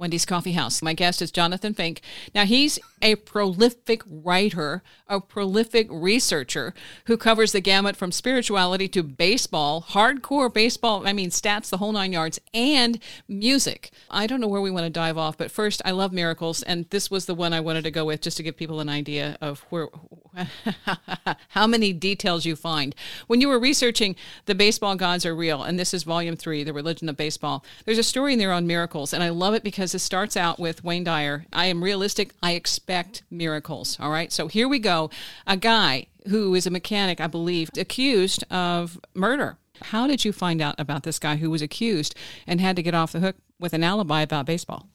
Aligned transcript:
Wendy's 0.00 0.24
Coffee 0.24 0.52
House. 0.52 0.80
My 0.80 0.94
guest 0.94 1.20
is 1.20 1.30
Jonathan 1.30 1.74
Fink. 1.74 2.00
Now, 2.34 2.46
he's 2.46 2.78
a 3.02 3.16
prolific 3.16 4.02
writer, 4.06 4.82
a 5.06 5.20
prolific 5.20 5.88
researcher 5.90 6.72
who 7.04 7.18
covers 7.18 7.52
the 7.52 7.60
gamut 7.60 7.96
from 7.96 8.10
spirituality 8.10 8.88
to 8.88 9.02
baseball, 9.02 9.84
hardcore 9.90 10.52
baseball, 10.52 11.06
I 11.06 11.12
mean, 11.12 11.28
stats, 11.28 11.68
the 11.68 11.76
whole 11.76 11.92
nine 11.92 12.12
yards, 12.12 12.40
and 12.54 12.98
music. 13.28 13.90
I 14.10 14.26
don't 14.26 14.40
know 14.40 14.48
where 14.48 14.62
we 14.62 14.70
want 14.70 14.84
to 14.84 14.90
dive 14.90 15.18
off, 15.18 15.36
but 15.36 15.50
first, 15.50 15.82
I 15.84 15.90
love 15.90 16.12
miracles, 16.12 16.62
and 16.62 16.88
this 16.88 17.10
was 17.10 17.26
the 17.26 17.34
one 17.34 17.52
I 17.52 17.60
wanted 17.60 17.84
to 17.84 17.90
go 17.90 18.06
with 18.06 18.22
just 18.22 18.38
to 18.38 18.42
give 18.42 18.56
people 18.56 18.80
an 18.80 18.88
idea 18.88 19.36
of 19.42 19.60
where 19.68 19.88
how 21.48 21.66
many 21.66 21.92
details 21.92 22.46
you 22.46 22.56
find. 22.56 22.94
When 23.26 23.40
you 23.40 23.48
were 23.48 23.58
researching 23.58 24.16
The 24.46 24.54
Baseball 24.54 24.96
Gods 24.96 25.26
Are 25.26 25.34
Real, 25.34 25.62
and 25.62 25.78
this 25.78 25.92
is 25.92 26.04
volume 26.04 26.36
three, 26.36 26.64
The 26.64 26.72
Religion 26.72 27.08
of 27.08 27.16
Baseball, 27.16 27.64
there's 27.84 27.98
a 27.98 28.02
story 28.02 28.32
in 28.32 28.38
there 28.38 28.52
on 28.52 28.66
miracles, 28.66 29.12
and 29.12 29.22
I 29.22 29.28
love 29.28 29.54
it 29.54 29.62
because 29.62 29.89
it 29.94 30.00
starts 30.00 30.36
out 30.36 30.58
with 30.58 30.84
Wayne 30.84 31.04
Dyer. 31.04 31.46
I 31.52 31.66
am 31.66 31.82
realistic, 31.82 32.32
I 32.42 32.52
expect 32.52 33.22
miracles. 33.30 33.98
All 34.00 34.10
right, 34.10 34.32
so 34.32 34.48
here 34.48 34.68
we 34.68 34.78
go. 34.78 35.10
A 35.46 35.56
guy 35.56 36.06
who 36.28 36.54
is 36.54 36.66
a 36.66 36.70
mechanic, 36.70 37.20
I 37.20 37.26
believe, 37.26 37.70
accused 37.76 38.44
of 38.50 38.98
murder. 39.14 39.58
How 39.82 40.06
did 40.06 40.24
you 40.24 40.32
find 40.32 40.60
out 40.60 40.78
about 40.78 41.04
this 41.04 41.18
guy 41.18 41.36
who 41.36 41.50
was 41.50 41.62
accused 41.62 42.14
and 42.46 42.60
had 42.60 42.76
to 42.76 42.82
get 42.82 42.94
off 42.94 43.12
the 43.12 43.20
hook 43.20 43.36
with 43.58 43.72
an 43.72 43.82
alibi 43.82 44.20
about 44.22 44.46
baseball? 44.46 44.88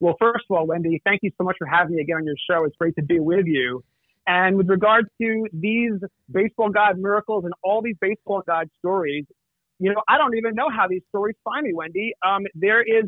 Well, 0.00 0.16
first 0.18 0.44
of 0.48 0.56
all, 0.56 0.66
Wendy, 0.66 1.00
thank 1.04 1.20
you 1.22 1.30
so 1.36 1.44
much 1.44 1.56
for 1.58 1.66
having 1.66 1.96
me 1.96 2.02
again 2.02 2.18
on 2.18 2.24
your 2.24 2.36
show. 2.48 2.64
It's 2.64 2.76
great 2.76 2.94
to 2.96 3.02
be 3.02 3.18
with 3.18 3.46
you. 3.46 3.82
And 4.26 4.56
with 4.56 4.68
regard 4.68 5.06
to 5.20 5.46
these 5.52 5.94
baseball 6.30 6.68
god 6.68 6.98
miracles 6.98 7.44
and 7.44 7.54
all 7.64 7.82
these 7.82 7.96
baseball 8.00 8.42
god 8.46 8.68
stories, 8.78 9.24
you 9.78 9.92
know, 9.92 10.02
I 10.06 10.18
don't 10.18 10.36
even 10.36 10.54
know 10.54 10.68
how 10.70 10.86
these 10.88 11.02
stories 11.08 11.36
find 11.44 11.64
me, 11.64 11.72
Wendy. 11.72 12.12
Um, 12.24 12.42
there 12.54 12.82
is 12.82 13.04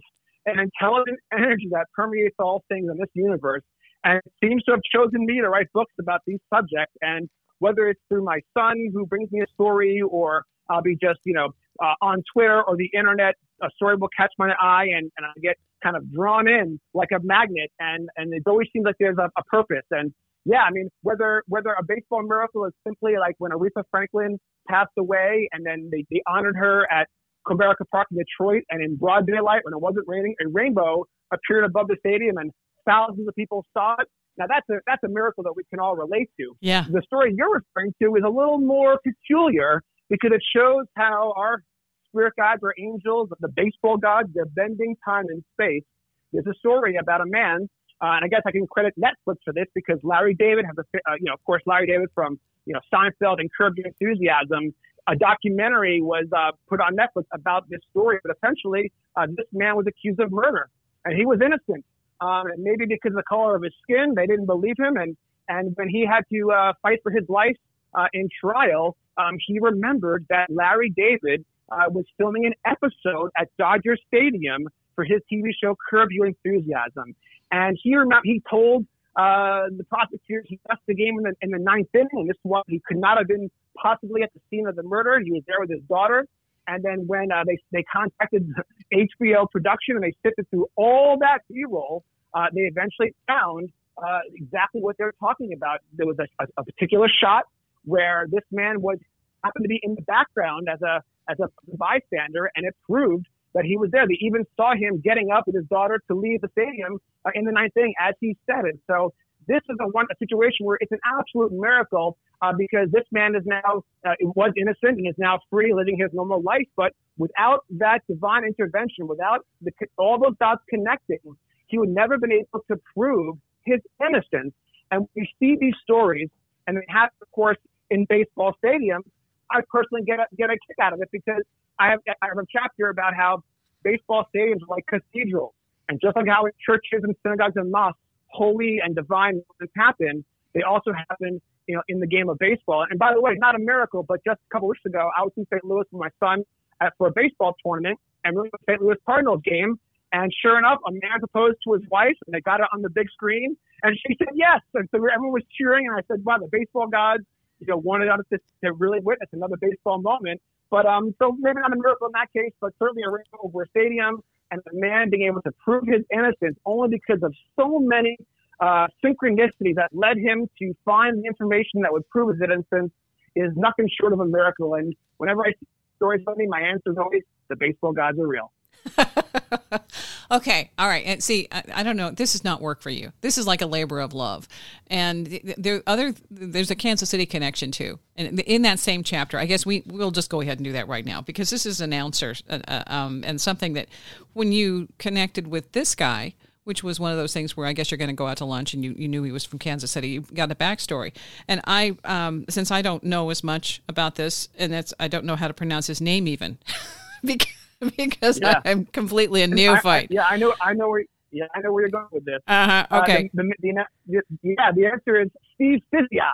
an 0.53 0.61
intelligent 0.61 1.19
energy 1.33 1.69
that 1.70 1.87
permeates 1.95 2.37
all 2.39 2.65
things 2.69 2.89
in 2.91 2.97
this 2.98 3.11
universe 3.15 3.62
and 4.05 4.20
seems 4.43 4.62
to 4.65 4.73
have 4.73 4.81
chosen 4.95 5.25
me 5.25 5.41
to 5.41 5.48
write 5.48 5.67
books 5.75 5.93
about 6.01 6.20
these 6.27 6.39
subjects. 6.53 6.95
And 7.03 7.29
whether 7.59 7.89
it's 7.89 8.01
through 8.09 8.25
my 8.25 8.41
son 8.56 8.77
who 8.93 9.06
brings 9.06 9.31
me 9.31 9.43
a 9.43 9.47
story 9.53 10.01
or 10.09 10.45
I'll 10.71 10.83
be 10.83 10.97
just, 10.97 11.21
you 11.25 11.34
know, 11.34 11.48
uh, 11.83 11.95
on 12.01 12.23
Twitter 12.33 12.62
or 12.62 12.77
the 12.77 12.89
internet, 12.97 13.34
a 13.62 13.69
story 13.75 13.97
will 13.97 14.09
catch 14.17 14.33
my 14.39 14.53
eye 14.61 14.87
and, 14.97 15.11
and 15.17 15.27
I 15.27 15.33
get 15.43 15.56
kind 15.83 15.97
of 15.97 16.11
drawn 16.12 16.48
in 16.48 16.81
like 16.95 17.09
a 17.12 17.21
magnet. 17.23 17.71
And, 17.78 18.09
and 18.17 18.33
it 18.33 18.43
always 18.47 18.69
seems 18.73 18.84
like 18.84 18.97
there's 18.98 19.19
a, 19.19 19.28
a 19.37 19.45
purpose. 19.45 19.87
And 19.91 20.12
yeah, 20.45 20.62
I 20.62 20.71
mean, 20.71 20.89
whether 21.03 21.43
whether 21.48 21.71
a 21.71 21.84
baseball 21.87 22.23
miracle 22.23 22.65
is 22.65 22.73
simply 22.87 23.12
like 23.19 23.34
when 23.39 23.53
Aretha 23.53 23.84
Franklin 23.91 24.39
passed 24.69 24.93
away 24.98 25.48
and 25.53 25.67
then 25.67 25.91
they, 25.93 26.06
they 26.11 26.23
honored 26.27 26.56
her 26.56 26.91
at 26.91 27.09
Comerica 27.47 27.85
Park 27.91 28.09
in 28.11 28.19
Detroit 28.19 28.65
and 28.71 28.83
in 28.83 28.97
broad 28.97 29.27
daylight 29.27 29.65
when 29.65 29.75
it 29.75 29.81
wasn't 29.81 30.07
raining, 30.07 30.35
a 30.45 30.49
rainbow 30.49 31.05
appeared 31.33 31.65
above 31.65 31.89
the 31.89 31.97
stadium 32.01 32.37
and 32.37 32.51
thousands 32.87 33.27
of 33.29 33.35
people 33.35 33.65
saw 33.73 33.95
it. 33.99 34.09
Now 34.37 34.47
that's 34.49 34.69
a 34.71 34.81
that's 34.87 35.03
a 35.05 35.09
miracle 35.09 35.45
that 35.45 35.55
we 35.55 35.65
can 35.71 35.81
all 35.81 35.97
relate 35.97 36.31
to. 36.39 36.53
Yeah. 36.61 36.87
The 36.91 37.03
story 37.03 37.35
you're 37.37 37.53
referring 37.53 37.95
to 38.03 38.15
is 38.17 38.23
a 38.25 38.31
little 38.31 38.59
more 38.59 38.99
peculiar 39.05 39.83
because 40.09 40.31
it 40.33 40.43
shows 40.55 40.87
how 40.97 41.34
our 41.37 41.62
spirit 42.09 42.34
guides 42.37 42.61
or 42.62 42.75
angels, 42.79 43.29
the 43.41 43.49
baseball 43.49 43.97
gods, 43.97 44.29
they're 44.34 44.47
bending 44.47 44.97
time 45.05 45.27
and 45.29 45.45
space. 45.53 45.84
There's 46.33 46.47
a 46.47 46.55
story 46.59 46.97
about 46.97 47.21
a 47.21 47.27
man 47.27 47.69
uh, 48.00 48.17
and 48.17 48.25
I 48.25 48.29
guess 48.29 48.41
I 48.47 48.50
can 48.50 48.67
credit 48.67 48.95
Netflix 48.99 49.37
for 49.45 49.53
this 49.53 49.67
because 49.75 49.99
Larry 50.03 50.34
David 50.34 50.65
has 50.65 50.75
a, 50.79 51.11
uh, 51.11 51.15
you 51.19 51.27
know, 51.27 51.34
of 51.34 51.45
course, 51.45 51.62
Larry 51.67 51.87
David 51.87 52.09
from, 52.15 52.41
you 52.65 52.73
know, 52.73 52.81
Seinfeld 52.93 53.41
and 53.41 53.50
Curb 53.56 53.75
Your 53.77 53.87
Enthusiasm. 53.89 54.75
A 55.09 55.16
documentary 55.16 56.00
was 56.00 56.27
uh, 56.37 56.53
put 56.69 56.81
on 56.81 56.97
Netflix 56.97 57.25
about 57.33 57.69
this 57.69 57.81
story, 57.91 58.19
but 58.22 58.37
essentially, 58.37 58.93
uh, 59.16 59.27
this 59.28 59.47
man 59.53 59.77
was 59.77 59.87
accused 59.87 60.21
of 60.21 60.31
murder, 60.31 60.69
and 61.05 61.16
he 61.16 61.27
was 61.27 61.41
innocent. 61.41 61.84
Um, 62.21 62.44
maybe 62.59 62.84
because 62.87 63.11
of 63.11 63.16
the 63.16 63.22
color 63.22 63.56
of 63.56 63.62
his 63.62 63.72
skin, 63.83 64.15
they 64.15 64.27
didn't 64.27 64.47
believe 64.47 64.77
him, 64.78 64.97
and 64.97 65.16
and 65.49 65.75
when 65.77 65.88
he 65.88 66.06
had 66.06 66.22
to 66.33 66.53
uh, 66.53 66.72
fight 66.81 67.00
for 67.03 67.11
his 67.11 67.28
life 67.28 67.56
uh, 67.94 68.06
in 68.12 68.28
trial, 68.41 68.97
um, 69.16 69.37
he 69.44 69.59
remembered 69.59 70.25
that 70.28 70.47
Larry 70.49 70.91
David 70.91 71.44
uh, 71.71 71.88
was 71.88 72.05
filming 72.19 72.47
an 72.47 72.55
episode 72.65 73.31
at 73.37 73.49
Dodger 73.59 73.97
Stadium 74.06 74.69
for 74.94 75.05
his 75.05 75.21
TV 75.32 75.50
show 75.61 75.77
Curb 75.88 76.11
Your 76.12 76.27
Enthusiasm. 76.27 77.15
And 77.50 77.77
he 77.82 77.97
remember, 77.97 78.22
he 78.25 78.43
told 78.49 78.87
uh, 79.17 79.62
the 79.77 79.84
prosecutors 79.84 80.47
he 80.49 80.61
left 80.69 80.82
the 80.87 80.94
game 80.94 81.19
in 81.19 81.25
the, 81.25 81.34
in 81.43 81.50
the 81.50 81.59
ninth 81.59 81.88
inning, 81.94 82.27
this 82.27 82.37
was 82.44 82.65
he 82.69 82.81
could 82.87 82.99
not 82.99 83.19
have 83.19 83.27
been 83.27 83.50
possibly 83.76 84.22
at 84.22 84.32
the 84.34 84.41
scene 84.50 84.66
of 84.66 84.76
the 84.76 84.82
murder. 84.82 85.20
He 85.20 85.32
was 85.32 85.42
there 85.47 85.60
with 85.60 85.70
his 85.70 85.82
daughter. 85.88 86.26
And 86.66 86.84
then 86.84 87.06
when 87.06 87.32
uh, 87.32 87.44
they 87.47 87.58
they 87.72 87.82
contacted 87.84 88.48
HBO 88.94 89.50
production 89.50 89.97
and 89.97 90.04
they 90.04 90.14
sifted 90.22 90.48
through 90.50 90.66
all 90.76 91.19
that 91.20 91.41
B-roll, 91.48 92.04
uh, 92.34 92.47
they 92.54 92.62
eventually 92.62 93.14
found 93.26 93.70
uh, 93.98 94.20
exactly 94.34 94.81
what 94.81 94.97
they're 94.98 95.14
talking 95.19 95.53
about. 95.53 95.81
There 95.94 96.06
was 96.06 96.16
a, 96.19 96.26
a, 96.42 96.47
a 96.58 96.64
particular 96.64 97.08
shot 97.08 97.44
where 97.84 98.26
this 98.31 98.44
man 98.53 98.81
was 98.81 98.98
happened 99.44 99.64
to 99.64 99.69
be 99.69 99.81
in 99.82 99.94
the 99.94 100.02
background 100.02 100.69
as 100.72 100.81
a 100.82 101.02
as 101.28 101.38
a 101.41 101.48
bystander, 101.76 102.50
and 102.56 102.66
it 102.66 102.75
proved 102.88 103.26
that 103.54 103.64
he 103.64 103.76
was 103.76 103.91
there. 103.91 104.06
They 104.06 104.19
even 104.20 104.44
saw 104.56 104.75
him 104.75 105.00
getting 105.02 105.31
up 105.31 105.47
with 105.47 105.56
his 105.56 105.66
daughter 105.66 106.00
to 106.08 106.14
leave 106.14 106.41
the 106.41 106.48
stadium 106.52 106.98
uh, 107.25 107.31
in 107.34 107.44
the 107.44 107.52
ninth 107.52 107.76
inning 107.76 107.94
as 108.00 108.14
he 108.20 108.37
said 108.47 108.64
it. 108.64 108.78
So 108.87 109.12
this 109.48 109.60
is 109.69 109.76
a 109.81 109.88
one 109.88 110.06
a 110.10 110.16
situation 110.19 110.66
where 110.66 110.78
it's 110.81 110.92
an 110.92 111.00
absolute 111.19 111.52
miracle 111.52 112.16
uh, 112.43 112.53
because 112.56 112.89
this 112.91 113.05
man 113.12 113.34
is 113.34 113.43
now 113.45 113.83
uh, 114.05 114.15
was 114.21 114.53
innocent 114.56 114.99
and 114.99 115.06
is 115.06 115.15
now 115.19 115.39
free, 115.51 115.75
living 115.75 115.99
his 115.99 116.11
normal 116.12 116.43
life. 116.43 116.67
But 116.77 116.93
without 117.19 117.65
that 117.78 118.01
divine 118.09 118.45
intervention, 118.45 119.06
without 119.06 119.47
the, 119.62 119.73
all 119.99 120.19
those 120.19 120.37
dots 120.39 120.62
connecting, 120.69 121.19
he 121.67 121.79
would 121.79 121.91
never 121.91 122.15
have 122.15 122.21
been 122.21 122.33
able 122.33 122.65
to 122.71 122.77
prove 122.95 123.37
his 123.65 123.81
innocence. 124.00 124.55
And 124.91 125.06
we 125.15 125.29
see 125.39 125.56
these 125.61 125.75
stories, 125.83 126.29
and 126.67 126.77
it 126.77 126.84
happens, 126.89 127.19
of 127.23 127.31
course, 127.33 127.59
in 127.91 128.06
baseball 128.09 128.55
stadiums. 128.65 129.05
I 129.50 129.61
personally 129.71 130.03
get 130.05 130.21
a, 130.21 130.27
get 130.37 130.50
a 130.50 130.55
kick 130.67 130.77
out 130.81 130.93
of 130.93 131.00
it 131.03 131.09
because 131.12 131.43
I 131.79 131.91
have, 131.91 132.00
I 132.23 132.27
have 132.29 132.39
a 132.39 132.47
chapter 132.50 132.89
about 132.89 133.15
how 133.15 133.43
baseball 133.83 134.27
stadiums 134.34 134.62
are 134.62 134.77
like 134.77 134.84
cathedrals. 134.87 135.55
And 135.89 136.00
just 136.00 136.17
like 136.17 136.27
how 136.29 136.45
in 136.47 136.53
churches 136.65 137.03
and 137.03 137.15
synagogues 137.23 137.56
and 137.56 137.71
mosques, 137.71 137.99
holy 138.29 138.79
and 138.83 138.95
divine 138.95 139.43
moments 139.43 139.75
happen, 139.77 140.25
they 140.55 140.62
also 140.62 140.93
happen, 140.93 141.41
you 141.70 141.76
know, 141.76 141.82
in 141.86 142.00
the 142.00 142.06
game 142.06 142.28
of 142.28 142.36
baseball. 142.38 142.84
And 142.91 142.98
by 142.98 143.14
the 143.14 143.20
way, 143.20 143.36
not 143.38 143.54
a 143.54 143.60
miracle, 143.60 144.03
but 144.03 144.19
just 144.25 144.41
a 144.41 144.48
couple 144.53 144.66
weeks 144.66 144.84
ago, 144.84 145.08
I 145.16 145.22
was 145.22 145.31
in 145.36 145.47
St. 145.53 145.64
Louis 145.64 145.84
with 145.92 146.00
my 146.00 146.08
son 146.19 146.42
at, 146.81 146.94
for 146.98 147.06
a 147.06 147.12
baseball 147.14 147.54
tournament, 147.64 147.97
and 148.25 148.34
we 148.34 148.42
were 148.42 148.58
St. 148.69 148.82
Louis 148.82 148.97
Cardinals 149.06 149.41
game. 149.44 149.78
And 150.12 150.34
sure 150.42 150.58
enough, 150.58 150.81
a 150.84 150.91
man 150.91 151.20
proposed 151.20 151.58
to 151.62 151.75
his 151.75 151.82
wife, 151.88 152.16
and 152.26 152.34
they 152.34 152.41
got 152.41 152.58
it 152.58 152.66
on 152.75 152.82
the 152.82 152.91
big 152.91 153.08
screen, 153.12 153.56
and 153.84 153.97
she 154.04 154.16
said 154.19 154.34
yes. 154.34 154.58
And 154.75 154.88
so 154.91 154.97
everyone 154.97 155.31
was 155.31 155.44
cheering, 155.56 155.86
and 155.86 155.97
I 155.97 156.03
said, 156.08 156.25
"Wow, 156.25 156.38
the 156.38 156.48
baseball 156.50 156.88
gods, 156.88 157.22
you 157.60 157.69
know, 157.69 157.76
wanted 157.76 158.08
us 158.08 158.19
to, 158.32 158.38
to 158.64 158.72
really 158.72 158.98
witness 158.98 159.28
another 159.32 159.56
baseball 159.60 160.00
moment." 160.00 160.42
But 160.69 160.87
um, 160.87 161.14
so 161.20 161.37
maybe 161.38 161.60
not 161.60 161.72
a 161.72 161.76
miracle 161.76 162.08
in 162.08 162.12
that 162.14 162.32
case, 162.32 162.52
but 162.60 162.72
certainly 162.81 163.04
a 163.04 163.10
rainbow 163.10 163.38
over 163.44 163.62
a 163.62 163.69
stadium 163.69 164.20
and 164.50 164.60
the 164.66 164.72
man 164.75 165.10
being 165.10 165.28
able 165.28 165.42
to 165.42 165.52
prove 165.64 165.84
his 165.87 166.02
innocence 166.12 166.58
only 166.66 166.88
because 166.99 167.23
of 167.23 167.32
so 167.55 167.78
many 167.78 168.19
uh, 168.61 168.87
synchronicities 169.05 169.77
that 169.77 169.91
led 169.93 170.19
him 170.19 170.49
to 170.59 170.75
find 170.85 171.23
the 171.23 171.27
information 171.27 171.83
that 171.83 171.93
would 171.93 172.09
prove 172.09 172.31
his 172.31 172.43
innocence 172.43 172.93
is 173.35 173.53
nothing 173.57 173.89
short 174.01 174.12
of 174.12 174.21
a 174.21 174.27
miracle. 174.27 174.75
And 174.75 174.95
whenever 175.17 175.43
I 175.43 175.53
see 175.53 175.67
stories 175.97 176.23
about 176.23 176.37
me, 176.37 176.47
my 176.47 176.61
answer 176.61 176.93
is 176.93 176.99
always 176.99 177.23
the 177.49 177.57
baseball 177.57 177.93
gods 177.93 178.19
are 178.19 178.27
real. 178.27 178.53
okay, 180.31 180.71
all 180.79 180.89
right. 180.89 181.05
And 181.05 181.23
see, 181.23 181.49
I, 181.53 181.62
I, 181.77 181.83
don't 181.83 181.97
know. 181.97 182.11
This 182.11 182.35
is 182.35 182.45
not 182.45 182.61
work 182.61 182.81
for 182.81 182.91
you. 182.91 183.12
This 183.21 183.39
is 183.39 183.47
like 183.47 183.61
a 183.61 183.67
labor 183.67 184.01
of 184.01 184.15
love. 184.15 184.49
And 184.87 185.27
there 185.59 185.83
other 185.87 186.15
there's 186.31 186.71
a 186.71 186.75
Kansas 186.75 187.11
City 187.11 187.27
connection 187.27 187.71
too. 187.71 187.99
And 188.17 188.41
in 188.41 188.62
that 188.62 188.79
same 188.79 189.03
chapter, 189.03 189.39
I 189.39 189.47
guess 189.47 189.67
we 189.67 189.83
we'll 189.87 190.11
just 190.11 190.31
go 190.31 190.41
ahead 190.41 190.59
and 190.59 190.65
do 190.65 190.73
that 190.73 190.89
right 190.89 191.05
now 191.05 191.21
because 191.21 191.51
this 191.51 191.67
is 191.67 191.81
an 191.81 191.93
answer 191.93 192.35
uh, 192.49 192.61
uh, 192.69 192.83
um, 192.87 193.23
and 193.27 193.41
something 193.41 193.75
that 193.75 193.89
when 194.33 194.53
you 194.53 194.89
connected 194.99 195.49
with 195.49 195.73
this 195.73 195.95
guy. 195.95 196.35
Which 196.65 196.85
was 196.85 197.01
one 197.01 197.11
of 197.11 197.17
those 197.17 197.33
things 197.33 197.57
where 197.57 197.67
I 197.67 197.73
guess 197.73 197.91
you're 197.91 197.99
going 197.99 198.11
to 198.11 198.15
go 198.15 198.27
out 198.27 198.37
to 198.37 198.45
lunch 198.45 198.75
and 198.75 198.85
you, 198.85 198.95
you 198.97 199.09
knew 199.09 199.23
he 199.23 199.33
was 199.33 199.45
from 199.45 199.59
Kansas 199.59 199.91
City. 199.91 200.09
You 200.09 200.21
got 200.21 200.53
a 200.53 200.55
backstory. 200.55 201.12
And 201.49 201.61
I, 201.65 201.97
um, 202.05 202.45
since 202.49 202.71
I 202.71 202.83
don't 202.83 203.03
know 203.03 203.31
as 203.31 203.43
much 203.43 203.83
about 203.89 204.17
this, 204.17 204.49
and 204.59 204.73
that's, 204.73 204.93
I 205.01 205.09
don't 205.09 205.25
know 205.25 205.37
how 205.37 205.49
to 205.49 205.55
pronounce 205.55 205.87
his 205.87 206.01
name 206.01 206.29
even. 206.29 206.59
because 207.25 207.49
because 207.97 208.39
yeah. 208.41 208.61
I'm 208.65 208.85
completely 208.87 209.43
a 209.43 209.47
neophyte. 209.47 209.87
I, 209.87 209.99
I, 210.03 210.07
yeah, 210.11 210.27
I 210.27 210.37
know. 210.37 210.55
I 210.61 210.75
know 210.75 210.89
where. 210.89 211.05
Yeah, 211.33 211.45
I 211.55 211.61
know 211.61 211.73
where 211.73 211.83
you're 211.83 211.91
going 211.91 212.09
with 212.11 212.25
this. 212.25 212.41
Uh-huh. 212.49 213.03
Okay. 213.03 213.27
Uh, 213.27 213.43
the, 213.43 213.55
the, 213.61 213.85
the, 214.09 214.23
yeah, 214.43 214.73
the 214.75 214.87
answer 214.87 215.21
is 215.21 215.29
Steve 215.55 215.81
Physioc. 215.95 216.33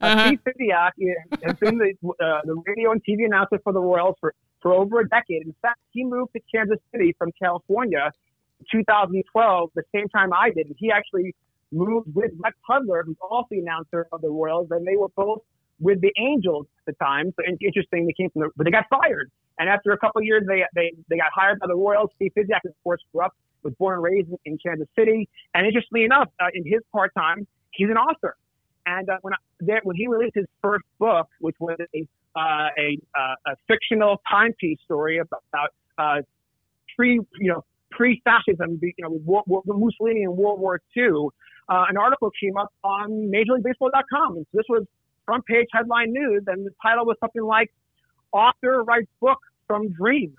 Uh, 0.00 0.06
uh-huh. 0.06 0.26
Steve 0.28 0.40
Physioc 0.46 0.90
has 1.42 1.56
been 1.56 1.76
the, 1.76 1.92
uh, 2.24 2.40
the 2.44 2.54
radio 2.66 2.92
and 2.92 3.02
TV 3.04 3.26
announcer 3.26 3.60
for 3.62 3.74
the 3.74 3.80
Royals 3.80 4.16
for, 4.20 4.34
for 4.62 4.72
over 4.72 5.00
a 5.00 5.08
decade. 5.08 5.42
In 5.42 5.54
fact, 5.60 5.80
he 5.90 6.02
moved 6.02 6.32
to 6.32 6.40
Kansas 6.50 6.78
City 6.92 7.14
from 7.18 7.30
California 7.38 8.10
2012, 8.70 9.70
the 9.74 9.82
same 9.94 10.08
time 10.08 10.32
I 10.32 10.50
did. 10.50 10.74
He 10.76 10.90
actually 10.90 11.34
moved 11.72 12.08
with 12.14 12.32
Rex 12.42 12.56
Hudler, 12.68 13.04
who's 13.04 13.16
also 13.22 13.46
the 13.50 13.58
announcer 13.60 14.06
of 14.12 14.20
the 14.20 14.28
Royals, 14.28 14.68
and 14.70 14.86
they 14.86 14.96
were 14.96 15.08
both 15.16 15.40
with 15.80 16.00
the 16.00 16.12
Angels 16.18 16.66
at 16.80 16.94
the 16.94 17.04
time. 17.04 17.32
So 17.36 17.44
interesting, 17.60 18.06
they 18.06 18.12
came 18.12 18.30
from 18.30 18.42
the, 18.42 18.50
but 18.56 18.64
they 18.64 18.70
got 18.70 18.86
fired. 18.90 19.30
And 19.58 19.68
after 19.68 19.92
a 19.92 19.98
couple 19.98 20.22
years, 20.22 20.44
they, 20.46 20.64
they, 20.74 20.92
they 21.08 21.16
got 21.16 21.30
hired 21.34 21.60
by 21.60 21.66
the 21.66 21.74
Royals. 21.74 22.10
Steve 22.16 22.32
Physioc, 22.36 22.64
of 22.64 22.74
course, 22.84 23.00
grew 23.12 23.24
up, 23.24 23.34
was 23.62 23.74
born 23.74 23.94
and 23.94 24.02
raised 24.02 24.28
in, 24.44 24.58
Kansas 24.64 24.88
City. 24.96 25.28
And 25.54 25.66
interestingly 25.66 26.04
enough, 26.04 26.28
uh, 26.40 26.46
in 26.54 26.64
his 26.64 26.80
part 26.92 27.12
time, 27.16 27.46
he's 27.72 27.90
an 27.90 27.96
author. 27.96 28.36
And 28.86 29.08
uh, 29.10 29.18
when, 29.22 29.34
I, 29.34 29.36
there, 29.60 29.80
when 29.82 29.96
he 29.96 30.06
released 30.06 30.36
his 30.36 30.46
first 30.62 30.84
book, 30.98 31.28
which 31.40 31.56
was 31.58 31.76
a, 31.94 32.08
uh, 32.36 32.68
a, 32.78 32.98
uh, 33.18 33.34
a 33.46 33.56
fictional 33.66 34.22
timepiece 34.30 34.78
story 34.84 35.18
about 35.18 35.70
uh, 35.98 36.22
pre, 36.96 37.20
you 37.38 37.52
know, 37.52 37.64
pre-fascism, 37.90 38.78
you 38.82 38.92
know, 38.98 39.10
War, 39.24 39.42
War, 39.46 39.62
Mussolini 39.66 40.22
in 40.22 40.36
World 40.36 40.60
War 40.60 40.80
II, 40.96 41.28
uh, 41.68 41.84
an 41.88 41.96
article 41.96 42.30
came 42.40 42.56
up 42.56 42.72
on 42.84 43.30
MajorLeagueBaseball.com. 43.32 44.36
And 44.36 44.46
so 44.50 44.58
this 44.58 44.64
was 44.68 44.84
front 45.26 45.44
page 45.46 45.66
headline 45.72 46.12
news, 46.12 46.42
and 46.46 46.66
the 46.66 46.70
title 46.82 47.04
was 47.04 47.16
something 47.20 47.42
like 47.42 47.70
"Author 48.32 48.82
Writes 48.84 49.10
Book 49.20 49.38
from 49.66 49.92
Dream." 49.92 50.34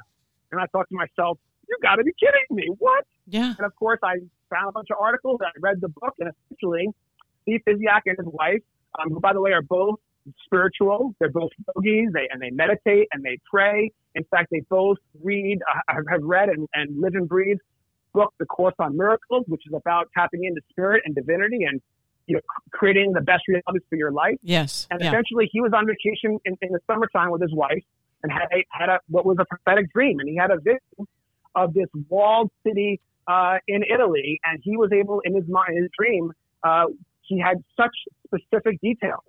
And 0.52 0.60
I 0.60 0.66
thought 0.72 0.88
to 0.90 0.96
myself, 0.96 1.38
"You 1.68 1.78
got 1.82 1.96
to 1.98 2.04
be 2.04 2.12
kidding 2.20 2.56
me! 2.56 2.74
What?" 2.80 3.06
Yeah. 3.28 3.54
And 3.58 3.66
of 3.66 3.76
course, 3.76 4.00
I 4.04 4.16
found 4.50 4.70
a 4.70 4.72
bunch 4.72 4.88
of 4.90 4.98
articles. 5.00 5.40
I 5.44 5.52
read 5.60 5.80
the 5.82 5.90
book, 5.90 6.16
and 6.20 6.32
essentially, 6.48 6.88
Steve 7.44 7.62
Physioc 7.68 8.02
and 8.08 8.18
his 8.18 8.28
wife, 8.28 8.64
um, 8.98 9.10
who 9.10 9.20
by 9.20 9.34
the 9.34 9.42
way 9.42 9.52
are 9.52 9.62
both 9.62 10.00
spiritual. 10.46 11.16
They're 11.20 11.30
both 11.30 11.52
yogis, 11.76 12.12
they, 12.14 12.28
and 12.32 12.42
they 12.42 12.50
meditate 12.50 13.08
and 13.12 13.24
they 13.24 13.38
pray. 13.50 13.92
In 14.20 14.26
fact, 14.26 14.48
they 14.52 14.64
both 14.70 14.98
read, 15.24 15.60
uh, 15.72 15.94
have 16.12 16.24
read 16.24 16.50
and, 16.50 16.68
and 16.74 16.88
live 17.00 17.16
and 17.16 17.28
breathe 17.36 17.58
book, 18.14 18.34
The 18.38 18.46
Course 18.46 18.74
on 18.80 18.98
Miracles, 18.98 19.46
which 19.48 19.62
is 19.66 19.74
about 19.74 20.10
tapping 20.18 20.44
into 20.44 20.62
spirit 20.72 21.04
and 21.06 21.16
divinity 21.16 21.64
and 21.64 21.82
you 22.28 22.36
know, 22.36 22.42
creating 22.72 23.14
the 23.14 23.22
best 23.22 23.44
realities 23.48 23.82
for 23.90 23.96
your 23.96 24.12
life. 24.12 24.38
Yes. 24.44 24.88
And 24.92 25.00
yeah. 25.02 25.08
essentially, 25.08 25.50
he 25.52 25.62
was 25.62 25.72
on 25.74 25.88
vacation 25.88 26.38
in, 26.46 26.58
in 26.62 26.72
the 26.72 26.80
summertime 26.86 27.32
with 27.32 27.42
his 27.42 27.54
wife 27.54 27.84
and 28.22 28.32
had 28.32 28.48
a, 28.54 28.66
had 28.70 28.90
a 28.90 29.00
what 29.08 29.26
was 29.26 29.38
a 29.40 29.46
prophetic 29.46 29.92
dream, 29.94 30.20
and 30.20 30.28
he 30.30 30.36
had 30.36 30.52
a 30.52 30.60
vision 30.60 31.08
of 31.56 31.74
this 31.74 31.88
walled 32.10 32.52
city 32.66 33.00
uh, 33.28 33.56
in 33.68 33.84
Italy, 33.84 34.40
and 34.46 34.60
he 34.64 34.78
was 34.78 34.92
able, 34.92 35.22
in 35.22 35.34
his 35.34 35.48
mind, 35.48 35.78
in 35.78 35.84
his 35.84 35.92
dream, 35.98 36.32
uh, 36.64 36.86
he 37.22 37.40
had 37.40 37.64
such 37.80 37.96
specific 38.28 38.80
details. 38.82 39.24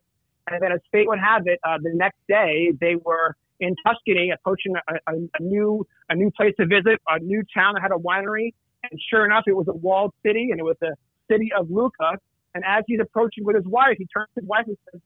And 0.49 0.61
then, 0.63 0.73
as 0.73 0.81
fate 0.91 1.07
would 1.09 1.21
have 1.21 1.43
it, 1.47 1.61
uh, 1.65 1.79
the 1.81 1.93
next 1.95 2.19
day 2.29 2.73
they 2.81 2.97
were 2.97 3.37
in 3.61 3.75
Tuscany, 3.87 4.31
approaching 4.31 4.75
a, 4.77 4.95
a, 5.07 5.15
a 5.15 5.43
new 5.43 5.87
a 6.09 6.15
new 6.15 6.31
place 6.31 6.55
to 6.59 6.67
visit, 6.67 7.01
a 7.09 7.19
new 7.19 7.43
town 7.55 7.75
that 7.75 7.83
had 7.83 7.93
a 7.93 7.99
winery, 7.99 8.53
and 8.83 9.01
sure 9.11 9.25
enough, 9.25 9.45
it 9.47 9.57
was 9.57 9.69
a 9.69 9.75
walled 9.75 10.13
city, 10.25 10.49
and 10.51 10.59
it 10.59 10.65
was 10.65 10.77
the 10.81 10.95
city 11.31 11.51
of 11.57 11.71
Lucca. 11.71 12.19
And 12.55 12.65
as 12.67 12.83
he's 12.87 12.99
approaching 13.01 13.45
with 13.45 13.57
his 13.57 13.67
wife, 13.67 13.97
he 13.99 14.07
turns 14.07 14.29
to 14.35 14.41
his 14.41 14.49
wife 14.49 14.65
and 14.67 14.77
says, 14.93 15.01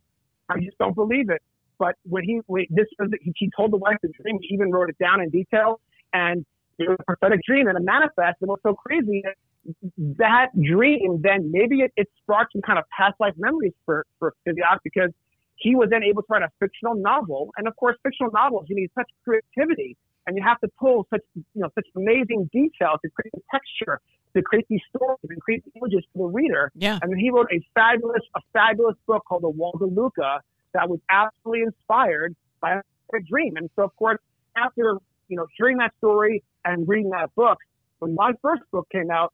"I 0.48 0.60
just 0.60 0.78
don't 0.78 0.94
believe 0.94 1.30
it." 1.30 1.42
But 1.78 1.96
when 2.04 2.24
he 2.24 2.40
when 2.46 2.66
this 2.70 2.86
was 2.98 3.10
he, 3.36 3.50
told 3.56 3.72
the 3.72 3.76
wife 3.76 3.96
the 4.02 4.08
dream, 4.22 4.38
he 4.40 4.54
even 4.54 4.70
wrote 4.70 4.88
it 4.88 4.98
down 4.98 5.20
in 5.20 5.30
detail, 5.30 5.80
and 6.12 6.46
it 6.78 6.88
was 6.88 6.96
a 7.00 7.04
prophetic 7.04 7.40
dream 7.46 7.68
and 7.68 7.76
a 7.76 7.82
manifest. 7.82 8.38
And 8.40 8.48
what's 8.48 8.62
so 8.62 8.74
crazy 8.74 9.22
that 10.18 10.48
dream 10.60 11.20
then 11.22 11.50
maybe 11.50 11.80
it, 11.80 11.92
it 11.96 12.08
sparked 12.22 12.52
some 12.52 12.62
kind 12.62 12.78
of 12.78 12.84
past 12.96 13.14
life 13.20 13.34
memories 13.36 13.72
for 13.84 14.04
for 14.18 14.34
Physioc 14.46 14.78
because 14.82 15.10
he 15.56 15.74
was 15.76 15.88
then 15.90 16.02
able 16.02 16.22
to 16.22 16.26
write 16.28 16.42
a 16.42 16.50
fictional 16.60 16.94
novel. 16.94 17.50
And 17.56 17.68
of 17.68 17.76
course, 17.76 17.96
fictional 18.02 18.32
novels 18.32 18.66
you 18.68 18.76
need 18.76 18.90
such 18.94 19.10
creativity 19.24 19.96
and 20.26 20.36
you 20.36 20.42
have 20.42 20.60
to 20.60 20.68
pull 20.80 21.06
such 21.10 21.22
you 21.34 21.44
know 21.54 21.68
such 21.74 21.86
amazing 21.96 22.48
detail 22.52 22.96
to 23.02 23.10
create 23.10 23.32
the 23.32 23.42
texture, 23.50 24.00
to 24.34 24.42
create 24.42 24.66
these 24.68 24.80
stories 24.94 25.18
and 25.28 25.40
create 25.40 25.64
the 25.64 25.72
images 25.80 26.04
for 26.12 26.28
the 26.28 26.32
reader. 26.34 26.72
Yeah. 26.74 26.98
And 27.02 27.12
then 27.12 27.18
he 27.18 27.30
wrote 27.30 27.48
a 27.52 27.60
fabulous 27.74 28.22
a 28.36 28.40
fabulous 28.52 28.96
book 29.06 29.22
called 29.28 29.42
The 29.42 29.50
Walls 29.50 29.80
of 29.80 29.92
Lucca 29.92 30.40
that 30.72 30.88
was 30.88 31.00
absolutely 31.10 31.62
inspired 31.62 32.34
by 32.60 32.72
a 32.74 33.20
dream. 33.28 33.56
And 33.56 33.70
so 33.76 33.82
of 33.82 33.94
course 33.96 34.18
after 34.56 34.96
you 35.28 35.36
know 35.36 35.46
hearing 35.56 35.78
that 35.78 35.92
story 35.98 36.42
and 36.64 36.88
reading 36.88 37.10
that 37.10 37.34
book, 37.34 37.58
when 37.98 38.14
my 38.14 38.32
first 38.42 38.62
book 38.72 38.88
came 38.90 39.10
out, 39.10 39.32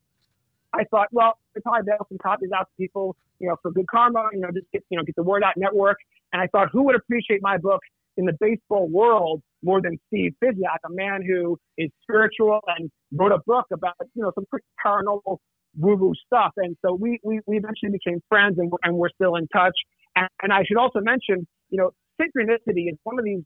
I 0.72 0.84
thought, 0.84 1.08
well, 1.12 1.38
I 1.56 1.60
probably 1.60 1.86
mail 1.86 2.06
some 2.08 2.18
copies 2.18 2.50
out 2.56 2.68
to 2.68 2.72
people, 2.76 3.16
you 3.40 3.48
know, 3.48 3.56
for 3.62 3.72
good 3.72 3.86
karma, 3.90 4.28
you 4.32 4.40
know, 4.40 4.48
just 4.52 4.66
get 4.72 4.82
you 4.90 4.98
know 4.98 5.04
get 5.04 5.16
the 5.16 5.22
word 5.22 5.42
out 5.42 5.54
network. 5.56 5.96
And 6.32 6.40
I 6.40 6.46
thought, 6.46 6.68
who 6.72 6.84
would 6.84 6.94
appreciate 6.94 7.40
my 7.42 7.58
book 7.58 7.80
in 8.16 8.26
the 8.26 8.36
baseball 8.40 8.88
world 8.88 9.42
more 9.62 9.80
than 9.80 9.98
Steve 10.06 10.32
Physioc, 10.42 10.78
a 10.84 10.90
man 10.90 11.22
who 11.26 11.58
is 11.76 11.90
spiritual 12.02 12.60
and 12.78 12.90
wrote 13.12 13.32
a 13.32 13.40
book 13.46 13.66
about, 13.72 13.94
you 14.14 14.22
know, 14.22 14.32
some 14.34 14.44
pretty 14.50 14.64
paranormal 14.84 15.38
woo-woo 15.78 16.12
stuff. 16.26 16.52
And 16.56 16.76
so 16.84 16.94
we, 16.94 17.18
we, 17.24 17.40
we 17.46 17.56
eventually 17.56 17.92
became 17.92 18.20
friends 18.28 18.58
and, 18.58 18.70
and 18.82 18.96
we're 18.96 19.10
still 19.14 19.36
in 19.36 19.46
touch. 19.48 19.74
And, 20.16 20.28
and 20.42 20.52
I 20.52 20.64
should 20.64 20.76
also 20.76 21.00
mention, 21.00 21.46
you 21.70 21.78
know, 21.78 21.90
synchronicity 22.20 22.90
is 22.90 22.98
one 23.04 23.18
of 23.18 23.24
these 23.24 23.42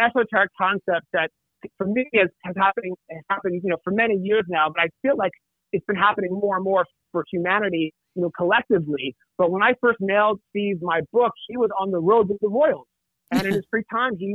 esoteric 0.00 0.50
concepts 0.60 1.06
that 1.12 1.30
for 1.76 1.86
me 1.86 2.08
has, 2.14 2.28
has 2.44 2.54
happened, 2.56 2.94
has 3.10 3.22
happened, 3.30 3.60
you 3.62 3.70
know, 3.70 3.78
for 3.84 3.92
many 3.92 4.14
years 4.14 4.44
now, 4.48 4.68
but 4.68 4.80
I 4.82 4.88
feel 5.02 5.16
like 5.16 5.32
it's 5.72 5.84
been 5.86 5.96
happening 5.96 6.30
more 6.32 6.56
and 6.56 6.64
more 6.64 6.84
for 7.12 7.24
humanity, 7.30 7.92
you 8.18 8.24
know, 8.24 8.30
collectively. 8.36 9.14
But 9.38 9.52
when 9.52 9.62
I 9.62 9.74
first 9.80 9.98
mailed 10.00 10.40
Steve 10.50 10.82
my 10.82 11.02
book, 11.12 11.32
he 11.46 11.56
was 11.56 11.70
on 11.80 11.92
the 11.92 12.00
road 12.00 12.28
with 12.28 12.38
the 12.40 12.48
Royals. 12.48 12.86
And 13.30 13.46
in 13.46 13.52
his 13.52 13.62
free 13.70 13.84
time, 13.92 14.16
he 14.18 14.34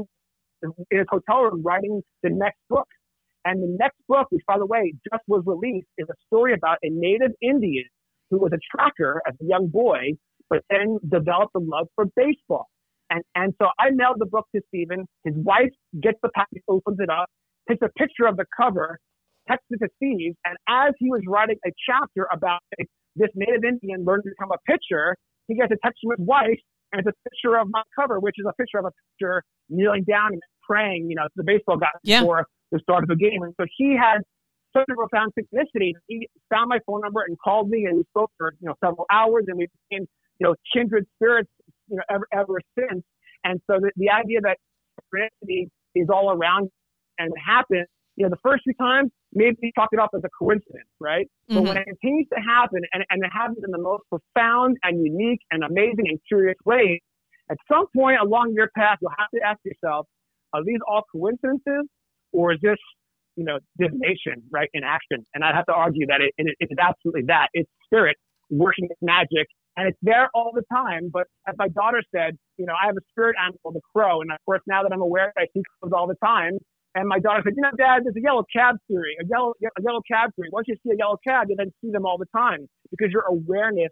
in 0.64 0.72
his 0.90 1.06
hotel 1.10 1.42
room 1.42 1.62
writing 1.62 2.02
the 2.24 2.30
next 2.30 2.60
book. 2.70 2.88
And 3.44 3.62
the 3.62 3.76
next 3.78 3.98
book, 4.08 4.28
which 4.30 4.42
by 4.48 4.58
the 4.58 4.66
way 4.66 4.94
just 5.12 5.24
was 5.28 5.44
released, 5.46 5.88
is 5.98 6.08
a 6.10 6.14
story 6.28 6.54
about 6.54 6.78
a 6.82 6.90
native 6.90 7.32
Indian 7.42 7.84
who 8.32 8.38
was 8.40 8.54
a 8.54 8.60
tracker 8.74 9.22
as 9.28 9.34
a 9.42 9.46
young 9.46 9.68
boy, 9.68 10.14
but 10.50 10.62
then 10.70 10.98
developed 11.10 11.52
a 11.56 11.60
love 11.60 11.88
for 11.96 12.06
baseball. 12.16 12.68
And 13.10 13.22
and 13.36 13.54
so 13.62 13.68
I 13.78 13.90
mailed 13.92 14.16
the 14.20 14.26
book 14.26 14.48
to 14.56 14.62
Stephen. 14.70 15.06
His 15.26 15.34
wife 15.36 15.72
gets 16.02 16.18
the 16.24 16.30
package, 16.34 16.64
opens 16.70 17.00
it 17.02 17.10
up, 17.10 17.28
takes 17.68 17.82
a 17.82 17.90
picture 18.00 18.28
of 18.28 18.38
the 18.38 18.46
cover, 18.56 18.98
texts 19.50 19.68
it 19.72 19.80
to 19.80 19.90
Steve, 19.98 20.36
and 20.46 20.56
as 20.70 20.94
he 21.00 21.10
was 21.10 21.22
writing 21.28 21.58
a 21.66 21.72
chapter 21.86 22.30
about 22.32 22.62
this 23.16 23.30
native 23.36 23.64
Indian 23.64 24.04
learned 24.06 24.24
to 24.24 24.30
become 24.30 24.52
a 24.52 24.60
pitcher, 24.70 25.16
he 25.48 25.56
gets 25.56 25.72
a 25.72 25.78
text 25.84 26.00
from 26.02 26.18
his 26.18 26.26
wife 26.26 26.60
and 26.92 27.00
it's 27.00 27.08
a 27.08 27.30
picture 27.30 27.58
of 27.58 27.68
my 27.70 27.82
cover, 28.00 28.20
which 28.20 28.36
is 28.38 28.46
a 28.48 28.54
picture 28.54 28.78
of 28.78 28.86
a 28.86 28.92
pitcher 29.18 29.44
kneeling 29.70 30.04
down 30.04 30.34
and 30.34 30.42
praying, 30.68 31.10
you 31.10 31.16
know, 31.16 31.24
to 31.24 31.34
the 31.36 31.44
baseball 31.44 31.78
guy 31.78 31.88
yeah. 32.04 32.22
before 32.22 32.46
the 32.72 32.80
start 32.80 33.04
of 33.04 33.10
the 33.10 33.16
game. 33.16 33.42
And 33.42 33.54
so 33.60 33.66
he 33.78 33.98
had 33.98 34.20
such 34.76 34.86
a 34.90 34.96
profound 34.96 35.34
synchronicity. 35.38 35.94
He 36.08 36.28
found 36.50 36.70
my 36.70 36.80
phone 36.86 37.02
number 37.02 37.24
and 37.28 37.38
called 37.44 37.70
me, 37.70 37.86
and 37.86 37.98
we 37.98 38.04
spoke 38.10 38.32
for 38.38 38.54
you 38.60 38.68
know 38.68 38.76
several 38.84 39.06
hours, 39.12 39.46
and 39.48 39.58
we 39.58 39.68
became 39.90 40.08
you 40.40 40.48
know 40.48 40.56
kindred 40.74 41.06
spirits, 41.16 41.50
you 41.90 41.98
know, 41.98 42.04
ever 42.10 42.28
ever 42.32 42.60
since. 42.78 43.04
And 43.44 43.60
so 43.70 43.80
the, 43.80 43.92
the 43.98 44.10
idea 44.10 44.42
that 44.42 44.58
synchronicity 45.14 45.70
is 45.96 46.08
all 46.12 46.32
around 46.32 46.70
and 47.20 47.32
happens, 47.44 47.88
you 48.16 48.24
know, 48.24 48.30
the 48.30 48.42
first 48.44 48.64
few 48.64 48.74
times 48.74 49.12
maybe 49.34 49.72
chalk 49.76 49.90
it 49.92 50.00
up 50.00 50.12
as 50.16 50.22
a 50.24 50.30
coincidence, 50.38 50.90
right? 51.00 51.28
Mm-hmm. 51.50 51.56
But 51.56 51.64
when 51.68 51.78
it 51.78 51.86
continues 51.86 52.28
to 52.34 52.40
happen, 52.42 52.82
and, 52.94 53.04
and 53.10 53.24
it 53.24 53.32
happens 53.32 53.60
in 53.64 53.72
the 53.72 53.82
most 53.82 54.04
profound 54.10 54.78
and 54.84 55.04
unique 55.04 55.42
and 55.52 55.64
amazing 55.64 56.06
and 56.08 56.20
curious 56.28 56.58
way, 56.66 57.02
at 57.50 57.58
some 57.72 57.86
point 57.96 58.20
along 58.22 58.54
your 58.56 58.70
path, 58.76 58.98
you'll 59.02 59.12
have 59.18 59.30
to 59.36 59.42
ask 59.46 59.60
yourself, 59.66 60.08
are 60.54 60.64
these 60.64 60.80
all 60.88 61.04
coincidences 61.12 61.88
or 62.32 62.54
is 62.54 62.60
this, 62.62 62.78
you 63.36 63.44
know, 63.44 63.60
divination, 63.78 64.44
right, 64.52 64.70
in 64.74 64.84
action? 64.84 65.26
And 65.34 65.44
I'd 65.44 65.56
have 65.56 65.66
to 65.66 65.74
argue 65.74 66.06
that 66.08 66.22
it, 66.22 66.34
it, 66.38 66.56
it 66.60 66.68
is 66.72 66.78
absolutely 66.80 67.24
that. 67.28 67.48
It's 67.54 67.70
spirit 67.86 68.16
working 68.50 68.86
its 68.90 69.00
magic 69.02 69.48
and 69.76 69.88
it's 69.88 69.98
there 70.02 70.30
all 70.34 70.52
the 70.54 70.64
time. 70.72 71.10
But 71.12 71.28
as 71.48 71.56
my 71.58 71.68
daughter 71.70 72.04
said, 72.16 72.38
you 72.58 72.66
know, 72.66 72.74
I 72.74 72.86
have 72.86 72.96
a 72.96 73.06
spirit 73.10 73.36
animal, 73.42 73.72
the 73.74 73.82
crow. 73.94 74.22
And 74.22 74.32
of 74.32 74.38
course, 74.46 74.62
now 74.68 74.84
that 74.84 74.92
I'm 74.94 75.02
aware 75.02 75.34
I 75.38 75.46
see 75.54 75.64
crows 75.82 75.92
all 75.96 76.08
the 76.08 76.18
time, 76.24 76.60
and 76.96 77.08
my 77.08 77.20
daughter 77.20 77.42
said, 77.44 77.54
you 77.56 77.62
know, 77.62 77.72
Dad, 77.78 78.02
there's 78.04 78.16
a 78.16 78.22
yellow 78.22 78.44
cab 78.56 78.76
theory, 78.88 79.16
a 79.20 79.26
yellow, 79.26 79.54
a 79.64 79.82
yellow 79.82 80.02
cab 80.10 80.32
theory. 80.36 80.50
Once 80.52 80.68
you 80.68 80.76
see 80.84 80.92
a 80.94 80.98
yellow 80.98 81.18
cab, 81.26 81.48
you 81.50 81.56
then 81.58 81.72
see 81.82 81.92
them 81.92 82.06
all 82.06 82.18
the 82.18 82.28
time 82.36 82.68
because 82.92 83.12
your 83.12 83.24
awareness 83.24 83.92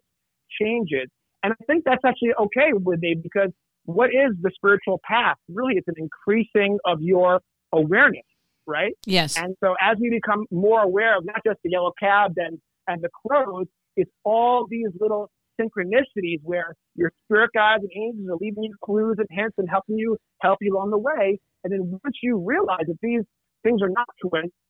changes. 0.60 1.08
And 1.44 1.54
I 1.54 1.66
think 1.66 1.84
that's 1.86 2.04
actually 2.06 2.34
okay 2.40 2.74
with 2.74 3.00
me 3.00 3.16
because 3.22 3.50
what 3.86 4.10
is 4.10 4.36
the 4.42 4.52
spiritual 4.54 5.00
path? 5.04 5.38
Really, 5.50 5.74
it's 5.76 5.88
an 5.88 5.96
increasing 5.98 6.78
of 6.86 7.02
your 7.02 7.42
awareness, 7.74 8.26
right? 8.68 8.94
Yes. 9.06 9.38
And 9.38 9.56
so 9.64 9.76
as 9.82 9.98
we 10.00 10.10
become 10.10 10.46
more 10.52 10.82
aware 10.82 11.18
of 11.18 11.26
not 11.26 11.42
just 11.46 11.60
the 11.64 11.72
yellow 11.72 11.94
cab 12.00 12.34
and, 12.38 12.60
and 12.88 13.02
the 13.02 13.10
crows, 13.26 13.66
it's 13.98 14.12
all 14.24 14.68
these 14.70 14.90
little 15.00 15.32
synchronicities 15.60 16.40
where 16.44 16.76
your 16.96 17.12
spirit 17.26 17.50
guides 17.54 17.84
and 17.84 17.92
angels 17.96 18.30
are 18.30 18.38
leaving 18.40 18.64
you 18.64 18.76
clues 18.84 19.16
and 19.18 19.28
hints 19.32 19.56
and 19.58 19.70
helping 19.70 19.98
you 19.98 20.18
help 20.42 20.60
you 20.62 20.76
along 20.76 20.92
the 20.92 20.98
way. 20.98 21.40
And 21.64 21.74
then 21.74 22.00
once 22.04 22.18
you 22.22 22.44
realize 22.46 22.86
that 22.88 22.98
these 23.02 23.22
things 23.64 23.82
are 23.82 23.90
not 23.90 24.08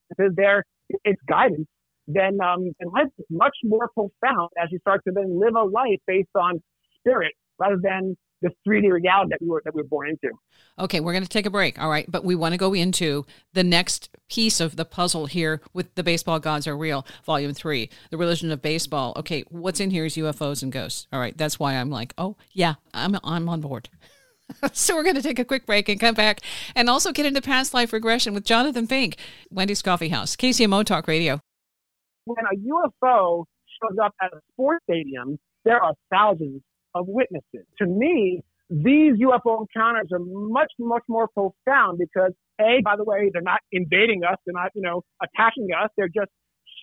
because 0.10 0.32
they're 0.36 0.64
it's 1.04 1.22
guidance, 1.28 1.68
then 2.08 2.40
um, 2.42 2.72
and 2.80 2.92
life 2.92 3.08
is 3.18 3.26
much 3.30 3.56
more 3.64 3.90
profound 3.94 4.50
as 4.62 4.70
you 4.72 4.80
start 4.80 5.02
to 5.08 5.14
then 5.14 5.40
live 5.40 5.56
a 5.56 5.64
life 5.64 6.00
based 6.06 6.30
on 6.36 6.62
spirit 7.00 7.34
rather 7.60 7.78
than 7.82 8.18
the 8.42 8.50
3D 8.68 8.92
reality 8.92 9.30
that 9.30 9.38
we 9.42 9.48
were 9.48 9.62
that 9.64 9.74
we 9.74 9.82
were 9.82 9.88
born 9.88 10.10
into. 10.10 10.36
Okay, 10.80 11.00
we're 11.00 11.14
going 11.14 11.24
to 11.24 11.30
take 11.30 11.46
a 11.46 11.52
break. 11.52 11.80
All 11.80 11.90
right, 11.90 12.10
but 12.10 12.24
we 12.24 12.36
want 12.36 12.54
to 12.54 12.58
go 12.58 12.74
into 12.74 13.26
the 13.54 13.64
next 13.64 14.10
piece 14.30 14.60
of 14.60 14.76
the 14.76 14.86
puzzle 14.86 15.28
here 15.28 15.62
with 15.74 15.94
the 15.96 16.04
baseball 16.04 16.40
gods 16.40 16.68
are 16.68 16.76
real, 16.76 17.06
volume 17.24 17.54
3, 17.54 17.90
the 18.10 18.18
religion 18.18 18.52
of 18.52 18.62
baseball. 18.62 19.14
Okay, 19.16 19.44
what's 19.50 19.80
in 19.80 19.92
here 19.92 20.06
is 20.06 20.16
UFOs 20.16 20.64
and 20.64 20.72
ghosts. 20.72 21.08
All 21.14 21.20
right, 21.20 21.38
that's 21.38 21.60
why 21.60 21.76
I'm 21.76 21.90
like, 21.90 22.14
"Oh, 22.18 22.36
yeah, 22.52 22.76
I'm 22.94 23.18
I'm 23.24 23.48
on 23.48 23.62
board." 23.62 23.90
so 24.74 24.96
we're 24.96 25.04
going 25.04 25.16
to 25.16 25.22
take 25.22 25.40
a 25.40 25.46
quick 25.46 25.66
break 25.66 25.90
and 25.90 26.00
come 26.00 26.16
back 26.16 26.42
and 26.76 26.90
also 26.90 27.12
get 27.12 27.26
into 27.26 27.42
past 27.42 27.74
life 27.74 27.94
regression 27.94 28.34
with 28.34 28.44
Jonathan 28.44 28.88
Fink, 28.88 29.18
Wendy's 29.50 29.82
Coffee 29.82 30.10
House, 30.10 30.36
KCMO 30.36 30.86
Talk 30.86 31.08
Radio. 31.08 31.40
When 32.26 32.46
a 32.46 32.56
UFO 32.56 33.46
shows 33.82 33.98
up 34.04 34.14
at 34.22 34.34
a 34.34 34.40
sports 34.54 34.84
stadium, 34.84 35.40
there 35.66 35.82
are 35.82 35.94
thousands 36.12 36.62
of 36.94 37.06
witnesses. 37.08 37.66
To 37.80 37.86
me, 37.86 38.42
these 38.70 39.14
UFO 39.20 39.62
encounters 39.62 40.08
are 40.14 40.20
much, 40.20 40.72
much 40.80 41.04
more 41.10 41.28
profound 41.28 41.98
because 41.98 42.32
A, 42.60 42.82
by 42.84 42.96
the 42.96 43.04
way, 43.04 43.30
they're 43.34 43.42
not 43.42 43.60
invading 43.72 44.24
us. 44.24 44.38
They're 44.46 44.54
not, 44.54 44.72
you 44.76 44.82
know, 44.82 45.04
attacking 45.22 45.70
us. 45.78 45.90
They're 45.98 46.08
just 46.08 46.32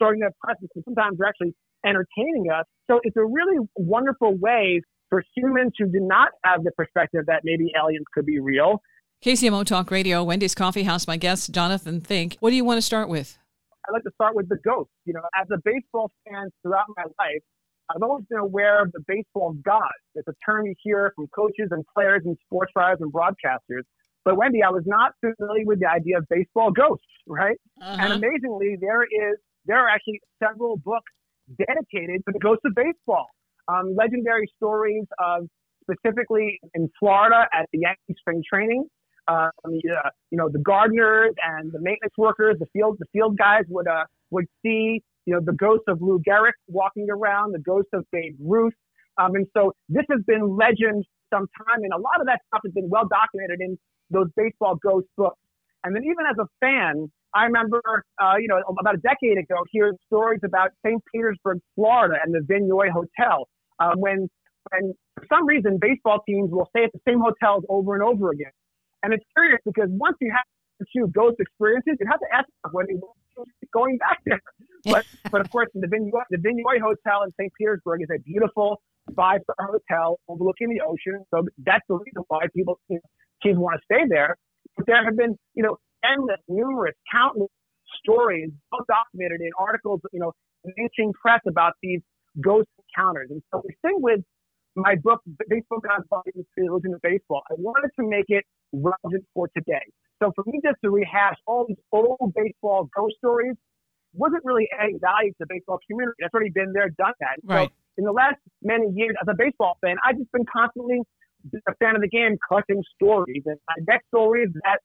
showing 0.00 0.20
their 0.20 0.32
presence. 0.42 0.70
And 0.75 0.84
sometimes 0.84 1.18
they're 1.18 1.28
actually 1.28 1.54
entertaining 1.84 2.50
us. 2.52 2.66
So 2.90 3.00
it's 3.02 3.16
a 3.16 3.25
really 3.25 3.58
wonderful 3.76 4.37
way 4.37 4.82
for 5.11 5.23
humans 5.35 5.73
who 5.79 5.87
do 5.87 6.00
not 6.00 6.31
have 6.45 6.65
the 6.65 6.71
perspective 6.73 7.25
that 7.27 7.43
maybe 7.45 7.73
aliens 7.77 8.07
could 8.12 8.27
be 8.27 8.38
real. 8.41 8.83
KCMO 9.25 9.65
Talk 9.65 9.91
Radio, 9.91 10.23
Wendy's 10.23 10.55
Coffee 10.55 10.85
House. 10.85 11.07
My 11.07 11.17
guest, 11.17 11.53
Jonathan 11.53 12.00
Fink. 12.00 12.37
What 12.41 12.50
do 12.50 12.57
you 12.57 12.65
want 12.65 12.79
to 12.79 12.83
start 12.83 13.09
with? 13.09 13.38
I'd 13.88 13.93
like 13.93 14.05
to 14.05 14.12
start 14.15 14.37
with 14.37 14.49
the 14.49 14.59
ghosts. 14.65 14.93
You 15.07 15.15
know, 15.15 15.23
as 15.41 15.49
a 15.53 15.59
baseball 15.65 16.12
fan 16.29 16.50
throughout 16.62 16.87
my 16.97 17.05
life, 17.19 17.43
I've 17.91 18.03
always 18.03 18.27
been 18.29 18.38
aware 18.38 18.83
of 18.83 18.93
the 18.93 19.00
baseball 19.07 19.55
gods. 19.65 20.05
It's 20.15 20.29
a 20.29 20.35
term 20.45 20.67
you 20.67 20.75
hear 20.83 21.12
from 21.17 21.27
coaches 21.35 21.69
and 21.71 21.85
players 21.95 22.23
and 22.27 22.37
sports 22.45 22.73
writers 22.77 22.99
and 23.00 23.12
broadcasters. 23.12 23.83
But 24.25 24.37
Wendy, 24.37 24.62
I 24.62 24.69
was 24.69 24.85
not 24.85 25.12
familiar 25.21 25.65
with 25.65 25.81
the 25.81 25.88
idea 25.88 26.19
of 26.19 26.27
baseball 26.29 26.71
ghosts, 26.71 27.07
right? 27.27 27.57
Uh-huh. 27.81 27.97
And 27.99 28.12
amazingly, 28.12 28.77
there 28.79 29.03
is 29.05 29.38
there 29.65 29.79
are 29.79 29.88
actually 29.88 30.21
several 30.43 30.77
books 30.77 31.11
dedicated 31.57 32.23
to 32.27 32.33
the 32.33 32.38
ghosts 32.38 32.62
of 32.65 32.75
baseball. 32.75 33.27
Um, 33.68 33.94
legendary 33.96 34.50
stories 34.56 35.04
of 35.18 35.46
specifically 35.82 36.58
in 36.75 36.90
Florida 36.98 37.46
at 37.52 37.66
the 37.72 37.80
Yankee 37.80 38.18
spring 38.18 38.42
training. 38.48 38.84
Um, 39.28 39.50
you 39.66 39.92
know, 40.32 40.48
the 40.48 40.58
gardeners 40.58 41.34
and 41.44 41.70
the 41.70 41.80
maintenance 41.80 42.14
workers, 42.16 42.56
the 42.58 42.66
field 42.72 42.96
the 42.98 43.06
field 43.12 43.37
guys 43.37 43.64
would 43.68 43.87
uh, 43.87 44.04
would 44.30 44.46
see 44.64 45.02
you 45.28 45.34
know, 45.34 45.40
the 45.44 45.52
ghost 45.52 45.82
of 45.88 46.00
Lou 46.00 46.18
Gehrig 46.26 46.56
walking 46.68 47.06
around, 47.10 47.52
the 47.52 47.58
ghost 47.58 47.88
of 47.92 48.06
Babe 48.10 48.34
Ruth. 48.40 48.72
Um, 49.18 49.34
and 49.34 49.46
so 49.54 49.72
this 49.90 50.04
has 50.10 50.20
been 50.26 50.56
legend 50.56 51.04
some 51.28 51.46
time, 51.52 51.84
and 51.84 51.92
a 51.92 51.98
lot 51.98 52.18
of 52.18 52.26
that 52.26 52.40
stuff 52.48 52.62
has 52.64 52.72
been 52.72 52.88
well 52.88 53.06
documented 53.06 53.60
in 53.60 53.76
those 54.10 54.28
baseball 54.37 54.76
ghost 54.82 55.06
books. 55.18 55.37
And 55.84 55.94
then 55.94 56.02
even 56.04 56.25
as 56.30 56.37
a 56.40 56.48
fan, 56.64 57.12
I 57.34 57.44
remember, 57.44 57.82
uh, 58.22 58.37
you 58.40 58.48
know, 58.48 58.56
about 58.80 58.94
a 58.94 59.02
decade 59.04 59.37
ago, 59.37 59.56
hearing 59.70 59.98
stories 60.06 60.40
about 60.42 60.70
St. 60.87 61.02
Petersburg, 61.12 61.58
Florida, 61.75 62.14
and 62.25 62.32
the 62.32 62.40
Vinoy 62.40 62.88
Hotel. 62.88 63.46
Um, 63.80 64.00
when, 64.00 64.28
when 64.70 64.94
for 65.16 65.26
some 65.28 65.47
reason 65.47 65.78
baseball 65.80 66.20
teams 66.26 66.50
will 66.50 66.68
stay 66.70 66.85
at 66.85 66.92
the 66.92 67.00
same 67.06 67.20
hotels 67.20 67.64
over 67.68 67.94
and 67.94 68.02
over 68.02 68.30
again. 68.30 68.52
And 69.02 69.12
it's 69.12 69.25
curious 69.35 69.61
because 69.64 69.88
once 69.90 70.16
you 70.20 70.32
have 70.35 70.44
two 70.94 71.08
ghost 71.08 71.37
experiences, 71.38 71.94
you 72.00 72.06
have 72.11 72.20
to 72.20 72.26
ask 72.32 72.49
when 72.73 72.87
they're 72.88 73.44
going 73.73 73.99
back 73.99 74.20
there. 74.25 74.40
But 74.85 75.04
but 75.32 75.40
of 75.40 75.50
course, 75.50 75.66
the 75.75 75.88
Vinoy, 75.88 76.23
the 76.30 76.38
Vinoy 76.38 76.80
Hotel 76.80 77.25
in 77.25 77.32
St. 77.38 77.52
Petersburg 77.58 78.00
is 78.00 78.08
a 78.14 78.20
beautiful 78.23 78.80
five 79.16 79.40
star 79.42 79.66
hotel 79.66 80.20
overlooking 80.28 80.68
the 80.68 80.80
ocean. 80.87 81.25
So 81.35 81.42
that's 81.66 81.82
the 81.88 81.97
reason 81.97 82.23
why 82.28 82.47
people 82.54 82.78
you 82.88 82.97
know, 82.97 83.08
teams 83.42 83.58
want 83.58 83.80
to 83.80 83.82
stay 83.92 84.06
there. 84.08 84.37
But 84.76 84.87
there 84.87 85.04
have 85.04 85.16
been 85.16 85.37
you 85.54 85.64
know 85.64 85.78
endless, 86.04 86.38
numerous, 86.47 86.94
countless 87.11 87.50
stories, 88.02 88.50
well 88.70 88.87
documented 88.87 89.40
in 89.40 89.50
articles, 89.58 90.00
you 90.12 90.20
know, 90.20 90.32
in 90.64 91.12
press 91.20 91.40
about 91.47 91.73
these 91.82 92.00
ghost 92.40 92.68
And 92.97 93.42
so 93.52 93.62
the 93.64 93.75
thing 93.83 93.99
with 94.00 94.21
my 94.76 94.95
book, 94.97 95.23
Baseball 95.49 95.80
God's 95.80 96.07
Body 96.09 96.30
Religion 96.57 96.95
of 96.95 97.02
Baseball, 97.02 97.42
I 97.50 97.54
wanted 97.57 97.90
to 97.99 98.09
make 98.09 98.26
it 98.28 98.45
relevant 98.73 99.25
for 99.35 99.49
today. 99.57 99.85
So 100.23 100.33
for 100.35 100.45
me 100.47 100.61
just 100.64 100.76
to 100.85 100.90
rehash 100.90 101.37
all 101.47 101.64
these 101.66 101.78
old 101.92 102.33
baseball 102.35 102.88
ghost 102.95 103.16
stories 103.18 103.54
wasn't 104.14 104.42
really 104.45 104.68
adding 104.78 104.99
value 105.00 105.30
to 105.30 105.37
the 105.40 105.47
baseball 105.49 105.78
community. 105.88 106.16
That's 106.21 106.35
already 106.35 106.50
been 106.50 106.73
there, 106.73 106.88
done 106.90 107.12
that. 107.21 107.38
Right. 107.45 107.68
So 107.68 107.75
in 107.99 108.04
the 108.04 108.12
last 108.12 108.37
many 108.62 108.87
years 108.95 109.14
as 109.21 109.28
a 109.28 109.35
baseball 109.37 109.78
fan, 109.80 109.97
I've 110.04 110.16
just 110.16 110.33
been 110.33 110.47
constantly 110.50 111.00
a 111.66 111.75
fan 111.76 111.95
of 111.95 112.02
the 112.02 112.09
game, 112.09 112.37
collecting 112.49 112.83
stories. 112.95 113.42
And 113.47 113.59
my 113.68 113.78
next 113.87 114.07
stories 114.09 114.49
that 114.64 114.80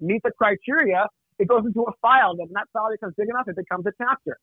meet 0.00 0.22
the 0.22 0.32
criteria, 0.36 1.06
it 1.38 1.48
goes 1.48 1.64
into 1.66 1.82
a 1.82 1.92
file. 2.00 2.36
And 2.38 2.48
that 2.54 2.68
file 2.72 2.90
becomes 2.90 3.14
big 3.16 3.28
enough, 3.28 3.48
it 3.48 3.56
becomes 3.56 3.84
a 3.86 3.92
chapter. 3.98 4.38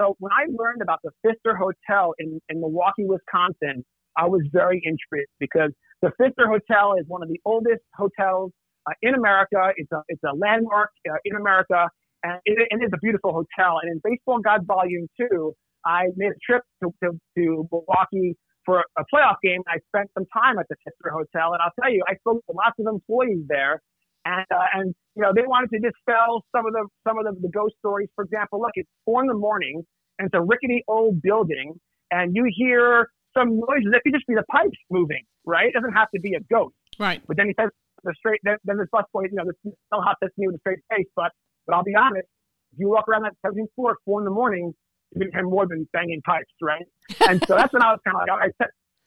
So 0.00 0.16
when 0.18 0.32
I 0.32 0.46
learned 0.50 0.82
about 0.82 1.00
the 1.04 1.10
Pfister 1.22 1.56
Hotel 1.56 2.14
in, 2.18 2.40
in 2.48 2.60
Milwaukee, 2.60 3.04
Wisconsin, 3.06 3.84
I 4.16 4.26
was 4.26 4.42
very 4.52 4.80
intrigued 4.84 5.30
because 5.38 5.70
the 6.02 6.10
Pfister 6.18 6.46
Hotel 6.46 6.94
is 6.98 7.04
one 7.08 7.22
of 7.22 7.28
the 7.28 7.40
oldest 7.44 7.82
hotels 7.94 8.52
uh, 8.86 8.92
in 9.02 9.14
America. 9.14 9.72
It's 9.76 9.90
a 9.92 10.02
it's 10.08 10.22
a 10.24 10.34
landmark 10.36 10.90
uh, 11.08 11.14
in 11.24 11.36
America, 11.36 11.88
and 12.22 12.38
it, 12.44 12.68
it 12.70 12.84
is 12.84 12.90
a 12.92 12.98
beautiful 12.98 13.32
hotel. 13.32 13.78
And 13.82 13.90
in 13.90 14.00
Baseball 14.04 14.40
Gods 14.40 14.64
Volume 14.66 15.08
Two, 15.18 15.54
I 15.84 16.08
made 16.16 16.32
a 16.32 16.40
trip 16.44 16.62
to, 16.82 16.92
to, 17.02 17.10
to 17.36 17.68
Milwaukee 17.70 18.36
for 18.64 18.84
a 18.98 19.04
playoff 19.12 19.36
game. 19.42 19.62
I 19.68 19.78
spent 19.94 20.10
some 20.14 20.26
time 20.32 20.58
at 20.58 20.66
the 20.68 20.76
Pfister 20.84 21.10
Hotel, 21.10 21.52
and 21.52 21.60
I'll 21.62 21.74
tell 21.80 21.92
you, 21.92 22.02
I 22.08 22.14
spoke 22.16 22.44
to 22.46 22.52
lots 22.54 22.76
of 22.78 22.86
employees 22.86 23.44
there, 23.48 23.82
and 24.24 24.46
uh, 24.50 24.66
and 24.74 24.94
you 25.14 25.22
know 25.22 25.32
they 25.34 25.42
wanted 25.46 25.70
to 25.70 25.78
dispel 25.78 26.44
some 26.54 26.66
of 26.66 26.72
the 26.72 26.86
some 27.06 27.18
of 27.18 27.24
the, 27.24 27.40
the 27.40 27.50
ghost 27.50 27.74
stories. 27.78 28.08
For 28.14 28.24
example, 28.24 28.60
look, 28.60 28.72
it's 28.74 28.88
four 29.04 29.22
in 29.22 29.28
the 29.28 29.34
morning, 29.34 29.82
and 30.18 30.26
it's 30.26 30.34
a 30.34 30.42
rickety 30.42 30.84
old 30.88 31.20
building, 31.22 31.74
and 32.10 32.34
you 32.34 32.46
hear 32.54 33.08
some 33.36 33.56
noises 33.58 33.90
that 33.92 34.00
could 34.04 34.14
just 34.14 34.26
be 34.26 34.34
the 34.34 34.44
pipes 34.50 34.78
moving, 34.90 35.22
right? 35.44 35.68
It 35.68 35.74
doesn't 35.74 35.92
have 35.92 36.08
to 36.14 36.20
be 36.20 36.34
a 36.34 36.40
ghost. 36.40 36.74
Right. 36.98 37.20
But 37.26 37.36
then 37.36 37.46
he 37.46 37.54
says 37.58 37.70
the 38.04 38.14
straight, 38.16 38.40
then, 38.44 38.56
then 38.64 38.78
this 38.78 38.86
bus 38.92 39.04
boy, 39.12 39.22
you 39.24 39.32
know, 39.32 39.44
this 39.44 39.72
hot 39.92 40.16
this 40.20 40.30
me 40.36 40.46
with 40.46 40.56
a 40.56 40.58
straight 40.60 40.78
face. 40.90 41.06
But, 41.16 41.32
but 41.66 41.74
I'll 41.74 41.82
be 41.82 41.94
honest, 41.94 42.28
if 42.72 42.78
you 42.78 42.88
walk 42.88 43.08
around 43.08 43.22
that 43.22 43.34
17th 43.44 43.74
floor 43.74 43.92
at 43.92 43.96
four 44.04 44.20
in 44.20 44.24
the 44.24 44.30
morning, 44.30 44.72
you 45.14 45.20
can 45.20 45.32
hear 45.32 45.44
more 45.44 45.66
than 45.66 45.88
banging 45.92 46.22
pipes, 46.22 46.52
right? 46.62 46.84
and 47.28 47.42
so 47.46 47.54
that's 47.54 47.72
when 47.72 47.82
I 47.82 47.92
was 47.92 48.00
kind 48.04 48.16
of 48.16 48.22
like, 48.22 48.30
all 48.30 48.38
right, 48.38 48.52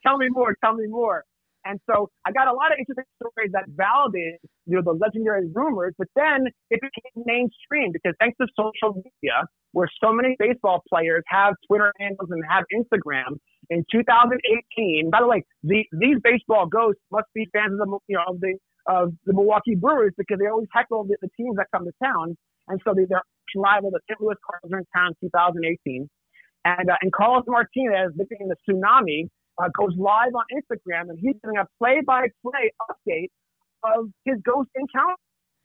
tell 0.05 0.17
me 0.17 0.27
more, 0.29 0.55
tell 0.63 0.73
me 0.73 0.87
more. 0.87 1.23
And 1.67 1.79
so 1.89 2.09
I 2.25 2.31
got 2.31 2.47
a 2.47 2.53
lot 2.53 2.71
of 2.71 2.79
interesting 2.79 3.03
stories 3.19 3.51
that 3.51 3.65
validated, 3.75 4.39
you 4.65 4.77
know, 4.77 4.81
the 4.81 4.95
legendary 4.95 5.51
rumors, 5.53 5.93
but 5.97 6.07
then 6.15 6.47
it 6.71 6.79
became 6.79 7.23
mainstream 7.25 7.91
because 7.91 8.15
thanks 8.19 8.37
to 8.39 8.47
social 8.55 8.95
media, 8.95 9.43
where 9.73 9.89
so 10.01 10.13
many 10.13 10.35
baseball 10.39 10.81
players 10.87 11.23
have 11.27 11.55
Twitter 11.67 11.91
handles 11.99 12.29
and 12.31 12.41
have 12.47 12.63
Instagram, 12.71 13.37
in 13.69 13.83
2018, 13.91 15.09
by 15.11 15.19
the 15.19 15.27
way, 15.27 15.43
the, 15.63 15.83
these 15.91 16.17
baseball 16.23 16.67
ghosts 16.67 17.01
must 17.11 17.27
be 17.35 17.47
fans 17.51 17.79
of 17.81 17.89
the, 17.89 17.99
you 18.07 18.15
know, 18.15 18.23
of 18.27 18.39
the, 18.39 18.55
of 18.87 19.13
the 19.25 19.33
Milwaukee 19.33 19.75
Brewers 19.75 20.13
because 20.17 20.39
they 20.39 20.47
always 20.47 20.69
heckle 20.73 21.03
the, 21.03 21.17
the 21.21 21.29
teams 21.35 21.57
that 21.57 21.67
come 21.73 21.85
to 21.85 21.91
town. 22.01 22.37
And 22.69 22.79
so 22.85 22.93
they, 22.95 23.05
they're 23.09 23.23
rival, 23.55 23.91
the 23.91 23.99
St. 24.09 24.19
Louis 24.21 24.35
Cardinals 24.43 24.71
are 24.73 24.79
in 24.79 24.85
town 24.95 25.13
in 25.21 25.29
2018. 25.29 26.09
And, 26.65 26.89
uh, 26.89 26.95
and 27.01 27.11
Carlos 27.13 27.43
Martinez, 27.47 28.11
nicknamed 28.15 28.51
the 28.51 28.57
Tsunami, 28.67 29.29
uh, 29.57 29.69
goes 29.77 29.95
live 29.97 30.33
on 30.35 30.45
Instagram 30.53 31.09
and 31.09 31.17
he's 31.19 31.35
doing 31.43 31.57
a 31.57 31.65
play-by-play 31.79 32.71
update 32.89 33.29
of 33.83 34.09
his 34.25 34.35
ghost 34.43 34.69
encounter. 34.75 35.15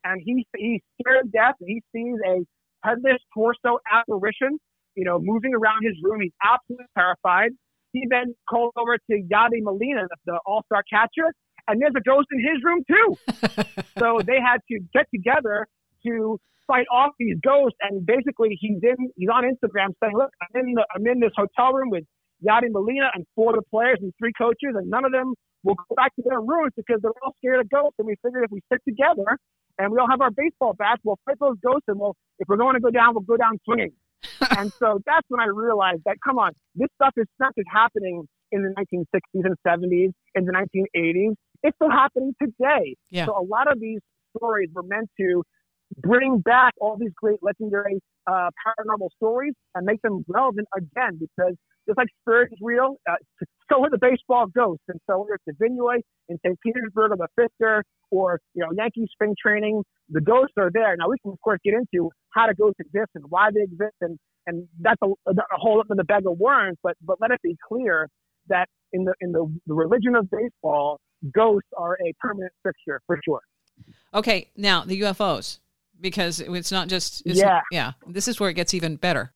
And 0.05 0.21
he, 0.25 0.47
he's 0.57 0.81
scared 1.01 1.25
to 1.25 1.31
death 1.31 1.55
and 1.61 1.69
he 1.69 1.83
sees 1.95 2.17
a 2.27 2.45
headless 2.87 3.21
torso 3.33 3.79
apparition, 3.91 4.59
you 4.97 5.05
know, 5.05 5.19
moving 5.21 5.55
around 5.55 5.85
his 5.85 5.95
room. 6.03 6.21
He's 6.21 6.33
absolutely 6.43 6.87
terrified. 6.97 7.51
He 7.93 8.07
then 8.09 8.35
called 8.49 8.73
over 8.77 8.97
to 8.97 9.13
Yadi 9.13 9.63
Molina, 9.63 10.09
the 10.27 10.41
all-star 10.47 10.83
catcher, 10.91 11.33
and 11.69 11.81
there's 11.81 11.93
a 11.97 12.01
ghost 12.01 12.27
in 12.33 12.41
his 12.41 12.63
room 12.65 12.83
too. 12.89 13.73
so 13.99 14.21
they 14.27 14.41
had 14.41 14.59
to 14.71 14.81
get 14.93 15.07
together 15.15 15.69
to 16.07 16.41
fight 16.67 16.87
off 16.91 17.11
these 17.19 17.37
ghosts. 17.45 17.77
And 17.83 18.05
basically, 18.05 18.57
he's 18.59 18.79
in 18.83 19.11
he's 19.17 19.29
on 19.33 19.45
Instagram 19.45 19.95
saying, 20.03 20.17
"Look, 20.17 20.31
I'm 20.41 20.61
in 20.61 20.75
the 20.75 20.87
I'm 20.95 21.07
in 21.07 21.21
this 21.21 21.33
hotel 21.37 21.73
room 21.73 21.91
with 21.91 22.05
Yadi 22.47 22.71
Molina 22.71 23.11
and 23.15 23.25
four 23.35 23.51
of 23.51 23.57
the 23.57 23.69
players 23.71 23.99
and 24.01 24.13
three 24.19 24.33
coaches, 24.37 24.75
and 24.75 24.91
none 24.91 25.05
of 25.05 25.13
them 25.13 25.35
will 25.63 25.75
go 25.75 25.95
back 25.95 26.15
to 26.17 26.23
their 26.25 26.41
rooms 26.41 26.73
because 26.77 27.01
they're 27.03 27.13
all 27.23 27.35
scared 27.39 27.61
of 27.61 27.71
ghosts. 27.71 27.95
And 27.99 28.07
we 28.07 28.17
figured 28.23 28.45
if 28.45 28.51
we 28.51 28.61
stick 28.67 28.83
together 28.85 29.39
and 29.79 29.93
we 29.93 29.99
all 29.99 30.11
have 30.11 30.21
our 30.21 30.31
baseball 30.31 30.75
bats, 30.75 31.01
we'll 31.05 31.19
fight 31.25 31.39
those 31.41 31.57
ghosts, 31.63 31.85
and 31.89 31.99
we'll 31.99 32.17
if 32.39 32.49
we're 32.49 32.57
going 32.57 32.75
to 32.75 32.81
go 32.81 32.91
down, 32.91 33.15
we'll 33.15 33.23
go 33.23 33.37
down 33.37 33.59
swinging." 33.65 33.93
and 34.59 34.73
so 34.75 35.01
that's 35.05 35.27
when 35.29 35.41
I 35.41 35.47
realized 35.47 36.03
that 36.07 36.17
come 36.25 36.39
on, 36.39 36.53
this 36.75 36.89
stuff 36.95 37.15
is 37.17 37.27
not 37.41 37.55
just 37.57 37.69
happening 37.73 38.27
in 38.53 38.63
the 38.63 38.75
1960s 38.79 39.45
and 39.45 39.57
70s, 39.67 40.13
in 40.35 40.45
the 40.45 40.53
1980s. 40.53 41.35
It's 41.63 41.77
still 41.77 41.91
happening 41.91 42.35
today. 42.41 42.97
Yeah. 43.11 43.27
So 43.27 43.39
a 43.39 43.43
lot 43.45 43.71
of 43.71 43.81
these 43.81 44.01
stories 44.37 44.71
were 44.75 44.83
meant 44.83 45.11
to 45.19 45.43
bring 45.99 46.39
back 46.39 46.73
all 46.81 46.97
these 46.99 47.13
great 47.17 47.39
legendary 47.43 48.01
uh, 48.27 48.51
paranormal 48.67 49.09
stories 49.17 49.55
and 49.75 49.85
make 49.85 50.01
them 50.03 50.25
relevant 50.29 50.69
again 50.77 51.19
because 51.19 51.55
just 51.87 51.99
like 51.99 52.09
spirit 52.23 52.51
is 52.53 52.59
real, 52.63 52.97
uh, 53.11 53.15
so 53.71 53.83
are 53.83 53.91
the 53.91 53.99
baseball 53.99 54.47
ghosts. 54.47 54.85
And 54.89 55.01
so 55.09 55.21
whether 55.21 55.35
it's 55.35 55.45
the 55.47 55.65
Vinoy 55.65 56.01
in 56.29 56.39
St. 56.45 56.59
Petersburg 56.65 57.13
or 57.13 57.17
the 57.17 57.29
Pfister 57.37 57.83
or, 58.11 58.41
you 58.55 58.63
know, 58.63 58.71
Yankee 58.77 59.07
spring 59.13 59.35
training, 59.41 59.83
the 60.09 60.21
ghosts 60.21 60.55
are 60.59 60.71
there. 60.73 60.97
Now 60.97 61.09
we 61.09 61.17
can, 61.23 61.33
of 61.33 61.41
course, 61.41 61.59
get 61.65 61.75
into 61.75 62.11
how 62.31 62.47
the 62.47 62.55
ghosts 62.55 62.79
exist 62.81 63.11
and 63.15 63.25
why 63.29 63.49
they 63.53 63.63
exist. 63.63 63.97
And, 64.01 64.19
and 64.47 64.69
that's 64.81 65.01
a, 65.03 65.09
a 65.31 65.35
whole 65.57 65.81
up 65.81 65.87
in 65.91 65.97
the 65.97 66.05
bag 66.05 66.23
of 66.27 66.39
worms. 66.39 66.79
But, 66.83 66.97
but 67.03 67.19
let 67.21 67.31
it 67.31 67.41
be 67.43 67.57
clear 67.67 68.09
that 68.49 68.67
in 68.93 69.05
the, 69.05 69.15
in 69.21 69.33
the, 69.33 69.53
the 69.67 69.75
religion 69.75 70.15
of 70.15 70.29
baseball, 70.31 71.01
ghosts 71.35 71.69
are 71.77 71.95
a 71.95 72.13
permanent 72.21 72.53
fixture 72.63 73.01
for 73.07 73.19
sure. 73.25 73.41
Okay. 74.15 74.51
Now 74.57 74.85
the 74.85 75.01
UFOs 75.01 75.59
because 76.01 76.41
it's 76.41 76.73
not 76.73 76.89
just 76.89 77.23
it's, 77.27 77.39
yeah 77.39 77.61
yeah. 77.71 77.93
This 78.07 78.29
is 78.29 78.41
where 78.41 78.51
it 78.51 78.55
gets 78.55 78.75
even 78.75 78.97
better. 78.97 79.33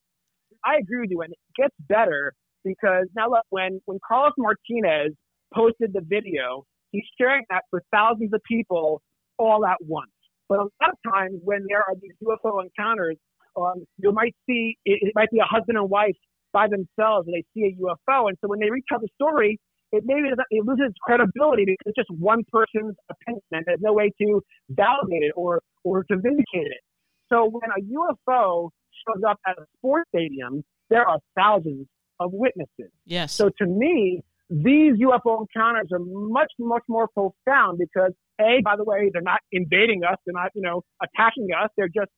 I 0.65 0.77
agree 0.81 1.01
with 1.01 1.11
you, 1.11 1.23
and 1.23 1.33
it 1.33 1.39
gets 1.57 1.75
better 1.89 2.33
because 2.65 3.07
now 3.15 3.31
look 3.31 3.45
when 3.51 3.81
when 3.87 3.99
Carlos 4.07 4.33
Martinez 4.37 5.13
posted 5.55 5.93
the 5.93 6.01
video, 6.01 6.65
he's 6.91 7.05
sharing 7.19 7.45
that 7.51 7.63
for 7.71 7.83
thousands 7.93 8.33
of 8.35 8.41
people 8.49 9.01
all 9.39 9.65
at 9.65 9.79
once. 9.81 10.11
But 10.49 10.59
a 10.59 10.63
lot 10.63 10.91
of 10.91 11.13
times 11.13 11.41
when 11.43 11.65
there 11.69 11.79
are 11.81 11.95
these 12.01 12.13
UFO 12.23 12.63
encounters, 12.63 13.17
um, 13.57 13.85
you 13.99 14.13
might 14.13 14.35
see 14.47 14.77
it, 14.85 14.99
it 15.03 15.13
might 15.15 15.31
be 15.31 15.39
a 15.39 15.45
husband 15.45 15.79
and 15.79 15.89
wife 15.89 16.17
by 16.53 16.67
themselves 16.69 17.29
and 17.29 17.35
they 17.35 17.45
see 17.55 17.67
a 17.67 17.83
UFO, 17.83 18.29
and 18.29 18.37
so 18.41 18.49
when 18.49 18.61
they 18.61 18.71
retell 18.71 18.99
the 19.01 19.09
story, 19.15 19.59
it 19.93 20.03
maybe 20.07 20.29
it 20.29 20.65
loses 20.65 20.93
credibility 21.03 21.65
because 21.65 21.87
it's 21.87 21.97
just 21.97 22.11
one 22.21 22.43
person's 22.51 22.95
opinion 23.11 23.43
and 23.53 23.65
there's 23.67 23.81
no 23.81 23.93
way 23.93 24.11
to 24.21 24.43
validate 24.71 25.23
it 25.23 25.33
or 25.37 25.61
or 25.85 26.05
to 26.05 26.17
vindicate 26.17 26.67
it. 26.67 26.81
So 27.29 27.49
when 27.51 27.71
a 27.71 27.83
UFO 27.83 28.71
shows 29.07 29.23
up 29.29 29.39
at 29.47 29.59
a 29.59 29.65
sports 29.79 30.09
stadium, 30.15 30.65
there 30.91 31.07
are 31.07 31.19
thousands 31.37 31.87
of 32.21 32.31
witnesses. 32.33 32.91
Yes. 33.05 33.35
So 33.35 33.51
to 33.59 33.67
me, 33.67 34.23
these 34.49 34.95
UFO 34.95 35.41
encounters 35.41 35.89
are 35.93 35.99
much, 35.99 36.53
much 36.59 36.83
more 36.89 37.09
profound 37.09 37.79
because 37.79 38.13
A, 38.41 38.61
by 38.65 38.77
the 38.77 38.85
way, 38.85 39.11
they're 39.13 39.23
not 39.23 39.41
invading 39.53 40.05
us, 40.05 40.17
they're 40.25 40.35
not, 40.35 40.51
you 40.55 40.63
know, 40.63 40.83
attacking 41.03 41.49
us, 41.53 41.69
they're 41.77 41.89
just 41.89 42.11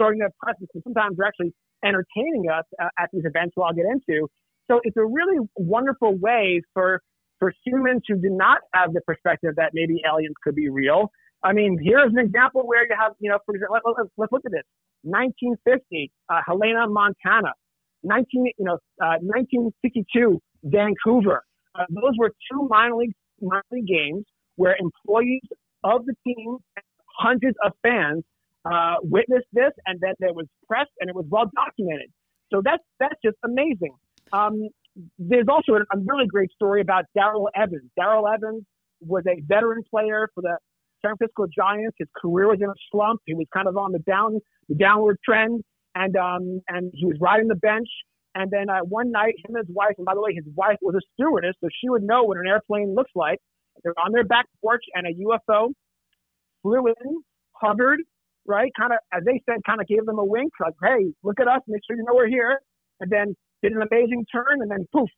showing 0.00 0.18
their 0.18 0.30
presence. 0.40 0.70
And 0.74 0.82
sometimes 0.84 1.16
they're 1.16 1.26
actually 1.26 1.52
entertaining 1.84 2.44
us 2.52 2.64
uh, 2.80 2.88
at 2.98 3.10
these 3.12 3.24
events 3.24 3.54
we'll 3.56 3.72
get 3.72 3.84
into. 3.86 4.28
So 4.70 4.80
it's 4.84 4.96
a 4.96 5.04
really 5.04 5.38
wonderful 5.56 6.16
way 6.16 6.62
for 6.72 7.00
for 7.42 7.52
humans 7.66 8.02
who 8.06 8.14
do 8.14 8.30
not 8.30 8.58
have 8.72 8.92
the 8.92 9.00
perspective 9.00 9.54
that 9.56 9.72
maybe 9.74 10.00
aliens 10.08 10.36
could 10.44 10.54
be 10.54 10.68
real. 10.68 11.10
I 11.42 11.52
mean, 11.52 11.76
here's 11.82 12.12
an 12.12 12.20
example 12.20 12.64
where 12.64 12.84
you 12.84 12.94
have, 12.96 13.14
you 13.18 13.28
know, 13.28 13.38
for 13.44 13.56
example, 13.56 13.78
let, 13.84 14.04
us 14.04 14.10
let, 14.16 14.30
look 14.30 14.42
at 14.46 14.52
this. 14.52 14.62
1950, 15.02 16.12
uh, 16.28 16.40
Helena, 16.46 16.86
Montana. 16.86 17.52
19, 18.04 18.46
you 18.46 18.64
know, 18.64 18.74
uh, 19.02 19.18
1962, 19.18 20.40
Vancouver. 20.62 21.42
Uh, 21.74 21.82
those 21.90 22.12
were 22.16 22.30
two 22.48 22.68
minor 22.70 22.94
league, 22.94 23.14
minor 23.40 23.64
league 23.72 23.88
games 23.88 24.24
where 24.54 24.76
employees 24.78 25.42
of 25.82 26.06
the 26.06 26.14
team, 26.24 26.58
hundreds 27.18 27.56
of 27.64 27.72
fans, 27.82 28.22
uh, 28.64 28.94
witnessed 29.02 29.48
this, 29.52 29.72
and 29.86 29.98
then 30.00 30.14
there 30.20 30.32
was 30.32 30.46
press, 30.68 30.86
and 31.00 31.10
it 31.10 31.16
was 31.16 31.26
well 31.28 31.50
documented. 31.56 32.12
So 32.52 32.62
that's 32.64 32.84
that's 33.00 33.18
just 33.24 33.36
amazing. 33.42 33.96
Um, 34.32 34.68
there's 35.18 35.46
also 35.48 35.72
a, 35.72 35.80
a 35.96 35.98
really 36.06 36.26
great 36.26 36.50
story 36.52 36.80
about 36.80 37.04
Darrell 37.14 37.48
Evans. 37.54 37.90
Darrell 37.96 38.28
Evans 38.28 38.64
was 39.00 39.24
a 39.26 39.40
veteran 39.46 39.82
player 39.90 40.28
for 40.34 40.42
the 40.42 40.56
San 41.04 41.16
Francisco 41.16 41.46
Giants. 41.54 41.96
His 41.98 42.08
career 42.20 42.48
was 42.48 42.58
in 42.60 42.68
a 42.68 42.78
slump. 42.90 43.20
He 43.26 43.34
was 43.34 43.46
kind 43.52 43.68
of 43.68 43.76
on 43.76 43.92
the 43.92 43.98
down, 44.00 44.38
the 44.68 44.74
downward 44.74 45.18
trend, 45.24 45.62
and 45.94 46.16
um, 46.16 46.60
and 46.68 46.90
he 46.94 47.04
was 47.04 47.16
riding 47.20 47.48
the 47.48 47.56
bench. 47.56 47.88
And 48.34 48.50
then 48.50 48.70
uh, 48.70 48.80
one 48.80 49.10
night, 49.10 49.34
him 49.44 49.56
and 49.56 49.66
his 49.66 49.74
wife, 49.74 49.92
and 49.98 50.06
by 50.06 50.14
the 50.14 50.22
way, 50.22 50.32
his 50.34 50.46
wife 50.54 50.78
was 50.80 50.94
a 50.94 51.04
stewardess, 51.14 51.54
so 51.60 51.68
she 51.80 51.90
would 51.90 52.02
know 52.02 52.22
what 52.22 52.38
an 52.38 52.46
airplane 52.46 52.94
looks 52.94 53.10
like. 53.14 53.38
They're 53.84 53.92
on 54.02 54.12
their 54.12 54.24
back 54.24 54.46
porch, 54.62 54.82
and 54.94 55.06
a 55.06 55.12
UFO 55.12 55.72
flew 56.62 56.86
in, 56.86 57.22
hovered, 57.52 58.00
right? 58.46 58.70
Kind 58.78 58.92
of, 58.92 58.98
as 59.12 59.22
they 59.24 59.42
said, 59.44 59.60
kind 59.66 59.80
of 59.80 59.86
gave 59.86 60.06
them 60.06 60.18
a 60.18 60.24
wink, 60.24 60.52
like, 60.60 60.74
"Hey, 60.82 61.12
look 61.22 61.40
at 61.40 61.48
us, 61.48 61.60
make 61.66 61.82
sure 61.86 61.96
you 61.96 62.04
know 62.04 62.14
we're 62.14 62.28
here." 62.28 62.58
And 63.00 63.10
then 63.10 63.36
did 63.62 63.72
an 63.72 63.82
amazing 63.82 64.26
turn, 64.32 64.60
and 64.60 64.70
then 64.70 64.86
poof, 64.92 65.10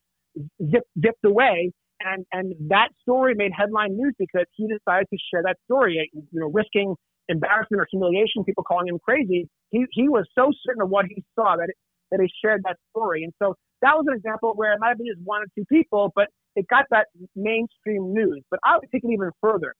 zipped, 0.70 0.88
zipped 1.00 1.24
away. 1.24 1.72
And 2.00 2.26
and 2.32 2.54
that 2.70 2.88
story 3.02 3.34
made 3.34 3.52
headline 3.56 3.96
news 3.96 4.14
because 4.18 4.46
he 4.56 4.66
decided 4.66 5.06
to 5.10 5.18
share 5.30 5.42
that 5.44 5.56
story, 5.64 6.10
you 6.12 6.40
know, 6.40 6.50
risking 6.50 6.94
embarrassment 7.28 7.80
or 7.80 7.86
humiliation, 7.90 8.44
people 8.44 8.64
calling 8.64 8.88
him 8.88 8.98
crazy. 9.02 9.48
He 9.70 9.86
he 9.92 10.08
was 10.08 10.26
so 10.34 10.50
certain 10.66 10.82
of 10.82 10.90
what 10.90 11.06
he 11.06 11.22
saw 11.34 11.56
that 11.56 11.68
it, 11.68 11.76
that 12.10 12.20
he 12.20 12.28
shared 12.44 12.62
that 12.64 12.76
story. 12.90 13.24
And 13.24 13.32
so 13.40 13.54
that 13.82 13.94
was 13.94 14.04
an 14.08 14.14
example 14.16 14.52
where 14.54 14.72
it 14.72 14.80
might 14.80 14.88
have 14.88 14.98
been 14.98 15.06
just 15.06 15.20
one 15.24 15.42
or 15.42 15.46
two 15.56 15.64
people, 15.66 16.12
but 16.14 16.28
it 16.56 16.66
got 16.68 16.84
that 16.90 17.06
mainstream 17.34 18.12
news. 18.12 18.42
But 18.50 18.60
I 18.64 18.76
would 18.76 18.90
take 18.92 19.04
it 19.04 19.10
even 19.12 19.30
further. 19.40 19.74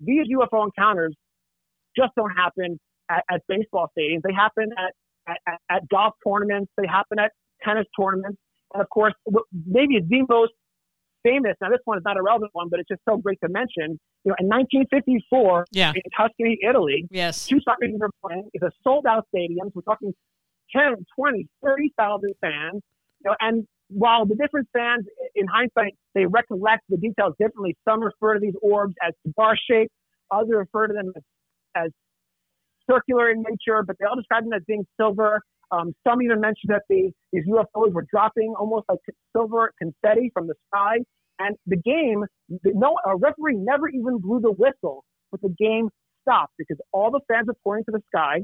These 0.00 0.26
UFO 0.28 0.64
encounters 0.64 1.14
just 1.96 2.12
don't 2.16 2.30
happen 2.30 2.78
at, 3.10 3.24
at 3.30 3.42
baseball 3.48 3.90
stadiums. 3.96 4.22
They 4.22 4.34
happen 4.34 4.70
at, 4.76 5.38
at, 5.46 5.58
at 5.70 5.88
golf 5.88 6.14
tournaments. 6.26 6.70
They 6.76 6.86
happen 6.86 7.18
at 7.18 7.32
tennis 7.66 7.86
tournaments. 7.98 8.38
And 8.74 8.82
of 8.82 8.88
course, 8.90 9.14
maybe 9.66 10.00
the 10.00 10.24
most 10.28 10.52
famous, 11.22 11.54
now 11.60 11.70
this 11.70 11.80
one 11.84 11.98
is 11.98 12.04
not 12.04 12.16
a 12.16 12.22
relevant 12.22 12.50
one, 12.52 12.68
but 12.68 12.80
it's 12.80 12.88
just 12.88 13.00
so 13.08 13.16
great 13.16 13.38
to 13.42 13.48
mention. 13.48 13.98
You 14.24 14.30
know, 14.30 14.36
in 14.38 14.46
1954, 14.46 15.66
yeah. 15.72 15.92
in 15.94 16.02
Tuscany, 16.16 16.58
Italy, 16.68 17.06
yes. 17.10 17.46
two 17.46 17.60
soccer 17.64 17.86
teams 17.86 18.00
are 18.02 18.10
playing. 18.24 18.48
It's 18.52 18.64
a 18.64 18.70
sold 18.82 19.06
out 19.06 19.26
stadium. 19.28 19.68
So 19.68 19.72
We're 19.76 19.82
talking 19.82 20.12
10, 20.74 21.06
20, 21.16 21.48
30,000 21.64 22.34
fans. 22.40 22.82
You 23.24 23.30
know, 23.30 23.36
and 23.40 23.66
while 23.88 24.26
the 24.26 24.34
different 24.34 24.68
fans, 24.72 25.06
in 25.34 25.46
hindsight, 25.46 25.94
they 26.14 26.26
recollect 26.26 26.82
the 26.88 26.96
details 26.96 27.34
differently. 27.38 27.76
Some 27.88 28.02
refer 28.02 28.34
to 28.34 28.40
these 28.40 28.56
orbs 28.62 28.94
as 29.06 29.14
bar 29.36 29.56
shaped, 29.70 29.92
others 30.30 30.50
refer 30.50 30.88
to 30.88 30.94
them 30.94 31.12
as, 31.16 31.22
as 31.76 31.90
circular 32.90 33.30
in 33.30 33.42
nature, 33.42 33.82
but 33.86 33.96
they 33.98 34.06
all 34.06 34.16
describe 34.16 34.44
them 34.44 34.52
as 34.52 34.62
being 34.66 34.86
silver. 34.98 35.40
Um, 35.70 35.94
some 36.06 36.22
even 36.22 36.40
mentioned 36.40 36.68
that 36.68 36.82
the, 36.88 37.10
these 37.32 37.44
UFOs 37.48 37.92
were 37.92 38.06
dropping 38.10 38.54
almost 38.58 38.86
like 38.88 38.98
silver 39.34 39.72
confetti 39.80 40.30
from 40.32 40.46
the 40.46 40.54
sky. 40.72 40.98
And 41.38 41.56
the 41.66 41.76
game, 41.76 42.24
no, 42.64 42.96
a 43.04 43.16
referee 43.16 43.56
never 43.56 43.88
even 43.88 44.18
blew 44.18 44.40
the 44.40 44.52
whistle, 44.52 45.04
but 45.30 45.42
the 45.42 45.54
game 45.58 45.90
stopped 46.22 46.54
because 46.56 46.78
all 46.92 47.10
the 47.10 47.20
fans 47.28 47.46
were 47.46 47.56
pointing 47.62 47.84
to 47.86 47.92
the 47.92 48.02
sky. 48.14 48.40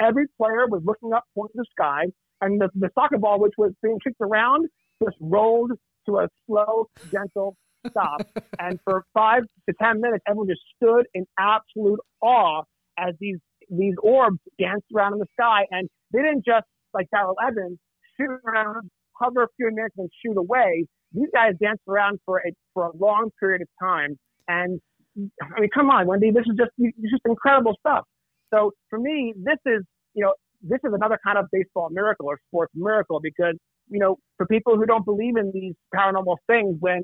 Every 0.00 0.26
player 0.36 0.66
was 0.68 0.82
looking 0.84 1.12
up, 1.12 1.24
pointing 1.34 1.58
to 1.58 1.64
the 1.64 1.82
sky, 1.82 2.04
and 2.40 2.60
the, 2.60 2.68
the 2.74 2.90
soccer 2.94 3.18
ball, 3.18 3.40
which 3.40 3.54
was 3.58 3.72
being 3.82 3.98
kicked 4.04 4.20
around, 4.20 4.68
just 5.02 5.16
rolled 5.20 5.72
to 6.06 6.18
a 6.18 6.28
slow, 6.46 6.86
gentle 7.10 7.56
stop. 7.88 8.22
and 8.60 8.78
for 8.84 9.04
five 9.14 9.42
to 9.68 9.74
ten 9.80 10.00
minutes, 10.00 10.22
everyone 10.28 10.48
just 10.48 10.62
stood 10.76 11.06
in 11.14 11.26
absolute 11.38 12.00
awe 12.20 12.62
as 12.98 13.14
these 13.20 13.38
these 13.70 13.94
orbs 14.02 14.38
danced 14.58 14.86
around 14.94 15.14
in 15.14 15.18
the 15.18 15.26
sky. 15.38 15.64
And 15.70 15.88
they 16.12 16.20
didn't 16.20 16.44
just, 16.44 16.66
like 16.94 17.08
Darrell 17.10 17.36
Evans, 17.46 17.78
shoot 18.16 18.30
around, 18.46 18.90
hover 19.20 19.44
a 19.44 19.48
few 19.56 19.70
minutes, 19.70 19.94
and 19.98 20.08
shoot 20.24 20.36
away. 20.36 20.86
These 21.12 21.28
guys 21.32 21.52
danced 21.60 21.82
around 21.88 22.18
for 22.24 22.38
a, 22.38 22.52
for 22.74 22.86
a 22.86 22.96
long 22.96 23.30
period 23.40 23.62
of 23.62 23.68
time. 23.82 24.18
And 24.46 24.80
I 25.16 25.60
mean, 25.60 25.70
come 25.74 25.90
on, 25.90 26.06
Wendy, 26.06 26.30
this 26.30 26.44
is 26.46 26.56
just, 26.56 26.70
this 26.78 26.92
is 27.02 27.10
just 27.10 27.22
incredible 27.26 27.74
stuff. 27.80 28.04
So 28.52 28.72
for 28.88 28.98
me, 28.98 29.34
this 29.36 29.58
is, 29.66 29.82
you 30.14 30.24
know, 30.24 30.34
this 30.62 30.80
is 30.84 30.92
another 30.94 31.18
kind 31.24 31.38
of 31.38 31.46
baseball 31.52 31.88
miracle 31.90 32.26
or 32.26 32.38
sports 32.48 32.72
miracle 32.74 33.20
because, 33.22 33.54
you 33.88 33.98
know, 33.98 34.16
for 34.36 34.46
people 34.46 34.76
who 34.76 34.86
don't 34.86 35.04
believe 35.04 35.36
in 35.36 35.50
these 35.52 35.74
paranormal 35.94 36.36
things, 36.46 36.76
when 36.80 37.02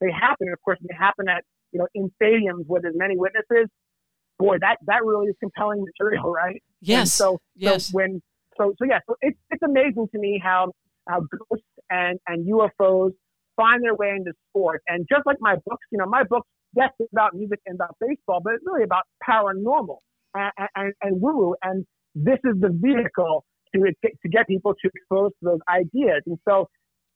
they 0.00 0.10
happen, 0.10 0.48
of 0.52 0.60
course, 0.64 0.78
they 0.82 0.94
happen 0.98 1.28
at, 1.28 1.44
you 1.72 1.78
know, 1.78 1.86
in 1.94 2.10
stadiums 2.22 2.64
where 2.66 2.80
there's 2.80 2.94
many 2.96 3.16
witnesses, 3.16 3.68
boy, 4.38 4.56
that 4.60 4.76
that 4.86 5.04
really 5.04 5.26
is 5.26 5.36
compelling 5.40 5.84
material, 5.84 6.30
right? 6.30 6.62
Yes. 6.80 7.00
And 7.00 7.08
so, 7.08 7.38
yes. 7.54 7.86
So 7.86 7.90
when 7.92 8.20
so 8.56 8.74
so 8.78 8.84
yeah, 8.88 9.00
so 9.08 9.16
it's 9.20 9.38
it's 9.50 9.62
amazing 9.62 10.08
to 10.12 10.18
me 10.18 10.40
how 10.42 10.72
how 11.08 11.20
ghosts 11.20 11.66
and 11.90 12.18
and 12.26 12.46
UFOs 12.46 13.12
find 13.56 13.82
their 13.82 13.94
way 13.94 14.10
into 14.10 14.32
sport. 14.50 14.82
And 14.88 15.06
just 15.08 15.26
like 15.26 15.36
my 15.40 15.54
books, 15.54 15.86
you 15.90 15.98
know, 15.98 16.06
my 16.06 16.24
books 16.24 16.48
yes, 16.74 16.90
it's 16.98 17.12
about 17.12 17.34
music 17.34 17.60
and 17.66 17.74
about 17.74 17.96
baseball, 18.00 18.40
but 18.42 18.54
it's 18.54 18.64
really 18.66 18.84
about 18.84 19.04
paranormal 19.28 19.98
and 20.34 20.52
and, 20.74 20.92
and 21.02 21.20
woo 21.20 21.54
And 21.62 21.84
this 22.14 22.38
is 22.44 22.60
the 22.60 22.70
vehicle 22.72 23.44
to 23.74 23.80
to 24.02 24.28
get 24.28 24.46
people 24.46 24.74
to 24.74 24.90
expose 24.94 25.30
to 25.40 25.42
those 25.42 25.60
ideas. 25.68 26.22
And 26.26 26.38
so 26.48 26.68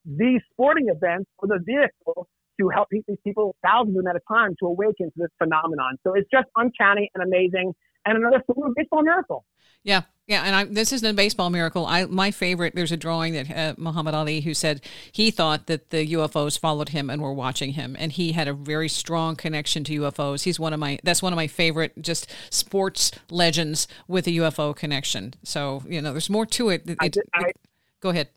these 0.04 0.40
sporting 0.52 0.88
events 0.88 1.28
are 1.42 1.48
the 1.48 1.60
vehicle 1.64 2.28
to 2.60 2.68
help 2.70 2.88
these 2.90 3.02
people, 3.22 3.54
thousands 3.62 3.98
of 3.98 4.04
them 4.04 4.06
at 4.08 4.16
a 4.16 4.32
time, 4.32 4.54
to 4.60 4.66
awaken 4.66 5.06
to 5.06 5.16
this 5.16 5.28
phenomenon. 5.38 5.98
So 6.04 6.14
it's 6.14 6.28
just 6.32 6.46
uncanny 6.56 7.10
and 7.14 7.22
amazing 7.22 7.74
and 8.06 8.16
another 8.16 8.42
form 8.46 8.70
of 8.70 8.74
baseball 8.74 9.02
miracle. 9.02 9.44
Yeah. 9.82 10.02
Yeah, 10.26 10.42
and 10.42 10.56
I, 10.56 10.64
this 10.64 10.92
isn't 10.92 11.08
a 11.08 11.14
baseball 11.14 11.50
miracle. 11.50 11.86
I 11.86 12.04
my 12.06 12.32
favorite. 12.32 12.74
There's 12.74 12.90
a 12.90 12.96
drawing 12.96 13.34
that 13.34 13.50
uh, 13.50 13.74
Muhammad 13.78 14.12
Ali 14.12 14.40
who 14.40 14.54
said 14.54 14.80
he 15.12 15.30
thought 15.30 15.66
that 15.66 15.90
the 15.90 16.14
UFOs 16.14 16.58
followed 16.58 16.88
him 16.88 17.10
and 17.10 17.22
were 17.22 17.32
watching 17.32 17.72
him, 17.72 17.96
and 17.96 18.10
he 18.10 18.32
had 18.32 18.48
a 18.48 18.52
very 18.52 18.88
strong 18.88 19.36
connection 19.36 19.84
to 19.84 20.00
UFOs. 20.00 20.42
He's 20.42 20.58
one 20.58 20.72
of 20.72 20.80
my 20.80 20.98
that's 21.04 21.22
one 21.22 21.32
of 21.32 21.36
my 21.36 21.46
favorite 21.46 22.02
just 22.02 22.28
sports 22.50 23.12
legends 23.30 23.86
with 24.08 24.26
a 24.26 24.30
UFO 24.30 24.74
connection. 24.74 25.34
So 25.44 25.84
you 25.86 26.02
know, 26.02 26.10
there's 26.10 26.30
more 26.30 26.46
to 26.46 26.70
it. 26.70 26.90
it, 26.90 26.96
I 26.98 27.06
did, 27.06 27.22
it 27.22 27.28
I, 27.32 27.52
go 28.00 28.08
ahead. 28.08 28.28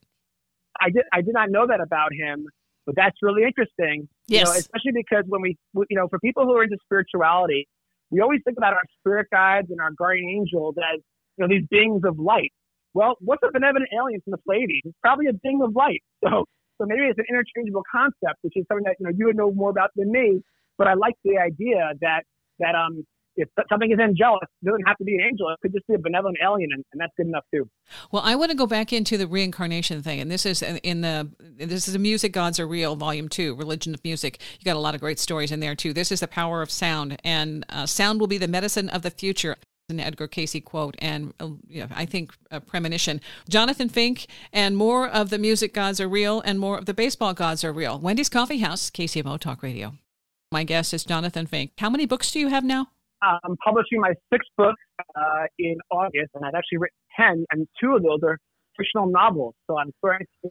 I 0.79 0.91
did 0.91 1.05
I 1.11 1.21
did 1.21 1.33
not 1.33 1.49
know 1.49 1.65
that 1.65 1.81
about 1.81 2.13
him, 2.13 2.45
but 2.85 2.95
that's 2.95 3.17
really 3.23 3.43
interesting. 3.43 4.07
Yes, 4.27 4.41
you 4.41 4.45
know, 4.45 4.59
especially 4.59 4.91
because 4.93 5.23
when 5.25 5.41
we 5.41 5.57
you 5.73 5.97
know 5.97 6.07
for 6.07 6.19
people 6.19 6.43
who 6.43 6.55
are 6.55 6.63
into 6.63 6.77
spirituality, 6.83 7.67
we 8.11 8.19
always 8.19 8.41
think 8.45 8.59
about 8.59 8.73
our 8.73 8.83
spirit 8.99 9.25
guides 9.31 9.71
and 9.71 9.81
our 9.81 9.89
guardian 9.97 10.29
angels 10.29 10.75
as 10.77 11.01
you 11.39 11.47
know, 11.47 11.49
these 11.49 11.67
beings 11.69 12.01
of 12.05 12.19
light. 12.19 12.51
Well, 12.93 13.15
what's 13.21 13.41
a 13.47 13.51
benevolent 13.51 13.89
alien 13.93 14.21
from 14.21 14.31
the 14.31 14.37
Pleiades? 14.37 14.81
It's 14.83 14.97
probably 15.01 15.27
a 15.27 15.33
being 15.33 15.61
of 15.63 15.75
light. 15.75 16.03
So, 16.21 16.43
so 16.81 16.85
maybe 16.85 17.03
it's 17.03 17.19
an 17.19 17.25
interchangeable 17.29 17.83
concept, 17.89 18.39
which 18.41 18.53
is 18.55 18.65
something 18.67 18.83
that 18.85 18.95
you 18.99 19.05
know 19.05 19.11
you 19.15 19.25
would 19.27 19.35
know 19.35 19.51
more 19.51 19.69
about 19.69 19.89
than 19.95 20.11
me. 20.11 20.41
But 20.77 20.87
I 20.87 20.93
like 20.93 21.15
the 21.23 21.37
idea 21.37 21.91
that 22.01 22.23
that 22.59 22.75
um 22.75 23.05
if 23.39 23.47
something 23.69 23.91
is 23.91 23.99
angelic, 23.99 24.43
it 24.61 24.65
doesn't 24.65 24.85
have 24.85 24.97
to 24.97 25.03
be 25.03 25.15
an 25.15 25.21
angel. 25.21 25.49
It 25.49 25.59
could 25.61 25.71
just 25.71 25.87
be 25.87 25.95
a 25.95 25.97
benevolent 25.97 26.37
alien, 26.43 26.71
and, 26.73 26.83
and, 26.91 26.99
that's 26.99 27.13
good 27.15 27.27
enough 27.27 27.45
too. 27.53 27.69
Well, 28.11 28.21
I 28.25 28.35
want 28.35 28.51
to 28.51 28.57
go 28.57 28.67
back 28.67 28.91
into 28.91 29.17
the 29.17 29.27
reincarnation 29.27 30.03
thing, 30.03 30.19
and 30.19 30.29
this 30.29 30.45
is 30.45 30.61
in 30.61 31.01
the 31.01 31.29
this 31.39 31.87
is 31.87 31.93
the 31.93 31.99
music 31.99 32.33
gods 32.33 32.59
are 32.59 32.67
real, 32.67 32.95
volume 32.95 33.29
two, 33.29 33.55
religion 33.55 33.93
of 33.93 34.03
music. 34.03 34.41
You 34.59 34.65
got 34.65 34.75
a 34.75 34.79
lot 34.79 34.93
of 34.93 35.01
great 35.01 35.19
stories 35.19 35.51
in 35.51 35.59
there 35.59 35.75
too. 35.75 35.93
This 35.93 36.11
is 36.11 36.19
the 36.19 36.27
power 36.27 36.61
of 36.61 36.69
sound, 36.69 37.17
and 37.23 37.65
uh, 37.69 37.85
sound 37.85 38.19
will 38.19 38.27
be 38.27 38.37
the 38.37 38.47
medicine 38.47 38.89
of 38.89 39.01
the 39.01 39.11
future 39.11 39.55
an 39.89 39.99
Edgar 39.99 40.27
Cayce 40.27 40.55
quote 40.63 40.95
and 40.99 41.33
uh, 41.39 41.49
I 41.95 42.05
think 42.05 42.33
a 42.51 42.59
premonition. 42.59 43.21
Jonathan 43.47 43.89
Fink 43.89 44.27
and 44.53 44.75
more 44.77 45.07
of 45.07 45.29
the 45.29 45.37
music 45.37 45.73
gods 45.73 45.99
are 45.99 46.07
real 46.07 46.41
and 46.41 46.59
more 46.59 46.77
of 46.77 46.85
the 46.85 46.93
baseball 46.93 47.33
gods 47.33 47.63
are 47.63 47.73
real. 47.73 47.99
Wendy's 47.99 48.29
Coffee 48.29 48.59
House, 48.59 48.89
KCMO 48.89 49.39
Talk 49.39 49.63
Radio. 49.63 49.93
My 50.51 50.63
guest 50.63 50.93
is 50.93 51.03
Jonathan 51.03 51.45
Fink. 51.45 51.71
How 51.77 51.89
many 51.89 52.05
books 52.05 52.31
do 52.31 52.39
you 52.39 52.47
have 52.47 52.63
now? 52.63 52.87
I'm 53.21 53.57
publishing 53.63 53.99
my 53.99 54.13
sixth 54.31 54.49
book 54.57 54.75
uh, 55.15 55.45
in 55.57 55.75
August, 55.91 56.31
and 56.33 56.45
I've 56.45 56.55
actually 56.55 56.77
written 56.79 56.97
10, 57.19 57.45
and 57.51 57.67
two 57.81 57.95
of 57.95 58.03
those 58.03 58.19
are 58.23 58.37
fictional 58.77 59.11
novels. 59.11 59.55
So 59.67 59.77
I'm 59.77 59.91
starting 59.99 60.25
to 60.43 60.49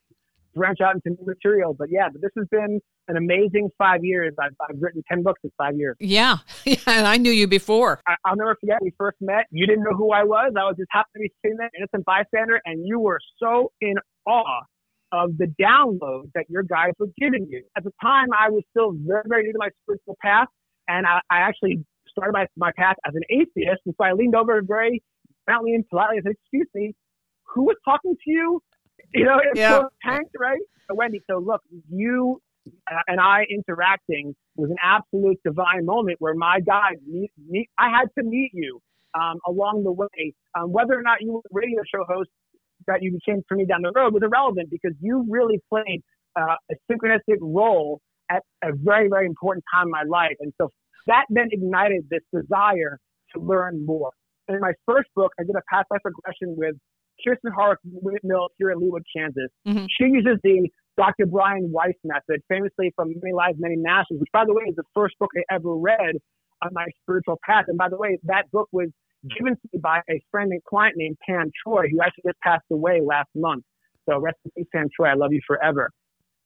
branch 0.55 0.79
out 0.81 0.95
into 0.95 1.11
new 1.11 1.27
material. 1.27 1.75
But 1.75 1.89
yeah, 1.91 2.09
but 2.11 2.21
this 2.21 2.31
has 2.37 2.47
been 2.51 2.81
an 3.09 3.17
amazing 3.17 3.71
five 3.79 4.05
years. 4.05 4.35
I've, 4.41 4.55
I've 4.69 4.77
written 4.81 5.03
10 5.11 5.23
books 5.23 5.41
in 5.45 5.51
five 5.57 5.77
years. 5.77 5.97
Yeah. 6.01 6.39
Yeah. 6.65 6.77
And 6.87 7.07
I 7.07 7.17
knew 7.17 7.31
you 7.31 7.47
before. 7.47 8.01
I, 8.07 8.15
will 8.29 8.37
never 8.37 8.57
forget 8.61 8.79
we 8.83 8.93
first 8.99 9.17
met. 9.21 9.47
You 9.51 9.67
didn't 9.67 9.85
know 9.85 9.97
who 9.97 10.13
I 10.13 10.23
was. 10.25 10.53
I 10.59 10.65
was 10.65 10.75
just 10.77 10.89
happy 10.91 11.09
to 11.15 11.21
be 11.21 11.33
sitting 11.43 11.57
there, 11.57 11.71
innocent 11.79 12.05
bystander, 12.05 12.61
and 12.67 12.87
you 12.87 13.01
were 13.01 13.19
so 13.39 13.73
in 13.81 13.95
awe 14.27 14.61
of 15.13 15.39
the 15.39 15.47
download 15.61 16.31
that 16.35 16.45
your 16.51 16.63
guys 16.63 16.93
were 16.99 17.09
giving 17.19 17.47
you. 17.49 17.63
At 17.77 17.85
the 17.85 17.93
time, 18.03 18.29
I 18.39 18.51
was 18.51 18.65
still 18.71 18.93
very, 18.93 19.23
very 19.27 19.45
new 19.45 19.53
to 19.53 19.59
my 19.59 19.71
spiritual 19.83 20.17
path, 20.21 20.49
and 20.89 21.07
I, 21.07 21.21
I 21.31 21.39
actually 21.39 21.85
started 22.11 22.33
my, 22.33 22.47
my 22.57 22.73
path 22.77 22.97
as 23.07 23.15
an 23.15 23.23
atheist. 23.31 23.81
And 23.87 23.95
so 23.97 24.05
I 24.05 24.13
leaned 24.13 24.35
over 24.35 24.61
very 24.63 25.03
gently 25.49 25.75
and 25.75 25.89
politely 25.89 26.19
and 26.19 26.25
said, 26.27 26.35
Excuse 26.43 26.69
me, 26.75 26.95
who 27.55 27.65
was 27.65 27.77
talking 27.85 28.15
to 28.15 28.31
you? 28.31 28.61
You 29.15 29.25
know, 29.25 29.41
it's 29.43 29.59
yeah. 29.59 29.79
so 29.79 29.89
tanked, 30.05 30.35
right? 30.39 30.61
So, 30.89 30.95
Wendy, 30.95 31.21
so 31.31 31.39
look, 31.39 31.63
you 31.91 32.41
and 33.07 33.21
I 33.21 33.45
interacting 33.51 34.35
was 34.57 34.71
an 34.71 34.77
absolute 34.83 35.39
divine 35.45 35.85
moment 35.85 36.17
where 36.21 36.35
my 36.35 36.61
God, 36.61 36.95
meet, 37.07 37.31
meet, 37.49 37.69
I 37.79 37.89
had 37.91 38.09
to 38.19 38.25
meet 38.25 38.51
you 38.53 38.81
um, 39.19 39.39
along 39.47 39.85
the 39.85 39.93
way. 39.93 40.35
Um, 40.59 40.73
whether 40.73 40.99
or 40.99 41.03
not 41.03 41.19
you 41.21 41.33
were 41.33 41.41
a 41.41 41.53
radio 41.53 41.81
show 41.95 42.05
host 42.09 42.31
that 42.87 43.03
you 43.03 43.13
became 43.13 43.43
for 43.49 43.57
me 43.57 43.65
down 43.67 43.83
the 43.83 43.93
road 43.95 44.15
was 44.15 44.23
irrelevant 44.23 44.71
because 44.71 44.93
you 45.01 45.27
really 45.29 45.61
played 45.69 46.03
uh, 46.39 46.55
a 46.71 46.75
synchronistic 46.91 47.39
role 47.41 48.01
at 48.31 48.43
a 48.63 48.69
very, 48.75 49.09
very 49.09 49.27
important 49.27 49.65
time 49.75 49.87
in 49.87 49.91
my 49.91 50.05
life. 50.09 50.37
And 50.41 50.53
so 50.61 50.71
that 51.07 51.25
then 51.31 51.49
ignited 51.51 52.05
this 52.11 52.21
desire 52.33 52.99
to 53.35 53.41
learn 53.41 53.85
more. 53.85 54.11
In 54.49 54.61
my 54.61 54.73
first 54.87 55.09
book, 55.15 55.33
I 55.39 55.43
did 55.43 55.57
a 55.57 55.63
past 55.71 55.87
life 55.91 56.01
regression 56.05 56.55
with 56.57 56.77
Kirsten 57.25 57.53
Harwick 57.53 57.77
Mill 58.23 58.49
here 58.59 58.71
in 58.71 58.79
Leawood, 58.79 59.03
Kansas. 59.15 59.51
Mm-hmm. 59.67 59.87
She 59.89 60.05
uses 60.05 60.39
the 60.43 60.69
Dr. 60.97 61.27
Brian 61.27 61.71
Weiss 61.71 61.95
method, 62.05 62.43
famously 62.49 62.93
from 62.97 63.15
Many 63.23 63.33
Lives, 63.35 63.57
Many 63.61 63.77
Masters, 63.77 64.19
which, 64.19 64.31
by 64.33 64.45
the 64.45 64.53
way, 64.53 64.65
is 64.65 64.77
the 64.77 64.85
first 64.95 65.15
book 65.19 65.31
I 65.37 65.55
ever 65.55 65.75
read 65.75 66.17
on 66.63 66.71
my 66.73 66.87
spiritual 67.03 67.39
path. 67.45 67.65
And 67.69 67.79
by 67.79 67.89
the 67.89 67.97
way, 67.97 68.19
that 68.25 68.51
book 68.51 68.69
was 68.73 68.89
given 69.37 69.55
to 69.55 69.61
me 69.73 69.81
by 69.81 70.01
a 70.11 70.21
friend 70.31 70.51
and 70.53 70.63
client 70.65 70.97
named 70.97 71.17
Pam 71.27 71.51
Choi, 71.65 71.89
who 71.91 72.01
actually 72.03 72.25
just 72.27 72.41
passed 72.41 72.65
away 72.73 73.01
last 73.05 73.29
month. 73.35 73.65
So 74.09 74.19
rest 74.19 74.39
in 74.45 74.51
peace, 74.57 74.67
Pam 74.75 74.89
Choi. 74.97 75.07
I 75.07 75.15
love 75.15 75.33
you 75.33 75.41
forever. 75.47 75.91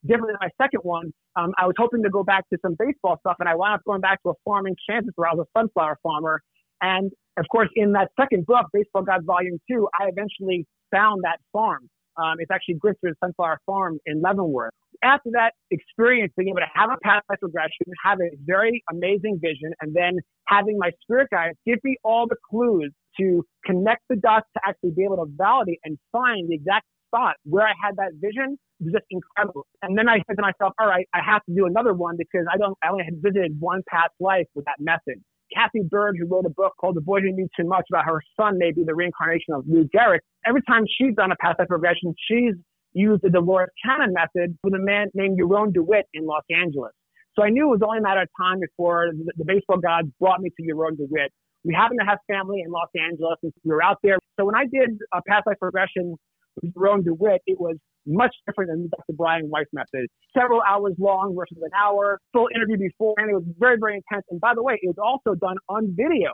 Different 0.04 0.28
than 0.28 0.36
my 0.40 0.48
second 0.60 0.80
one, 0.82 1.12
um, 1.36 1.52
I 1.56 1.66
was 1.66 1.76
hoping 1.78 2.02
to 2.02 2.10
go 2.10 2.24
back 2.24 2.48
to 2.50 2.58
some 2.60 2.74
baseball 2.78 3.18
stuff, 3.20 3.36
and 3.38 3.48
I 3.48 3.54
wound 3.54 3.74
up 3.74 3.84
going 3.86 4.00
back 4.00 4.22
to 4.24 4.30
a 4.30 4.34
farm 4.44 4.66
in 4.66 4.74
Kansas 4.88 5.12
where 5.14 5.28
I 5.28 5.34
was 5.34 5.46
a 5.46 5.58
sunflower 5.58 5.98
farmer. 6.02 6.42
And 6.80 7.12
of 7.38 7.46
course, 7.50 7.68
in 7.76 7.92
that 7.92 8.10
second 8.20 8.46
book, 8.46 8.66
Baseball 8.72 9.02
God 9.02 9.24
Volume 9.24 9.58
2, 9.70 9.88
I 9.98 10.08
eventually 10.08 10.66
found 10.90 11.22
that 11.24 11.38
farm. 11.52 11.88
Um, 12.18 12.36
it's 12.38 12.50
actually 12.50 12.74
Grinter's 12.74 13.16
Sunflower 13.24 13.60
Farm 13.64 13.98
in 14.04 14.20
Leavenworth. 14.20 14.72
After 15.02 15.30
that 15.32 15.52
experience, 15.70 16.32
being 16.36 16.50
able 16.50 16.60
to 16.60 16.70
have 16.74 16.90
a 16.90 16.98
past 17.02 17.24
regression, 17.40 17.86
have 18.04 18.18
a 18.20 18.36
very 18.44 18.82
amazing 18.90 19.38
vision, 19.40 19.72
and 19.80 19.94
then 19.94 20.18
having 20.46 20.76
my 20.78 20.90
spirit 21.02 21.28
guides 21.30 21.56
give 21.66 21.78
me 21.82 21.96
all 22.04 22.26
the 22.28 22.36
clues 22.50 22.92
to 23.18 23.44
connect 23.64 24.02
the 24.10 24.16
dots 24.16 24.46
to 24.54 24.60
actually 24.66 24.90
be 24.90 25.04
able 25.04 25.16
to 25.16 25.26
validate 25.36 25.78
and 25.84 25.98
find 26.12 26.50
the 26.50 26.54
exact 26.54 26.86
spot 27.08 27.36
where 27.44 27.66
I 27.66 27.72
had 27.82 27.96
that 27.96 28.12
vision 28.20 28.58
was 28.80 28.92
just 28.92 29.04
incredible. 29.10 29.66
And 29.82 29.96
then 29.96 30.08
I 30.08 30.16
said 30.26 30.36
to 30.36 30.42
myself, 30.42 30.72
all 30.78 30.86
right, 30.86 31.06
I 31.14 31.20
have 31.24 31.44
to 31.44 31.54
do 31.54 31.66
another 31.66 31.94
one 31.94 32.16
because 32.16 32.46
I 32.52 32.56
don't, 32.56 32.76
I 32.82 32.88
only 32.88 33.04
had 33.04 33.14
visited 33.22 33.56
one 33.58 33.82
past 33.88 34.12
life 34.20 34.46
with 34.54 34.64
that 34.66 34.76
method. 34.80 35.22
Cathy 35.54 35.80
Byrd, 35.88 36.16
who 36.18 36.26
wrote 36.26 36.46
a 36.46 36.50
book 36.50 36.74
called 36.80 36.96
The 36.96 37.00
Boy 37.00 37.20
Who 37.20 37.32
Knew 37.32 37.48
Too 37.58 37.66
Much 37.66 37.84
about 37.90 38.04
her 38.04 38.20
son 38.38 38.58
maybe 38.58 38.82
the 38.84 38.94
reincarnation 38.94 39.54
of 39.54 39.64
Lou 39.66 39.88
Gehrig. 39.94 40.20
Every 40.46 40.62
time 40.62 40.84
she's 40.86 41.14
done 41.14 41.32
a 41.32 41.36
past 41.36 41.58
life 41.58 41.68
regression, 41.70 42.14
she's 42.28 42.54
used 42.92 43.22
the 43.22 43.30
Dolores 43.30 43.70
Cannon 43.84 44.12
method 44.12 44.56
with 44.64 44.74
a 44.74 44.78
man 44.78 45.08
named 45.14 45.38
Yaron 45.38 45.72
DeWitt 45.72 46.06
in 46.14 46.26
Los 46.26 46.42
Angeles. 46.50 46.92
So 47.34 47.42
I 47.42 47.48
knew 47.48 47.68
it 47.68 47.70
was 47.70 47.80
only 47.82 47.98
a 47.98 48.02
matter 48.02 48.22
of 48.22 48.28
time 48.38 48.60
before 48.60 49.10
the, 49.12 49.32
the 49.36 49.44
baseball 49.44 49.78
gods 49.78 50.08
brought 50.20 50.40
me 50.40 50.50
to 50.50 50.62
Yaron 50.62 50.96
DeWitt. 50.96 51.32
We 51.64 51.74
happened 51.74 52.00
to 52.00 52.06
have 52.06 52.18
family 52.26 52.60
in 52.64 52.70
Los 52.70 52.88
Angeles 52.98 53.38
and 53.42 53.52
we 53.64 53.70
were 53.70 53.82
out 53.82 53.98
there. 54.02 54.18
So 54.38 54.44
when 54.44 54.54
I 54.54 54.66
did 54.66 54.90
a 55.14 55.22
past 55.26 55.46
life 55.46 55.56
regression 55.60 56.16
Yaron 56.60 57.04
DeWitt, 57.04 57.42
it 57.46 57.58
was 57.58 57.76
much 58.06 58.34
different 58.46 58.70
than 58.70 58.88
Dr. 58.88 59.16
Brian 59.16 59.48
Weiss 59.48 59.66
method. 59.72 60.08
Several 60.36 60.60
hours 60.68 60.94
long 60.98 61.34
versus 61.36 61.58
an 61.62 61.70
hour, 61.78 62.18
full 62.32 62.48
interview 62.54 62.78
before, 62.78 63.14
and 63.18 63.30
it 63.30 63.34
was 63.34 63.44
very, 63.58 63.76
very 63.78 63.94
intense. 63.94 64.24
And 64.30 64.40
by 64.40 64.52
the 64.54 64.62
way, 64.62 64.78
it 64.80 64.86
was 64.86 64.98
also 64.98 65.38
done 65.38 65.56
on 65.68 65.94
video. 65.96 66.32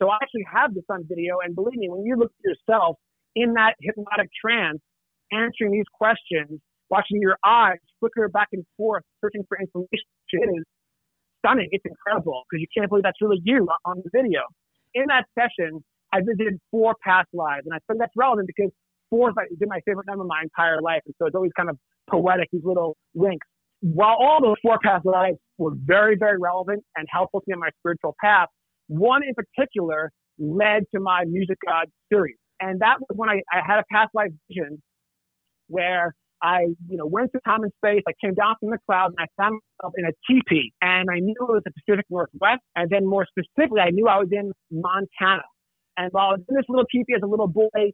So 0.00 0.08
I 0.08 0.16
actually 0.22 0.46
have 0.52 0.74
this 0.74 0.84
on 0.90 1.04
video, 1.08 1.38
and 1.44 1.54
believe 1.54 1.78
me, 1.78 1.88
when 1.88 2.04
you 2.04 2.16
look 2.16 2.32
at 2.32 2.42
yourself 2.42 2.96
in 3.36 3.54
that 3.54 3.74
hypnotic 3.80 4.30
trance, 4.34 4.80
answering 5.30 5.72
these 5.72 5.88
questions, 5.92 6.60
watching 6.90 7.20
your 7.20 7.36
eyes 7.44 7.78
flicker 8.00 8.28
back 8.28 8.48
and 8.52 8.64
forth, 8.76 9.04
searching 9.20 9.44
for 9.48 9.58
information, 9.58 9.86
it 9.92 10.48
is 10.58 10.64
stunning. 11.38 11.68
It's 11.70 11.84
incredible 11.84 12.42
because 12.48 12.60
you 12.60 12.68
can't 12.76 12.88
believe 12.88 13.04
that's 13.04 13.20
really 13.20 13.40
you 13.44 13.68
on 13.84 14.02
the 14.02 14.10
video. 14.12 14.40
In 14.94 15.04
that 15.08 15.24
session, 15.38 15.84
I 16.12 16.20
visited 16.20 16.60
four 16.70 16.94
past 17.02 17.28
lives, 17.32 17.64
and 17.64 17.74
I 17.74 17.78
think 17.86 18.00
that's 18.00 18.12
relevant 18.16 18.46
because 18.46 18.70
four 19.12 19.28
has 19.28 19.58
been 19.58 19.68
my 19.68 19.80
favorite 19.84 20.06
number 20.06 20.22
of 20.22 20.28
my 20.28 20.42
entire 20.42 20.80
life. 20.80 21.02
And 21.04 21.14
so 21.18 21.26
it's 21.26 21.36
always 21.36 21.52
kind 21.54 21.68
of 21.68 21.76
poetic, 22.10 22.48
these 22.50 22.64
little 22.64 22.96
winks. 23.12 23.46
While 23.80 24.16
all 24.18 24.40
those 24.40 24.56
four 24.62 24.78
past 24.82 25.04
lives 25.04 25.36
were 25.58 25.72
very, 25.74 26.16
very 26.16 26.38
relevant 26.38 26.82
and 26.96 27.06
helpful 27.10 27.40
to 27.40 27.44
me 27.48 27.54
on 27.54 27.60
my 27.60 27.70
spiritual 27.80 28.16
path, 28.24 28.48
one 28.88 29.22
in 29.22 29.34
particular 29.34 30.10
led 30.38 30.84
to 30.94 31.00
my 31.00 31.24
Music 31.26 31.58
God 31.66 31.88
series. 32.10 32.36
And 32.60 32.80
that 32.80 32.96
was 33.00 33.16
when 33.16 33.28
I, 33.28 33.42
I 33.52 33.60
had 33.66 33.80
a 33.80 33.84
past 33.90 34.10
life 34.14 34.30
vision 34.48 34.80
where 35.68 36.14
I, 36.42 36.66
you 36.88 36.96
know, 36.96 37.06
went 37.06 37.32
to 37.32 37.40
time 37.44 37.62
and 37.62 37.72
space. 37.84 38.02
I 38.08 38.12
came 38.24 38.34
down 38.34 38.54
from 38.60 38.70
the 38.70 38.78
clouds 38.86 39.14
and 39.16 39.28
I 39.28 39.42
found 39.42 39.60
myself 39.78 39.94
in 39.96 40.04
a 40.06 40.12
teepee. 40.26 40.72
And 40.80 41.08
I 41.10 41.18
knew 41.18 41.34
it 41.38 41.52
was 41.52 41.62
the 41.64 41.72
Pacific 41.72 42.06
Northwest. 42.10 42.62
And 42.74 42.88
then 42.90 43.06
more 43.06 43.26
specifically, 43.26 43.80
I 43.80 43.90
knew 43.90 44.08
I 44.08 44.18
was 44.18 44.28
in 44.32 44.52
Montana. 44.70 45.42
And 45.96 46.08
while 46.12 46.30
I 46.30 46.32
was 46.32 46.40
in 46.48 46.56
this 46.56 46.64
little 46.68 46.86
teepee 46.90 47.14
as 47.14 47.22
a 47.22 47.26
little 47.26 47.46
boy, 47.46 47.92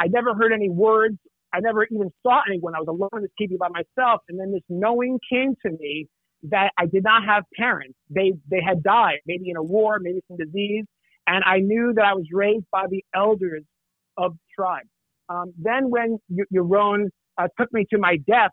I 0.00 0.06
never 0.08 0.34
heard 0.34 0.52
any 0.52 0.70
words. 0.70 1.18
I 1.52 1.60
never 1.60 1.84
even 1.84 2.10
saw 2.22 2.40
anyone. 2.48 2.74
I 2.74 2.78
was 2.78 2.88
alone 2.88 3.10
in 3.14 3.22
this 3.22 3.30
teepee 3.38 3.56
by 3.58 3.68
myself. 3.68 4.22
And 4.28 4.40
then 4.40 4.50
this 4.50 4.62
knowing 4.68 5.18
came 5.30 5.54
to 5.66 5.70
me 5.72 6.08
that 6.44 6.70
I 6.78 6.86
did 6.86 7.04
not 7.04 7.24
have 7.24 7.44
parents. 7.54 7.94
They, 8.08 8.32
they 8.50 8.62
had 8.66 8.82
died, 8.82 9.18
maybe 9.26 9.50
in 9.50 9.56
a 9.56 9.62
war, 9.62 9.98
maybe 10.00 10.20
some 10.26 10.38
disease. 10.38 10.86
And 11.26 11.44
I 11.44 11.58
knew 11.58 11.92
that 11.94 12.04
I 12.04 12.14
was 12.14 12.24
raised 12.32 12.64
by 12.72 12.86
the 12.88 13.04
elders 13.14 13.62
of 14.16 14.32
the 14.32 14.38
tribe. 14.54 14.86
Um, 15.28 15.52
then 15.58 15.90
when 15.90 16.18
Yaron 16.52 17.08
uh, 17.36 17.48
took 17.58 17.72
me 17.72 17.84
to 17.90 17.98
my 17.98 18.16
death, 18.26 18.50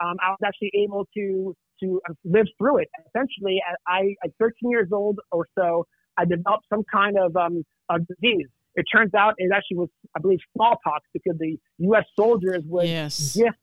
um, 0.00 0.16
I 0.22 0.30
was 0.30 0.38
actually 0.44 0.70
able 0.74 1.06
to 1.16 1.56
to 1.82 2.00
uh, 2.08 2.12
live 2.24 2.46
through 2.58 2.76
it. 2.78 2.88
Essentially, 3.08 3.58
I, 3.88 4.14
at 4.22 4.30
13 4.38 4.70
years 4.70 4.88
old 4.92 5.18
or 5.32 5.46
so, 5.58 5.86
I 6.18 6.26
developed 6.26 6.66
some 6.68 6.82
kind 6.92 7.16
of 7.18 7.34
um, 7.36 7.64
a 7.88 7.98
disease 7.98 8.48
It 8.76 8.86
turns 8.92 9.14
out 9.14 9.34
it 9.38 9.50
actually 9.54 9.78
was, 9.78 9.88
I 10.16 10.20
believe, 10.20 10.38
smallpox 10.56 11.08
because 11.12 11.36
the 11.38 11.56
U.S. 11.78 12.04
soldiers 12.16 12.62
would 12.66 12.86
yes. 12.86 13.36
gift 13.36 13.56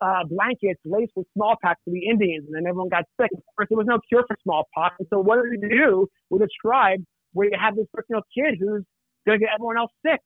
uh, 0.00 0.24
blankets 0.28 0.80
laced 0.84 1.12
with 1.16 1.26
smallpox 1.34 1.80
to 1.84 1.90
the 1.90 2.06
Indians, 2.08 2.46
and 2.46 2.54
then 2.54 2.66
everyone 2.68 2.88
got 2.88 3.04
sick. 3.20 3.30
Of 3.34 3.42
course, 3.56 3.68
there 3.68 3.78
was 3.78 3.86
no 3.86 3.98
cure 4.08 4.24
for 4.26 4.36
smallpox, 4.42 4.96
and 4.98 5.08
so 5.10 5.20
what 5.20 5.42
did 5.42 5.60
they 5.60 5.68
do 5.68 6.06
with 6.30 6.42
a 6.42 6.48
tribe 6.64 7.02
where 7.32 7.48
you 7.48 7.56
have 7.58 7.76
this 7.76 7.86
you 8.08 8.20
kid 8.34 8.56
who's 8.58 8.84
going 9.26 9.38
to 9.38 9.44
get 9.44 9.48
everyone 9.54 9.76
else 9.76 9.92
sick? 10.06 10.20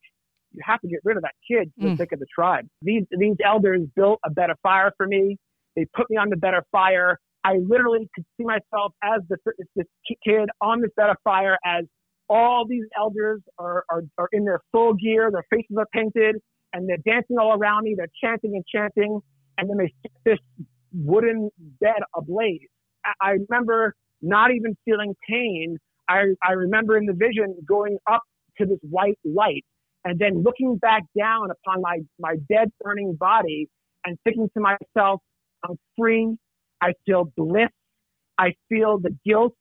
You 0.52 0.60
have 0.64 0.80
to 0.82 0.88
get 0.88 1.00
rid 1.04 1.16
of 1.16 1.22
that 1.22 1.34
kid 1.48 1.72
for 1.78 1.88
the 1.88 1.94
mm. 1.94 1.98
sake 1.98 2.12
of 2.12 2.18
the 2.18 2.26
tribe. 2.32 2.66
These 2.82 3.04
these 3.18 3.36
elders 3.44 3.80
built 3.96 4.20
a 4.24 4.30
better 4.30 4.54
fire 4.62 4.92
for 4.98 5.06
me. 5.06 5.38
They 5.76 5.86
put 5.96 6.10
me 6.10 6.18
on 6.18 6.28
the 6.28 6.36
better 6.36 6.62
fire. 6.70 7.18
I 7.44 7.54
literally 7.54 8.08
could 8.14 8.24
see 8.36 8.44
myself 8.44 8.92
as 9.02 9.22
the, 9.28 9.38
this 9.74 9.86
kid 10.22 10.50
on 10.60 10.82
this 10.82 10.90
better 10.96 11.16
fire 11.24 11.56
as 11.64 11.86
all 12.28 12.66
these 12.68 12.84
elders 12.96 13.40
are, 13.58 13.84
are, 13.90 14.02
are 14.18 14.28
in 14.32 14.44
their 14.44 14.60
full 14.72 14.94
gear. 14.94 15.30
Their 15.30 15.44
faces 15.50 15.76
are 15.78 15.86
painted 15.92 16.36
and 16.72 16.88
they're 16.88 16.98
dancing 17.04 17.36
all 17.38 17.54
around 17.58 17.84
me. 17.84 17.94
They're 17.96 18.06
chanting 18.22 18.52
and 18.54 18.64
chanting. 18.72 19.20
And 19.58 19.68
then 19.68 19.76
they 19.76 19.92
set 20.02 20.12
this 20.24 20.66
wooden 20.92 21.50
bed 21.80 22.00
ablaze. 22.16 22.60
I, 23.04 23.12
I 23.20 23.30
remember 23.48 23.94
not 24.22 24.50
even 24.52 24.76
feeling 24.84 25.14
pain. 25.28 25.76
I, 26.08 26.24
I 26.46 26.52
remember 26.52 26.96
in 26.96 27.06
the 27.06 27.12
vision 27.12 27.56
going 27.66 27.98
up 28.10 28.22
to 28.58 28.66
this 28.66 28.78
white 28.82 29.18
light 29.24 29.64
and 30.04 30.18
then 30.18 30.42
looking 30.42 30.76
back 30.76 31.02
down 31.18 31.48
upon 31.50 31.82
my, 31.82 31.98
my 32.18 32.36
dead 32.50 32.70
burning 32.80 33.16
body 33.18 33.68
and 34.04 34.18
thinking 34.24 34.48
to 34.56 34.60
myself, 34.60 35.20
I'm 35.64 35.76
free. 35.98 36.36
I 36.80 36.92
feel 37.06 37.32
bliss. 37.36 37.68
I 38.38 38.54
feel 38.68 38.98
the 38.98 39.16
guilt 39.24 39.54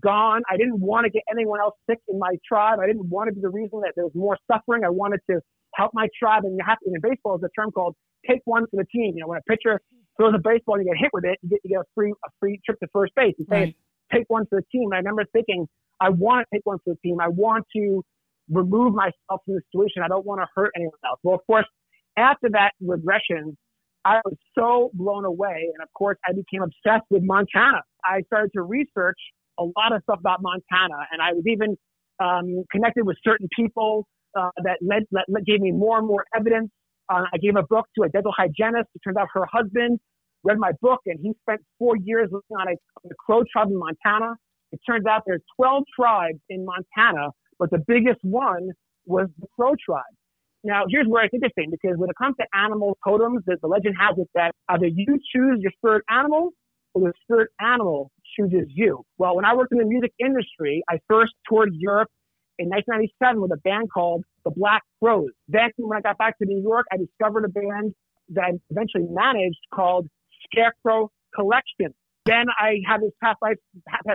gone. 0.00 0.42
I 0.50 0.56
didn't 0.56 0.80
want 0.80 1.04
to 1.04 1.10
get 1.10 1.22
anyone 1.30 1.60
else 1.60 1.74
sick 1.88 1.98
in 2.08 2.18
my 2.18 2.36
tribe. 2.46 2.78
I 2.80 2.86
didn't 2.86 3.08
want 3.08 3.28
to 3.28 3.34
be 3.34 3.40
the 3.40 3.50
reason 3.50 3.80
that 3.80 3.92
there 3.96 4.04
was 4.04 4.14
more 4.14 4.38
suffering. 4.50 4.84
I 4.84 4.90
wanted 4.90 5.20
to 5.30 5.40
help 5.74 5.92
my 5.94 6.08
tribe. 6.18 6.44
And 6.44 6.56
you 6.56 6.64
have 6.66 6.78
to, 6.80 6.92
in 6.92 7.00
baseball, 7.00 7.38
there's 7.38 7.50
a 7.56 7.60
term 7.60 7.70
called 7.70 7.94
take 8.28 8.40
one 8.44 8.64
for 8.70 8.76
the 8.76 8.86
team. 8.86 9.14
You 9.16 9.22
know, 9.22 9.28
when 9.28 9.38
a 9.38 9.42
pitcher 9.42 9.80
throws 10.16 10.34
a 10.34 10.38
baseball 10.38 10.76
and 10.76 10.86
you 10.86 10.92
get 10.92 11.00
hit 11.00 11.10
with 11.12 11.24
it, 11.24 11.38
you 11.42 11.50
get, 11.50 11.60
you 11.64 11.70
get 11.70 11.80
a 11.80 11.84
free, 11.94 12.12
a 12.12 12.28
free 12.40 12.60
trip 12.64 12.78
to 12.80 12.88
first 12.92 13.14
base. 13.14 13.34
You 13.38 13.46
say, 13.50 13.56
right. 13.56 13.76
take 14.12 14.24
one 14.28 14.46
for 14.46 14.60
the 14.60 14.66
team. 14.70 14.84
And 14.90 14.94
I 14.94 14.98
remember 14.98 15.24
thinking, 15.32 15.66
I 16.00 16.10
want 16.10 16.46
to 16.50 16.56
take 16.56 16.66
one 16.66 16.78
for 16.84 16.94
the 16.94 16.98
team. 17.08 17.18
I 17.20 17.28
want 17.28 17.66
to 17.76 18.04
remove 18.50 18.94
myself 18.94 19.40
from 19.44 19.54
the 19.54 19.60
situation. 19.72 20.02
I 20.04 20.08
don't 20.08 20.26
want 20.26 20.40
to 20.40 20.46
hurt 20.54 20.72
anyone 20.76 20.92
else. 21.04 21.18
Well, 21.22 21.34
of 21.34 21.46
course, 21.46 21.66
after 22.16 22.48
that 22.50 22.72
regression, 22.80 23.56
I 24.04 24.20
was 24.24 24.36
so 24.58 24.90
blown 24.94 25.24
away. 25.24 25.70
And 25.72 25.82
of 25.82 25.92
course, 25.94 26.18
I 26.28 26.32
became 26.32 26.62
obsessed 26.62 27.06
with 27.10 27.22
Montana. 27.22 27.82
I 28.04 28.22
started 28.26 28.50
to 28.54 28.62
research 28.62 29.18
a 29.62 29.68
lot 29.78 29.94
of 29.94 30.02
stuff 30.02 30.18
about 30.20 30.40
Montana, 30.42 31.06
and 31.12 31.22
I 31.22 31.32
was 31.32 31.44
even 31.46 31.76
um, 32.22 32.64
connected 32.70 33.04
with 33.06 33.16
certain 33.24 33.48
people 33.54 34.06
uh, 34.38 34.50
that 34.64 34.78
led, 34.80 35.04
led, 35.12 35.44
gave 35.46 35.60
me 35.60 35.72
more 35.72 35.98
and 35.98 36.06
more 36.06 36.24
evidence. 36.34 36.70
Uh, 37.08 37.24
I 37.32 37.38
gave 37.38 37.56
a 37.56 37.62
book 37.62 37.86
to 37.96 38.04
a 38.04 38.08
dental 38.08 38.32
hygienist. 38.36 38.88
It 38.94 39.00
turned 39.04 39.18
out 39.18 39.28
her 39.34 39.46
husband 39.50 40.00
read 40.44 40.58
my 40.58 40.72
book, 40.80 41.00
and 41.06 41.18
he 41.22 41.32
spent 41.42 41.60
four 41.78 41.96
years 41.96 42.28
living 42.30 42.56
on 42.58 42.68
a 42.68 42.76
the 43.08 43.14
Crow 43.14 43.42
tribe 43.52 43.68
in 43.68 43.78
Montana. 43.78 44.34
It 44.72 44.80
turns 44.88 45.06
out 45.06 45.22
there's 45.26 45.42
12 45.56 45.84
tribes 45.94 46.38
in 46.48 46.64
Montana, 46.64 47.28
but 47.58 47.70
the 47.70 47.82
biggest 47.86 48.20
one 48.22 48.70
was 49.06 49.28
the 49.40 49.46
Crow 49.56 49.74
tribe. 49.84 50.02
Now, 50.64 50.84
here's 50.88 51.06
where 51.06 51.24
it's 51.24 51.34
interesting 51.34 51.70
because 51.70 51.96
when 51.96 52.08
it 52.08 52.16
comes 52.16 52.36
to 52.40 52.46
animal 52.54 52.96
totems, 53.06 53.42
the, 53.46 53.56
the 53.60 53.66
legend 53.66 53.96
has 53.98 54.16
it 54.18 54.28
that 54.34 54.52
either 54.68 54.86
you 54.86 55.18
choose 55.34 55.58
your 55.60 55.72
spirit 55.76 56.04
animal 56.08 56.50
or 56.94 57.08
the 57.08 57.12
spirit 57.24 57.50
animal 57.60 58.10
chooses 58.38 58.68
you. 58.68 59.04
Well, 59.18 59.36
when 59.36 59.44
I 59.44 59.54
worked 59.54 59.72
in 59.72 59.78
the 59.78 59.84
music 59.84 60.12
industry, 60.18 60.82
I 60.88 60.98
first 61.08 61.32
toured 61.48 61.70
Europe 61.72 62.08
in 62.58 62.68
1997 62.68 63.40
with 63.40 63.52
a 63.52 63.56
band 63.58 63.88
called 63.92 64.24
the 64.44 64.50
Black 64.50 64.82
Crowes. 65.02 65.30
Then 65.48 65.70
when 65.76 65.98
I 65.98 66.00
got 66.00 66.18
back 66.18 66.38
to 66.38 66.46
New 66.46 66.62
York, 66.62 66.86
I 66.92 66.96
discovered 66.96 67.44
a 67.44 67.48
band 67.48 67.94
that 68.30 68.44
I 68.44 68.50
eventually 68.70 69.06
managed 69.08 69.58
called 69.74 70.08
Scarecrow 70.44 71.10
Collection. 71.34 71.94
Then 72.24 72.46
I 72.58 72.78
had 72.86 73.00
this 73.00 73.12
past 73.22 73.38
life, 73.42 73.56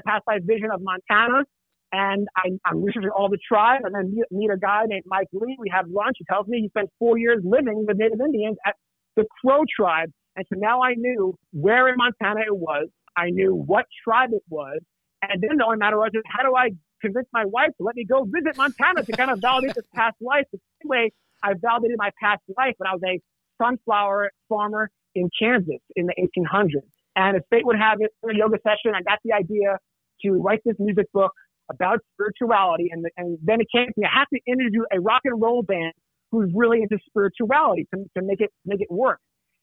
past 0.05 0.23
life 0.27 0.41
vision 0.43 0.69
of 0.73 0.81
Montana, 0.81 1.43
and 1.91 2.27
I, 2.35 2.49
am 2.69 2.83
researching 2.83 3.09
all 3.09 3.29
the 3.29 3.39
tribes, 3.47 3.83
and 3.85 3.95
then 3.95 4.13
meet, 4.13 4.25
meet 4.31 4.49
a 4.49 4.57
guy 4.57 4.83
named 4.87 5.03
Mike 5.05 5.27
Lee. 5.33 5.57
We 5.59 5.69
have 5.73 5.87
lunch. 5.89 6.17
He 6.19 6.25
tells 6.25 6.47
me 6.47 6.61
he 6.61 6.69
spent 6.69 6.89
four 6.99 7.17
years 7.17 7.41
living 7.43 7.85
with 7.87 7.97
Native 7.97 8.19
Indians 8.19 8.57
at 8.65 8.75
the 9.15 9.25
Crow 9.41 9.63
tribe, 9.75 10.09
and 10.35 10.45
so 10.51 10.59
now 10.59 10.81
I 10.81 10.93
knew 10.95 11.35
where 11.51 11.87
in 11.89 11.95
Montana 11.97 12.41
it 12.45 12.55
was. 12.55 12.87
I 13.17 13.31
knew 13.31 13.53
what 13.53 13.85
tribe 14.03 14.29
it 14.31 14.43
was, 14.49 14.79
and 15.21 15.41
then 15.41 15.57
the 15.57 15.65
only 15.65 15.77
matter 15.77 15.97
was 15.97 16.11
how 16.27 16.43
do 16.43 16.55
I 16.55 16.69
convince 17.01 17.27
my 17.33 17.45
wife 17.45 17.69
to 17.77 17.83
let 17.83 17.95
me 17.95 18.05
go 18.05 18.23
visit 18.25 18.57
Montana 18.57 19.03
to 19.03 19.11
kind 19.11 19.31
of 19.31 19.39
validate 19.41 19.75
this 19.75 19.85
past 19.93 20.15
life. 20.21 20.45
The 20.51 20.59
same 20.81 20.89
way 20.89 21.11
I 21.43 21.53
validated 21.59 21.97
my 21.97 22.11
past 22.21 22.41
life 22.57 22.75
when 22.77 22.87
I 22.87 22.93
was 22.93 23.01
a 23.05 23.19
sunflower 23.61 24.31
farmer 24.49 24.89
in 25.15 25.29
Kansas 25.39 25.81
in 25.95 26.05
the 26.05 26.13
1800s. 26.19 26.89
And 27.15 27.37
if 27.37 27.43
fate 27.49 27.65
would 27.65 27.77
have 27.77 27.97
it, 27.99 28.11
in 28.23 28.35
a 28.35 28.37
yoga 28.37 28.57
session, 28.63 28.93
I 28.95 29.01
got 29.01 29.19
the 29.25 29.33
idea 29.33 29.79
to 30.21 30.31
write 30.33 30.61
this 30.65 30.75
music 30.79 31.07
book 31.13 31.31
about 31.71 31.99
spirituality. 32.13 32.89
And, 32.91 33.05
and 33.17 33.37
then 33.43 33.59
it 33.59 33.67
came 33.73 33.87
to 33.87 33.93
me, 33.97 34.05
I 34.05 34.19
have 34.19 34.29
to 34.33 34.39
interview 34.45 34.83
a 34.91 34.99
rock 34.99 35.21
and 35.25 35.41
roll 35.41 35.63
band 35.63 35.93
who's 36.31 36.51
really 36.53 36.81
into 36.81 36.97
spirituality 37.07 37.87
to, 37.93 38.03
to 38.17 38.23
make 38.23 38.41
it, 38.41 38.51
make 38.65 38.81
it 38.81 38.91
work. 38.91 39.19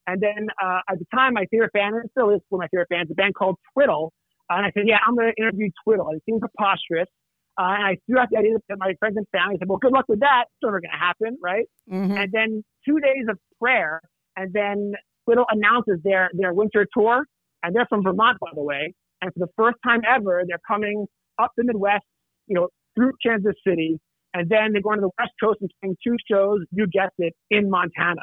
And 0.06 0.20
then, 0.20 0.48
uh, 0.62 0.80
at 0.90 0.98
the 0.98 1.06
time, 1.14 1.34
my 1.34 1.46
favorite 1.50 1.72
band, 1.72 1.94
and 1.94 2.10
still 2.10 2.30
is 2.30 2.40
one 2.48 2.62
of 2.62 2.64
my 2.64 2.68
favorite 2.68 2.88
bands, 2.90 3.10
a 3.10 3.14
band 3.14 3.34
called 3.34 3.56
Twiddle. 3.72 4.12
And 4.50 4.66
I 4.66 4.70
said, 4.72 4.84
yeah, 4.86 4.98
I'm 5.06 5.16
going 5.16 5.32
to 5.34 5.42
interview 5.42 5.70
Twiddle. 5.82 6.08
And 6.08 6.16
it 6.18 6.22
seemed 6.26 6.40
preposterous. 6.40 7.08
Uh, 7.58 7.72
and 7.72 7.84
I 7.84 7.96
threw 8.06 8.18
out 8.18 8.28
the 8.30 8.38
idea 8.38 8.52
to 8.70 8.76
my 8.76 8.94
friends 8.98 9.16
and 9.16 9.26
family. 9.32 9.56
I 9.56 9.58
said, 9.60 9.68
well, 9.68 9.78
good 9.78 9.92
luck 9.92 10.04
with 10.08 10.20
that. 10.20 10.44
It's 10.48 10.62
never 10.62 10.80
going 10.80 10.90
to 10.92 10.98
happen, 10.98 11.38
right? 11.42 11.66
Mm-hmm. 11.90 12.16
And 12.18 12.32
then 12.32 12.64
two 12.86 13.00
days 13.00 13.26
of 13.30 13.38
prayer, 13.60 14.00
and 14.36 14.52
then 14.52 14.92
Twiddle 15.24 15.46
announces 15.50 16.00
their, 16.04 16.30
their 16.34 16.52
winter 16.52 16.86
tour. 16.92 17.24
And 17.62 17.74
they're 17.74 17.86
from 17.88 18.02
Vermont, 18.02 18.38
by 18.40 18.50
the 18.54 18.62
way. 18.62 18.92
And 19.22 19.32
for 19.32 19.38
the 19.38 19.52
first 19.56 19.78
time 19.82 20.02
ever, 20.06 20.42
they're 20.46 20.60
coming 20.68 21.06
up 21.40 21.52
the 21.56 21.64
Midwest, 21.64 22.04
you 22.46 22.54
know, 22.54 22.68
through 22.94 23.12
Kansas 23.24 23.54
City. 23.66 23.98
And 24.34 24.50
then 24.50 24.72
they're 24.72 24.82
going 24.82 24.98
to 24.98 25.02
the 25.02 25.10
West 25.18 25.32
Coast 25.42 25.60
and 25.62 25.70
playing 25.80 25.96
two 26.06 26.16
shows, 26.30 26.58
you 26.72 26.86
guessed 26.88 27.14
it, 27.18 27.32
in 27.50 27.70
Montana. 27.70 28.22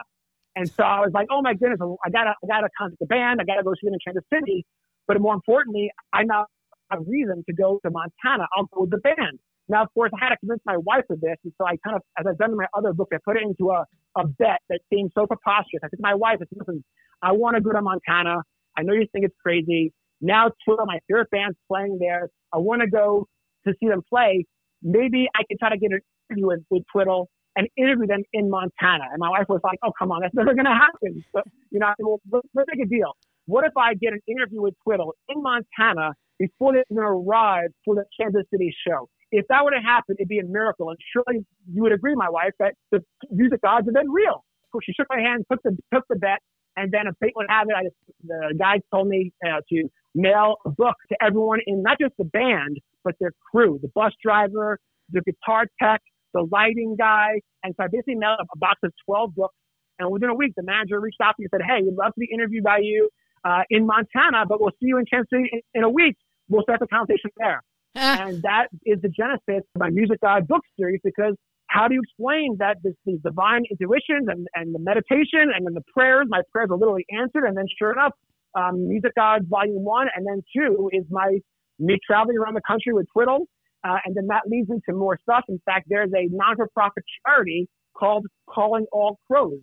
And 0.56 0.70
so 0.70 0.84
I 0.84 1.00
was 1.00 1.12
like, 1.14 1.28
oh 1.32 1.42
my 1.42 1.54
goodness, 1.54 1.80
I 2.06 2.10
gotta, 2.10 2.32
I 2.44 2.48
gotta 2.48 2.70
contact 2.78 3.00
the 3.00 3.06
band. 3.06 3.40
I 3.42 3.46
gotta 3.46 3.64
go 3.64 3.74
see 3.74 3.88
them 3.88 3.94
in 3.94 4.00
Kansas 4.06 4.24
City. 4.34 4.66
But 5.08 5.20
more 5.22 5.34
importantly, 5.34 5.92
I 6.14 6.24
now 6.24 6.46
have 6.90 7.02
a 7.02 7.04
reason 7.04 7.44
to 7.48 7.54
go 7.54 7.80
to 7.86 7.92
Montana. 7.92 8.48
I'll 8.56 8.66
go 8.66 8.82
with 8.82 8.92
the 8.92 8.98
band. 8.98 9.40
Now, 9.70 9.84
of 9.84 9.94
course, 9.94 10.12
I 10.14 10.24
had 10.24 10.30
to 10.32 10.38
convince 10.38 10.62
my 10.66 10.78
wife 10.78 11.06
of 11.10 11.22
this. 11.22 11.38
And 11.44 11.54
so 11.58 11.66
I 11.66 11.78
kind 11.84 11.96
of, 11.96 12.02
as 12.20 12.26
I've 12.28 12.38
done 12.38 12.52
in 12.52 12.58
my 12.58 12.68
other 12.74 12.92
book, 12.94 13.10
I 13.14 13.18
put 13.24 13.38
it 13.38 13.44
into 13.44 13.72
a, 13.72 13.86
a 14.18 14.28
bet 14.28 14.60
that 14.70 14.82
seemed 14.92 15.12
so 15.16 15.26
preposterous. 15.26 15.82
I 15.84 15.88
said 15.88 15.98
to 15.98 16.02
my 16.02 16.16
wife, 16.16 16.40
I 16.42 16.46
said, 16.50 16.58
listen, 16.60 16.84
I 17.22 17.32
want 17.32 17.56
to 17.56 17.62
go 17.62 17.72
to 17.72 17.82
Montana. 17.82 18.42
I 18.78 18.84
know 18.84 18.94
you 18.94 19.08
think 19.14 19.26
it's 19.26 19.36
crazy. 19.42 19.94
Now, 20.20 20.52
Twiddle, 20.66 20.86
my 20.86 21.00
favorite 21.08 21.30
band's 21.32 21.58
playing 21.70 21.98
there. 22.00 22.30
I 22.54 22.58
want 22.58 22.82
to 22.82 22.88
go 22.88 23.28
to 23.66 23.74
see 23.80 23.88
them 23.88 24.02
play. 24.10 24.46
Maybe 24.84 25.30
I 25.36 25.44
could 25.48 25.58
try 25.60 25.70
to 25.70 25.78
get 25.78 25.92
an 25.92 26.02
interview 26.30 26.48
with, 26.48 26.60
with 26.70 26.84
Twiddle 26.92 27.30
and 27.56 27.68
interview 27.78 28.08
them 28.08 28.24
in 28.34 28.50
Montana. 28.50 29.06
And 29.12 29.20
my 29.20 29.30
wife 29.30 29.48
was 29.50 29.62
like, 29.64 29.80
oh, 29.84 29.92
come 29.98 30.12
on, 30.12 30.22
that's 30.22 30.34
never 30.34 30.54
going 30.54 30.66
to 30.66 30.72
happen. 30.72 31.24
You 31.72 31.80
know, 31.80 31.88
said, 31.98 32.06
well, 32.06 32.22
let's, 32.32 32.48
let's 32.54 32.70
make 32.74 32.86
a 32.86 32.90
deal. 32.90 33.16
What 33.46 33.66
if 33.66 33.76
I 33.78 33.94
get 33.96 34.14
an 34.14 34.22
interview 34.28 34.62
with 34.62 34.76
Twiddle 34.84 35.16
in 35.30 35.42
Montana 35.42 36.14
before 36.40 36.74
they 36.74 36.84
even 36.90 37.04
arrive 37.04 37.70
for 37.84 37.96
the 37.96 38.06
Kansas 38.20 38.44
City 38.52 38.74
show? 38.88 39.10
If 39.32 39.46
that 39.50 39.64
were 39.64 39.72
to 39.72 39.80
happen, 39.80 40.16
it'd 40.20 40.28
be 40.28 40.40
a 40.40 40.46
miracle. 40.46 40.90
And 40.90 40.98
surely 41.14 41.46
you 41.72 41.82
would 41.84 41.92
agree, 41.92 42.16
my 42.16 42.30
wife, 42.30 42.52
that 42.60 42.76
the 42.92 43.04
music 43.30 43.62
gods 43.62 43.88
have 43.88 43.94
been 43.94 44.10
real. 44.10 44.44
Course, 44.72 44.86
she 44.86 44.94
shook 44.94 45.08
my 45.10 45.20
hand, 45.20 45.44
took 45.52 45.62
the, 45.64 45.78
took 45.94 46.06
the 46.10 46.16
bet, 46.16 46.40
and 46.78 46.92
then 46.94 47.04
fate 47.20 47.34
would 47.36 47.48
have 47.50 47.68
it, 47.70 47.76
I 47.76 47.84
just, 47.84 47.96
the 48.24 48.56
guys 48.58 48.80
told 48.94 49.10
me 49.10 49.34
uh, 49.46 49.60
to 49.68 49.90
mail 50.16 50.56
a 50.66 50.70
book 50.70 50.96
to 51.10 51.18
everyone 51.22 51.60
in 51.68 51.84
not 51.84 51.98
just 52.00 52.14
the 52.18 52.24
band, 52.24 52.78
but 53.04 53.16
their 53.20 53.34
crew, 53.52 53.80
the 53.82 53.90
bus 53.94 54.14
driver, 54.24 54.80
the 55.12 55.22
guitar 55.22 55.66
tech, 55.82 56.02
the 56.34 56.48
lighting 56.52 56.96
guy. 56.98 57.42
And 57.64 57.74
so 57.78 57.84
I 57.84 57.88
basically 57.92 58.16
mailed 58.16 58.40
a 58.42 58.58
box 58.58 58.80
of 58.84 58.92
12 59.06 59.36
books. 59.36 59.56
And 60.00 60.12
within 60.12 60.30
a 60.30 60.36
week, 60.36 60.54
the 60.56 60.64
manager 60.64 61.00
reached 61.00 61.22
out 61.22 61.36
to 61.38 61.42
me 61.42 61.48
and 61.52 61.62
said, 61.62 61.66
Hey, 61.68 61.84
we'd 61.84 61.96
love 61.96 62.14
to 62.14 62.20
be 62.20 62.30
interviewed 62.34 62.64
by 62.64 62.80
you 62.80 63.10
uh, 63.44 63.62
in 63.70 63.86
Montana, 63.86 64.46
but 64.48 64.60
we'll 64.60 64.72
see 64.80 64.88
you 64.88 64.98
in 64.98 65.06
Kansas 65.06 65.30
City 65.32 65.50
in, 65.52 65.62
in 65.74 65.84
a 65.84 65.90
week. 65.90 66.16
We'll 66.50 66.64
start 66.64 66.80
the 66.80 66.88
conversation 66.88 67.30
there. 67.38 67.62
Ah. 67.96 68.28
and 68.28 68.42
that 68.44 68.68
is 68.86 69.02
the 69.02 69.10
genesis 69.10 69.68
of 69.76 69.80
my 69.80 69.90
Music 69.90 70.20
God 70.22 70.48
book 70.48 70.62
series 70.80 71.02
because 71.04 71.36
how 71.68 71.88
do 71.88 71.96
you 71.96 72.02
explain 72.02 72.56
that 72.60 72.78
this, 72.84 72.94
these 73.06 73.20
divine 73.24 73.64
intuitions 73.70 74.28
and, 74.28 74.48
and 74.56 74.74
the 74.74 74.80
meditation 74.80 75.52
and 75.56 75.66
then 75.66 75.74
the 75.74 75.84
prayers, 75.94 76.28
my 76.30 76.42
prayers 76.52 76.70
are 76.72 76.78
literally 76.78 77.06
answered. 77.12 77.46
And 77.46 77.56
then 77.56 77.66
sure 77.80 77.92
enough, 77.92 78.12
um, 78.56 78.88
Music 78.88 79.12
God 79.16 79.48
Volume 79.48 79.84
1 79.84 80.08
and 80.16 80.26
then 80.26 80.42
2 80.56 80.90
is 80.94 81.04
my 81.10 81.38
me 81.80 81.98
traveling 82.06 82.38
around 82.38 82.54
the 82.54 82.62
country 82.68 82.94
with 82.94 83.08
Twiddle 83.12 83.48
uh, 83.84 83.98
and 84.06 84.16
then 84.16 84.28
that 84.28 84.44
leads 84.48 84.70
me 84.70 84.80
to 84.90 84.96
more 84.96 85.18
stuff. 85.24 85.44
In 85.50 85.60
fact, 85.66 85.88
there's 85.90 86.12
a 86.16 86.28
non-for-profit 86.30 87.04
charity 87.26 87.68
called 87.98 88.26
Calling 88.50 88.86
All 88.92 89.20
Crows. 89.28 89.60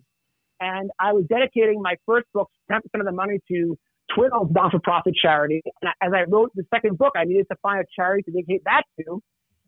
And 0.59 0.91
I 0.99 1.13
was 1.13 1.23
dedicating 1.29 1.81
my 1.81 1.95
first 2.05 2.27
book, 2.33 2.49
10% 2.71 2.79
of 2.95 3.05
the 3.05 3.11
money 3.11 3.39
to 3.49 3.77
Twiddle's 4.13 4.49
non-for-profit 4.51 5.13
charity. 5.15 5.61
And 5.81 5.91
as 6.01 6.11
I 6.13 6.23
wrote 6.29 6.51
the 6.55 6.63
second 6.73 6.97
book, 6.97 7.13
I 7.15 7.23
needed 7.25 7.47
to 7.51 7.57
find 7.61 7.79
a 7.79 7.85
charity 7.95 8.23
to 8.23 8.31
dedicate 8.31 8.63
that 8.65 8.83
to. 8.99 9.21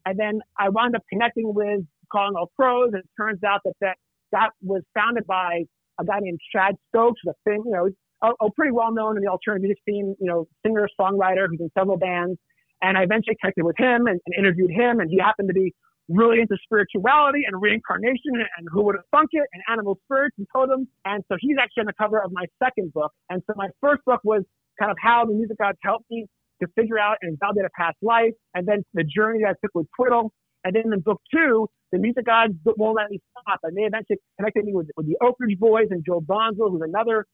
And 0.05 0.19
then 0.19 0.41
I 0.59 0.69
wound 0.69 0.95
up 0.95 1.03
connecting 1.09 1.53
with 1.53 1.81
calling 2.11 2.35
all 2.35 2.51
Crows. 2.59 2.89
And 2.93 3.03
it 3.03 3.09
turns 3.17 3.43
out 3.43 3.61
that 3.63 3.73
that, 3.79 3.97
that 4.31 4.49
was 4.61 4.81
founded 4.93 5.25
by 5.27 5.63
a 5.99 6.05
guy 6.05 6.19
named 6.19 6.39
Chad 6.53 6.75
Stokes, 6.89 7.21
a 7.27 7.33
thing, 7.45 7.63
you 7.65 7.71
know, 7.71 7.89
a, 8.21 8.45
a 8.45 8.51
pretty 8.51 8.71
well 8.71 8.91
known 8.91 9.17
in 9.17 9.23
the 9.23 9.29
alternative 9.29 9.63
music 9.63 9.77
scene, 9.87 10.15
you 10.19 10.27
know, 10.27 10.47
singer, 10.65 10.87
songwriter 10.99 11.47
who's 11.49 11.59
in 11.59 11.71
several 11.77 11.97
bands. 11.97 12.37
And 12.82 12.98
I 12.98 13.04
eventually 13.04 13.38
connected 13.39 13.63
with 13.63 13.78
him 13.78 14.08
and, 14.08 14.20
and 14.26 14.36
interviewed 14.38 14.72
him, 14.72 15.00
and 15.00 15.10
he 15.10 15.20
happened 15.20 15.50
to 15.50 15.54
be 15.54 15.74
really 16.10 16.41
into 16.41 16.58
spirituality 16.63 17.44
and 17.48 17.62
reincarnation 17.62 18.34
and 18.36 18.67
who 18.72 18.84
would 18.84 18.96
have 18.96 19.06
thunk 19.12 19.30
it 19.32 19.48
and 19.54 19.63
animal 19.72 19.98
spirits 20.06 20.36
and 20.38 20.48
totems. 20.54 20.88
And 21.06 21.24
so 21.30 21.38
he's 21.39 21.56
actually 21.62 21.82
on 21.82 21.88
the 21.88 21.94
cover 21.94 22.20
of 22.20 22.32
my 22.34 22.46
second 22.62 22.91
book. 22.91 23.12
And 23.30 23.41
so 23.48 23.54
my 23.56 23.70
first 23.80 24.02
book 24.06 24.20
was 24.24 24.44
kind 24.80 24.91
of 24.91 24.98
how 25.00 25.26
the 25.26 25.34
music 25.34 25.58
gods 25.58 25.78
helped 25.84 26.06
me 26.10 26.26
to 26.62 26.67
figure 26.76 27.00
out 27.00 27.17
and 27.22 27.38
validate 27.39 27.65
a 27.65 27.70
past 27.78 27.98
life, 28.02 28.34
and 28.54 28.67
then 28.67 28.84
the 28.94 29.04
journey 29.04 29.39
that 29.44 29.50
I 29.50 29.54
took 29.63 29.72
with 29.74 29.88
Twiddle. 29.96 30.32
And 30.63 30.76
then 30.76 30.94
in 30.94 31.00
book 31.00 31.22
two, 31.34 31.67
the 31.91 31.98
music 31.98 32.26
gods 32.26 32.54
won't 32.65 32.96
let 32.96 33.10
me 33.10 33.20
stop. 33.32 33.60
And 33.63 33.76
they 33.76 33.82
eventually 33.82 34.20
connected 34.38 34.65
me 34.65 34.74
with, 34.74 34.88
with 34.96 35.08
the 35.08 35.17
Oak 35.26 35.38
Ridge 35.39 35.58
Boys 35.58 35.88
and 35.89 36.04
Joe 36.06 36.22
Bonsall, 36.22 36.70
who's 36.70 36.82
another 36.84 37.26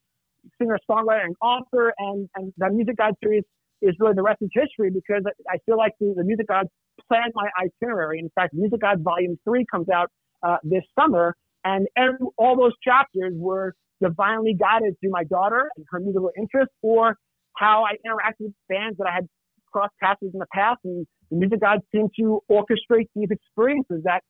singer, 0.59 0.79
songwriter, 0.89 1.25
and 1.25 1.35
author. 1.41 1.93
And, 1.97 2.29
and 2.35 2.53
the 2.57 2.69
Music 2.69 2.95
God 2.95 3.15
series 3.21 3.43
is 3.81 3.95
really 3.99 4.13
the 4.15 4.23
rest 4.23 4.41
is 4.41 4.49
history 4.53 4.89
because 4.91 5.23
I 5.49 5.57
feel 5.65 5.77
like 5.77 5.93
the, 5.99 6.13
the 6.15 6.23
Music 6.23 6.47
Gods 6.47 6.69
planned 7.07 7.33
my 7.35 7.49
itinerary. 7.61 8.19
In 8.19 8.29
fact, 8.35 8.53
Music 8.53 8.81
Gods 8.81 9.01
Volume 9.01 9.37
3 9.43 9.65
comes 9.71 9.89
out 9.89 10.09
uh, 10.43 10.57
this 10.63 10.83
summer, 10.97 11.35
and 11.63 11.87
every, 11.97 12.17
all 12.37 12.55
those 12.55 12.73
chapters 12.83 13.33
were 13.35 13.73
divinely 14.01 14.53
guided 14.53 14.95
through 14.99 15.11
my 15.11 15.23
daughter 15.23 15.69
and 15.75 15.85
her 15.89 15.99
musical 15.99 16.31
interests 16.37 16.73
or 16.81 17.15
how 17.55 17.83
I 17.83 17.93
interacted 18.05 18.45
with 18.45 18.53
bands 18.69 18.97
that 18.99 19.07
I 19.07 19.13
had 19.13 19.27
crossed 19.71 19.93
paths 20.01 20.19
with 20.21 20.33
in 20.33 20.39
the 20.39 20.47
past. 20.53 20.79
And 20.83 21.05
the 21.31 21.37
Music 21.37 21.61
Gods 21.61 21.81
seem 21.93 22.07
to 22.19 22.41
orchestrate 22.51 23.07
these 23.15 23.29
experiences 23.31 24.01
that 24.03 24.21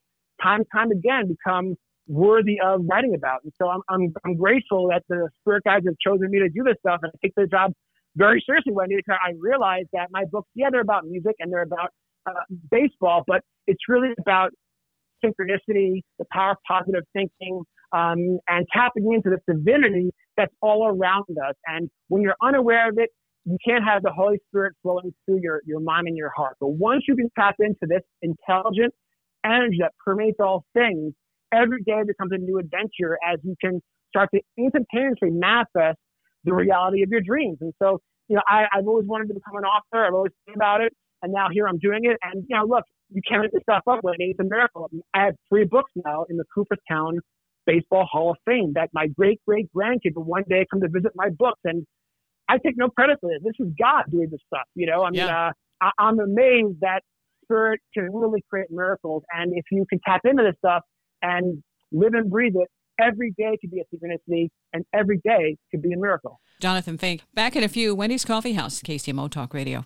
time 0.41 0.61
and 0.61 0.67
time 0.73 0.91
again 0.91 1.27
become 1.27 1.75
worthy 2.07 2.59
of 2.63 2.81
writing 2.89 3.13
about. 3.15 3.41
And 3.43 3.51
so 3.61 3.69
I'm, 3.69 3.81
I'm, 3.89 4.13
I'm 4.25 4.35
grateful 4.35 4.87
that 4.89 5.03
the 5.09 5.29
spirit 5.41 5.63
guides 5.65 5.85
have 5.85 5.95
chosen 5.99 6.31
me 6.31 6.39
to 6.39 6.49
do 6.49 6.63
this 6.63 6.75
stuff. 6.79 6.99
And 7.03 7.11
I 7.13 7.17
take 7.21 7.35
their 7.35 7.47
job 7.47 7.73
very 8.17 8.43
seriously 8.45 8.73
when 8.73 8.87
I 9.09 9.31
realized 9.39 9.89
that 9.93 10.07
my 10.11 10.25
books, 10.31 10.49
yeah, 10.55 10.67
they're 10.71 10.81
about 10.81 11.05
music 11.05 11.35
and 11.39 11.51
they're 11.51 11.61
about 11.61 11.91
uh, 12.25 12.33
baseball, 12.71 13.23
but 13.27 13.41
it's 13.67 13.79
really 13.87 14.09
about 14.19 14.51
synchronicity, 15.23 16.01
the 16.19 16.25
power 16.31 16.51
of 16.51 16.57
positive 16.67 17.03
thinking, 17.13 17.63
um, 17.93 18.39
and 18.47 18.65
tapping 18.73 19.11
into 19.13 19.29
this 19.29 19.39
divinity 19.47 20.11
that's 20.35 20.53
all 20.61 20.87
around 20.87 21.25
us. 21.47 21.55
And 21.65 21.89
when 22.09 22.21
you're 22.21 22.35
unaware 22.41 22.89
of 22.89 22.97
it, 22.97 23.09
you 23.45 23.57
can't 23.65 23.83
have 23.83 24.03
the 24.03 24.11
Holy 24.11 24.37
Spirit 24.49 24.73
flowing 24.83 25.13
through 25.25 25.39
your, 25.41 25.61
your 25.65 25.79
mind 25.79 26.07
and 26.07 26.17
your 26.17 26.31
heart. 26.35 26.57
But 26.59 26.71
once 26.71 27.03
you 27.07 27.15
can 27.15 27.29
tap 27.39 27.55
into 27.59 27.87
this 27.87 28.01
intelligent 28.21 28.93
energy 29.45 29.77
that 29.79 29.93
permeates 30.03 30.37
all 30.39 30.65
things, 30.73 31.13
every 31.53 31.81
day 31.83 32.01
becomes 32.05 32.31
a 32.33 32.37
new 32.37 32.59
adventure 32.59 33.17
as 33.25 33.39
you 33.43 33.55
can 33.61 33.81
start 34.09 34.29
to 34.33 34.41
instantaneously 34.57 35.29
manifest 35.31 35.97
the 36.43 36.53
reality 36.53 37.03
of 37.03 37.09
your 37.09 37.21
dreams. 37.21 37.57
And 37.61 37.73
so, 37.81 37.99
you 38.27 38.35
know, 38.35 38.41
I, 38.47 38.65
I've 38.73 38.87
always 38.87 39.05
wanted 39.07 39.27
to 39.29 39.33
become 39.33 39.55
an 39.57 39.63
author. 39.63 40.05
I've 40.05 40.13
always 40.13 40.31
thought 40.45 40.55
about 40.55 40.81
it. 40.81 40.93
And 41.21 41.33
now 41.33 41.47
here 41.51 41.67
I'm 41.67 41.79
doing 41.79 42.01
it. 42.03 42.17
And, 42.23 42.43
you 42.47 42.55
know, 42.55 42.65
look, 42.65 42.83
you 43.09 43.21
can't 43.27 43.41
make 43.41 43.51
this 43.51 43.63
stuff 43.63 43.83
up, 43.89 44.03
Wendy. 44.03 44.25
It's 44.31 44.39
a 44.39 44.43
miracle. 44.43 44.89
I 45.13 45.25
have 45.25 45.35
three 45.49 45.65
books 45.65 45.91
now 46.05 46.25
in 46.29 46.37
the 46.37 46.43
Cooperstown 46.53 47.19
Baseball 47.65 48.05
Hall 48.09 48.31
of 48.31 48.37
Fame 48.45 48.73
that 48.75 48.89
my 48.93 49.07
great 49.07 49.41
great 49.47 49.67
grandkids 49.75 50.15
will 50.15 50.23
one 50.23 50.43
day 50.49 50.65
come 50.71 50.81
to 50.81 50.87
visit 50.89 51.11
my 51.15 51.29
books. 51.29 51.59
And 51.63 51.85
I 52.49 52.57
take 52.57 52.77
no 52.77 52.89
credit 52.89 53.17
for 53.19 53.29
this. 53.29 53.39
This 53.43 53.65
is 53.65 53.73
God 53.79 54.03
doing 54.09 54.29
this 54.31 54.41
stuff. 54.47 54.65
You 54.75 54.87
know, 54.87 55.03
I 55.03 55.09
mean, 55.09 55.21
yeah. 55.21 55.47
uh, 55.47 55.51
I, 55.81 55.91
I'm 55.99 56.19
amazed 56.19 56.79
that 56.81 57.01
spirit 57.43 57.79
can 57.93 58.13
really 58.13 58.43
create 58.49 58.67
miracles. 58.69 59.23
And 59.31 59.53
if 59.55 59.65
you 59.71 59.85
can 59.89 59.99
tap 60.05 60.21
into 60.23 60.43
this 60.43 60.55
stuff 60.59 60.83
and 61.21 61.63
live 61.91 62.13
and 62.13 62.29
breathe 62.29 62.55
it, 62.55 62.67
every 62.99 63.33
day 63.37 63.57
could 63.61 63.71
be 63.71 63.81
a 63.81 63.95
synchronicity 63.95 64.49
and 64.73 64.85
every 64.93 65.19
day 65.23 65.57
could 65.71 65.81
be 65.81 65.93
a 65.93 65.97
miracle. 65.97 66.39
Jonathan 66.59 66.97
Fink, 66.97 67.21
back 67.33 67.55
in 67.55 67.63
a 67.63 67.67
few, 67.67 67.93
Wendy's 67.93 68.25
Coffee 68.25 68.53
House, 68.53 68.81
KCMO 68.81 69.29
Talk 69.29 69.53
Radio. 69.53 69.85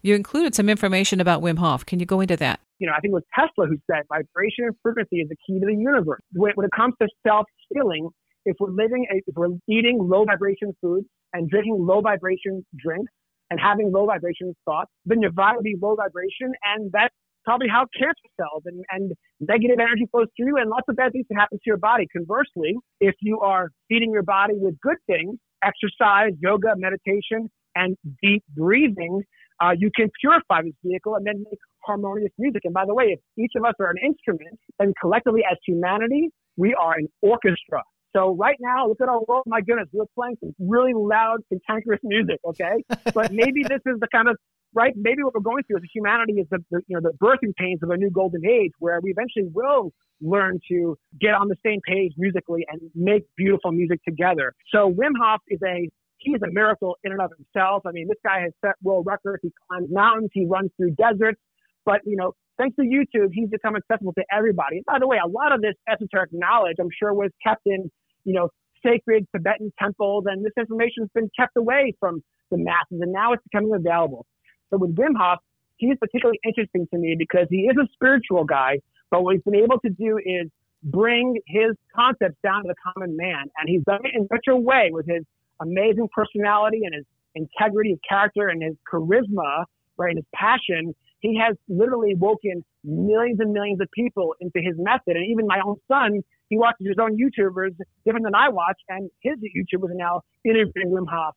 You 0.00 0.14
included 0.14 0.54
some 0.54 0.68
information 0.68 1.20
about 1.20 1.42
Wim 1.42 1.58
Hof. 1.58 1.84
Can 1.84 2.00
you 2.00 2.06
go 2.06 2.20
into 2.20 2.36
that? 2.38 2.60
You 2.78 2.86
know, 2.88 2.94
I 2.96 3.00
think 3.00 3.12
it 3.12 3.14
was 3.14 3.24
Tesla 3.34 3.66
who 3.66 3.76
said 3.90 4.02
vibration 4.08 4.64
and 4.64 4.74
frequency 4.82 5.16
is 5.16 5.28
the 5.28 5.36
key 5.46 5.60
to 5.60 5.66
the 5.66 5.74
universe. 5.74 6.20
When, 6.32 6.52
when 6.54 6.66
it 6.66 6.72
comes 6.74 6.94
to 7.00 7.08
self 7.26 7.46
healing, 7.68 8.08
if 8.44 8.56
we're 8.58 8.70
living, 8.70 9.06
a, 9.12 9.18
if 9.18 9.34
we're 9.36 9.54
eating 9.68 9.98
low 10.00 10.24
vibration 10.24 10.74
foods 10.80 11.06
and 11.32 11.48
drinking 11.48 11.76
low 11.78 12.00
vibration 12.00 12.64
drinks 12.76 13.12
and 13.50 13.60
having 13.60 13.92
low 13.92 14.06
vibration 14.06 14.54
thoughts, 14.64 14.90
then 15.04 15.20
your 15.20 15.30
vibe 15.30 15.56
will 15.56 15.62
be 15.62 15.76
low 15.80 15.94
vibration, 15.94 16.52
and 16.74 16.90
that's 16.92 17.14
probably 17.44 17.68
how 17.68 17.86
cancer 17.98 18.28
cells 18.38 18.62
and, 18.66 18.84
and 18.90 19.12
negative 19.40 19.78
energy 19.80 20.06
flows 20.10 20.28
through, 20.36 20.48
you 20.48 20.56
and 20.56 20.70
lots 20.70 20.84
of 20.88 20.96
bad 20.96 21.12
things 21.12 21.26
can 21.28 21.36
happen 21.36 21.58
to 21.58 21.64
your 21.66 21.76
body. 21.76 22.06
Conversely, 22.12 22.76
if 23.00 23.14
you 23.20 23.40
are 23.40 23.68
feeding 23.88 24.12
your 24.12 24.22
body 24.22 24.54
with 24.56 24.78
good 24.80 24.98
things, 25.06 25.38
exercise, 25.62 26.32
yoga, 26.40 26.74
meditation, 26.76 27.50
and 27.74 27.96
deep 28.22 28.42
breathing, 28.54 29.22
uh, 29.60 29.70
you 29.76 29.90
can 29.94 30.10
purify 30.20 30.62
this 30.62 30.74
vehicle 30.84 31.14
and 31.14 31.26
then 31.26 31.44
make 31.50 31.58
harmonious 31.84 32.32
music. 32.38 32.62
And 32.64 32.74
by 32.74 32.84
the 32.86 32.94
way, 32.94 33.16
if 33.16 33.20
each 33.38 33.52
of 33.56 33.64
us 33.64 33.74
are 33.80 33.90
an 33.90 33.98
instrument, 34.04 34.58
then 34.78 34.92
collectively 35.00 35.42
as 35.50 35.56
humanity, 35.66 36.30
we 36.56 36.74
are 36.74 36.94
an 36.94 37.08
orchestra. 37.22 37.82
So 38.14 38.34
right 38.36 38.56
now, 38.60 38.88
look 38.88 39.00
at 39.00 39.08
our 39.08 39.22
world. 39.26 39.44
My 39.46 39.60
goodness, 39.62 39.88
we're 39.92 40.04
playing 40.14 40.36
some 40.40 40.54
really 40.58 40.92
loud, 40.94 41.38
cantankerous 41.48 42.00
music. 42.02 42.40
Okay, 42.44 42.84
but 43.14 43.32
maybe 43.32 43.62
this 43.62 43.80
is 43.86 43.98
the 44.00 44.08
kind 44.12 44.28
of 44.28 44.36
right. 44.74 44.92
Maybe 44.96 45.22
what 45.22 45.34
we're 45.34 45.40
going 45.40 45.64
through 45.64 45.78
as 45.78 45.82
humanity 45.94 46.34
is 46.34 46.46
the, 46.50 46.58
the 46.70 46.80
you 46.86 46.98
know 46.98 47.00
the 47.00 47.16
birthing 47.18 47.54
pains 47.56 47.80
of 47.82 47.90
a 47.90 47.96
new 47.96 48.10
golden 48.10 48.44
age, 48.46 48.72
where 48.78 49.00
we 49.02 49.10
eventually 49.10 49.48
will 49.52 49.92
learn 50.20 50.60
to 50.70 50.96
get 51.20 51.34
on 51.34 51.48
the 51.48 51.56
same 51.64 51.80
page 51.86 52.12
musically 52.16 52.64
and 52.70 52.80
make 52.94 53.22
beautiful 53.36 53.72
music 53.72 54.00
together. 54.04 54.54
So 54.72 54.90
Wim 54.90 55.12
Hof 55.20 55.40
is 55.48 55.60
a 55.66 55.88
he 56.18 56.32
is 56.32 56.42
a 56.42 56.50
miracle 56.50 56.96
in 57.04 57.12
and 57.12 57.20
of 57.20 57.30
himself. 57.36 57.82
I 57.86 57.92
mean, 57.92 58.06
this 58.08 58.18
guy 58.24 58.42
has 58.42 58.52
set 58.64 58.74
world 58.82 59.06
records. 59.06 59.40
He 59.42 59.52
climbs 59.68 59.88
mountains. 59.90 60.30
He 60.32 60.46
runs 60.46 60.70
through 60.76 60.92
deserts. 60.92 61.40
But, 61.84 62.00
you 62.04 62.16
know, 62.16 62.32
thanks 62.58 62.76
to 62.76 62.82
YouTube, 62.82 63.30
he's 63.32 63.48
become 63.48 63.74
accessible 63.74 64.12
to 64.14 64.24
everybody. 64.32 64.76
And 64.76 64.84
by 64.86 64.98
the 65.00 65.08
way, 65.08 65.18
a 65.18 65.28
lot 65.28 65.52
of 65.52 65.60
this 65.60 65.74
esoteric 65.90 66.30
knowledge, 66.32 66.76
I'm 66.80 66.90
sure, 66.96 67.12
was 67.12 67.30
kept 67.44 67.62
in, 67.66 67.90
you 68.24 68.34
know, 68.34 68.50
sacred 68.84 69.26
Tibetan 69.34 69.72
temples, 69.80 70.24
and 70.26 70.44
this 70.44 70.52
information 70.58 71.04
has 71.04 71.08
been 71.14 71.30
kept 71.38 71.56
away 71.56 71.94
from 72.00 72.22
the 72.50 72.58
masses, 72.58 73.00
and 73.00 73.12
now 73.12 73.32
it's 73.32 73.42
becoming 73.50 73.72
available. 73.74 74.26
So 74.72 74.78
with 74.78 74.96
Wim 74.96 75.14
Hof, 75.18 75.38
he's 75.76 75.96
particularly 75.98 76.40
interesting 76.44 76.86
to 76.92 76.98
me 76.98 77.14
because 77.18 77.46
he 77.50 77.62
is 77.62 77.76
a 77.76 77.86
spiritual 77.92 78.44
guy, 78.44 78.78
but 79.10 79.22
what 79.22 79.34
he's 79.34 79.42
been 79.42 79.56
able 79.56 79.78
to 79.80 79.90
do 79.90 80.18
is 80.18 80.48
bring 80.82 81.38
his 81.46 81.76
concepts 81.94 82.36
down 82.42 82.62
to 82.62 82.68
the 82.68 82.92
common 82.92 83.16
man, 83.16 83.44
and 83.58 83.68
he's 83.68 83.82
done 83.84 84.00
it 84.04 84.12
in 84.14 84.26
such 84.32 84.46
a 84.48 84.56
way 84.56 84.90
with 84.90 85.06
his 85.06 85.24
amazing 85.60 86.08
personality 86.12 86.80
and 86.84 86.94
his 86.94 87.04
integrity 87.34 87.92
of 87.92 87.98
character 88.08 88.48
and 88.48 88.62
his 88.62 88.74
charisma, 88.90 89.64
right, 89.96 90.10
and 90.10 90.18
his 90.18 90.26
passion, 90.34 90.94
he 91.20 91.38
has 91.38 91.56
literally 91.68 92.14
woken 92.16 92.64
millions 92.82 93.38
and 93.38 93.52
millions 93.52 93.80
of 93.80 93.88
people 93.94 94.34
into 94.40 94.60
his 94.60 94.74
method. 94.76 95.16
And 95.16 95.24
even 95.30 95.46
my 95.46 95.60
own 95.64 95.76
son, 95.86 96.22
he 96.48 96.58
watches 96.58 96.86
his 96.86 96.96
own 97.00 97.16
YouTubers 97.16 97.76
different 98.04 98.24
than 98.24 98.34
I 98.34 98.48
watch, 98.48 98.80
and 98.88 99.08
his 99.20 99.34
YouTubers 99.38 99.90
are 99.90 99.94
now 99.94 100.22
interviewing 100.44 100.90
Wim 100.90 101.06
Hof, 101.08 101.36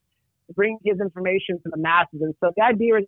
bringing 0.54 0.80
his 0.84 1.00
information 1.00 1.60
to 1.64 1.70
the 1.70 1.78
masses. 1.78 2.22
And 2.22 2.34
so 2.44 2.52
the 2.56 2.64
idea 2.64 2.98
is 2.98 3.06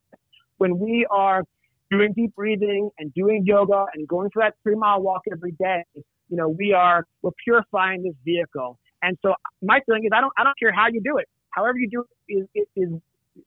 when 0.57 0.79
we 0.79 1.05
are 1.09 1.43
doing 1.91 2.13
deep 2.13 2.35
breathing 2.35 2.89
and 2.99 3.13
doing 3.13 3.43
yoga 3.45 3.85
and 3.93 4.07
going 4.07 4.29
for 4.33 4.43
that 4.43 4.55
three 4.63 4.75
mile 4.75 5.01
walk 5.01 5.21
every 5.31 5.51
day, 5.53 5.83
you 5.95 6.37
know, 6.37 6.49
we 6.49 6.73
are, 6.73 7.05
we're 7.21 7.31
purifying 7.43 8.03
this 8.03 8.15
vehicle. 8.25 8.77
And 9.01 9.17
so 9.21 9.35
my 9.61 9.79
feeling 9.85 10.05
is 10.05 10.11
I 10.13 10.21
don't 10.21 10.33
I 10.37 10.43
don't 10.43 10.57
care 10.59 10.71
how 10.71 10.87
you 10.91 11.01
do 11.01 11.17
it. 11.17 11.27
However 11.51 11.77
you 11.77 11.89
do 11.89 12.03
it 12.27 12.47
is, 12.55 12.65
is 12.75 12.89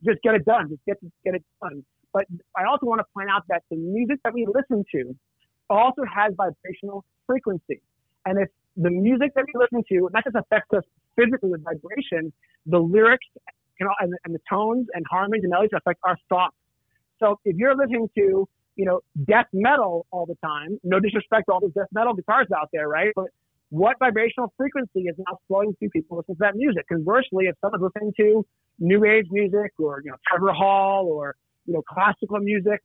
just 0.05 0.23
get 0.23 0.35
it 0.35 0.45
done. 0.45 0.69
Just 0.69 0.85
get 0.87 0.97
get 1.25 1.35
it 1.35 1.45
done. 1.63 1.85
But 2.13 2.27
I 2.57 2.65
also 2.65 2.87
want 2.87 3.01
to 3.01 3.07
point 3.15 3.31
out 3.31 3.45
that 3.49 3.63
the 3.71 3.77
music 3.77 4.19
that 4.25 4.33
we 4.33 4.47
listen 4.47 4.85
to 4.93 5.15
also 5.69 6.03
has 6.13 6.33
vibrational 6.37 7.05
frequency. 7.27 7.81
And 8.27 8.39
if 8.39 8.49
the 8.77 8.91
music 8.91 9.33
that 9.35 9.45
we 9.47 9.59
listen 9.59 9.85
to 9.89 10.09
not 10.13 10.25
just 10.25 10.37
affects 10.37 10.73
us 10.75 10.85
physically 11.17 11.51
with 11.51 11.65
vibration, 11.65 12.33
the 12.67 12.79
lyrics 12.79 13.27
and, 13.81 14.15
and 14.25 14.35
the 14.35 14.41
tones 14.49 14.87
and 14.95 15.05
harmonies 15.11 15.43
and 15.43 15.51
melodies 15.51 15.71
affect 15.75 16.01
our 16.05 16.17
thoughts. 16.29 16.57
So 17.19 17.39
if 17.45 17.57
you're 17.57 17.77
listening 17.77 18.09
to, 18.17 18.49
you 18.77 18.85
know, 18.85 19.01
death 19.25 19.47
metal 19.53 20.07
all 20.11 20.27
the 20.27 20.37
time, 20.43 20.79
no 20.83 21.01
disrespect 21.01 21.47
to 21.49 21.53
all 21.53 21.61
those 21.61 21.75
death 21.75 21.89
metal 21.93 22.15
guitars 22.15 22.47
out 22.57 22.69
there, 22.73 22.89
right? 22.89 23.13
But 23.15 23.27
what 23.71 23.99
vibrational 23.99 24.53
frequency 24.57 25.03
is 25.03 25.17
now 25.19 25.39
flowing 25.47 25.75
through 25.79 25.91
people 25.91 26.17
listening 26.19 26.37
to 26.37 26.41
that 26.41 26.57
music. 26.57 26.89
Conversely, 26.89 27.47
if 27.47 27.57
someone's 27.61 27.83
listening 27.83 28.13
to 28.17 28.45
new 28.79 29.05
age 29.05 29.27
music 29.31 29.73
or 29.79 30.01
you 30.05 30.11
know 30.11 30.17
Trevor 30.27 30.53
Hall 30.53 31.07
or 31.07 31.37
you 31.67 31.75
know 31.75 31.83
classical 31.83 32.39
music, 32.41 32.81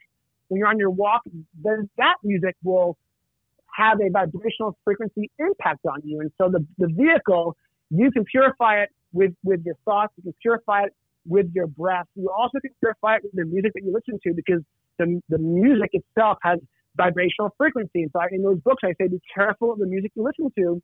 when 0.48 0.60
you're 0.60 0.68
on 0.68 0.78
your 0.78 0.92
walk, 0.92 1.22
then 1.64 1.90
that 1.98 2.16
music 2.24 2.56
will 2.64 2.98
have 3.76 4.00
a 4.00 4.10
vibrational 4.10 4.78
frequency 4.84 5.30
impact 5.40 5.86
on 5.86 6.02
you. 6.04 6.22
And 6.22 6.32
so 6.38 6.50
the, 6.50 6.66
the 6.78 6.88
vehicle, 6.88 7.58
you 7.90 8.12
can 8.12 8.24
purify 8.24 8.84
it 8.84 8.90
with, 9.16 9.34
with 9.44 9.62
your 9.66 9.76
thoughts, 9.86 10.14
you 10.18 10.24
can 10.24 10.34
purify 10.42 10.84
it 10.84 10.94
with 11.26 11.48
your 11.56 11.68
breath. 11.68 12.06
You 12.16 12.30
also 12.30 12.60
can 12.60 12.72
purify 12.80 13.16
it 13.16 13.24
with 13.24 13.34
the 13.34 13.46
music 13.46 13.72
that 13.74 13.84
you 13.84 13.94
listen 13.94 14.20
to 14.28 14.34
because 14.36 14.62
the, 15.00 15.22
the 15.30 15.40
music 15.40 15.90
itself 15.94 16.38
has 16.44 16.60
vibrational 16.96 17.50
frequency. 17.58 18.04
And 18.04 18.12
so 18.14 18.20
in 18.30 18.44
those 18.44 18.60
books, 18.60 18.84
I 18.84 18.94
say 19.00 19.08
be 19.08 19.22
careful 19.34 19.72
of 19.72 19.80
the 19.80 19.88
music 19.88 20.12
you 20.16 20.24
listen 20.24 20.52
to 20.60 20.82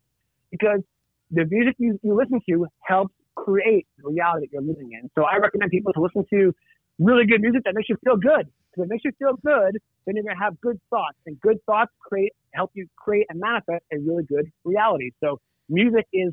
because 0.50 0.80
the 1.30 1.44
music 1.44 1.76
you, 1.78 1.98
you 2.02 2.16
listen 2.16 2.40
to 2.48 2.66
helps 2.80 3.14
create 3.36 3.86
the 3.98 4.10
reality 4.10 4.46
that 4.46 4.52
you're 4.52 4.62
living 4.62 4.90
in. 4.92 5.10
So 5.14 5.24
I 5.24 5.36
recommend 5.36 5.70
people 5.70 5.92
to 5.92 6.00
listen 6.00 6.24
to 6.30 6.52
really 6.98 7.24
good 7.26 7.40
music 7.40 7.62
that 7.64 7.74
makes 7.74 7.88
you 7.88 7.96
feel 8.04 8.16
good. 8.16 8.48
If 8.76 8.84
it 8.84 8.88
makes 8.88 9.04
you 9.04 9.12
feel 9.18 9.36
good, 9.44 9.78
then 10.06 10.16
you're 10.16 10.24
going 10.24 10.36
to 10.36 10.42
have 10.42 10.58
good 10.60 10.80
thoughts, 10.88 11.16
and 11.26 11.38
good 11.40 11.58
thoughts 11.66 11.92
create 12.00 12.32
help 12.52 12.70
you 12.74 12.86
create 12.96 13.26
and 13.30 13.40
manifest 13.40 13.84
a 13.92 13.98
really 13.98 14.24
good 14.24 14.50
reality. 14.64 15.10
So 15.22 15.40
music 15.68 16.06
is 16.12 16.32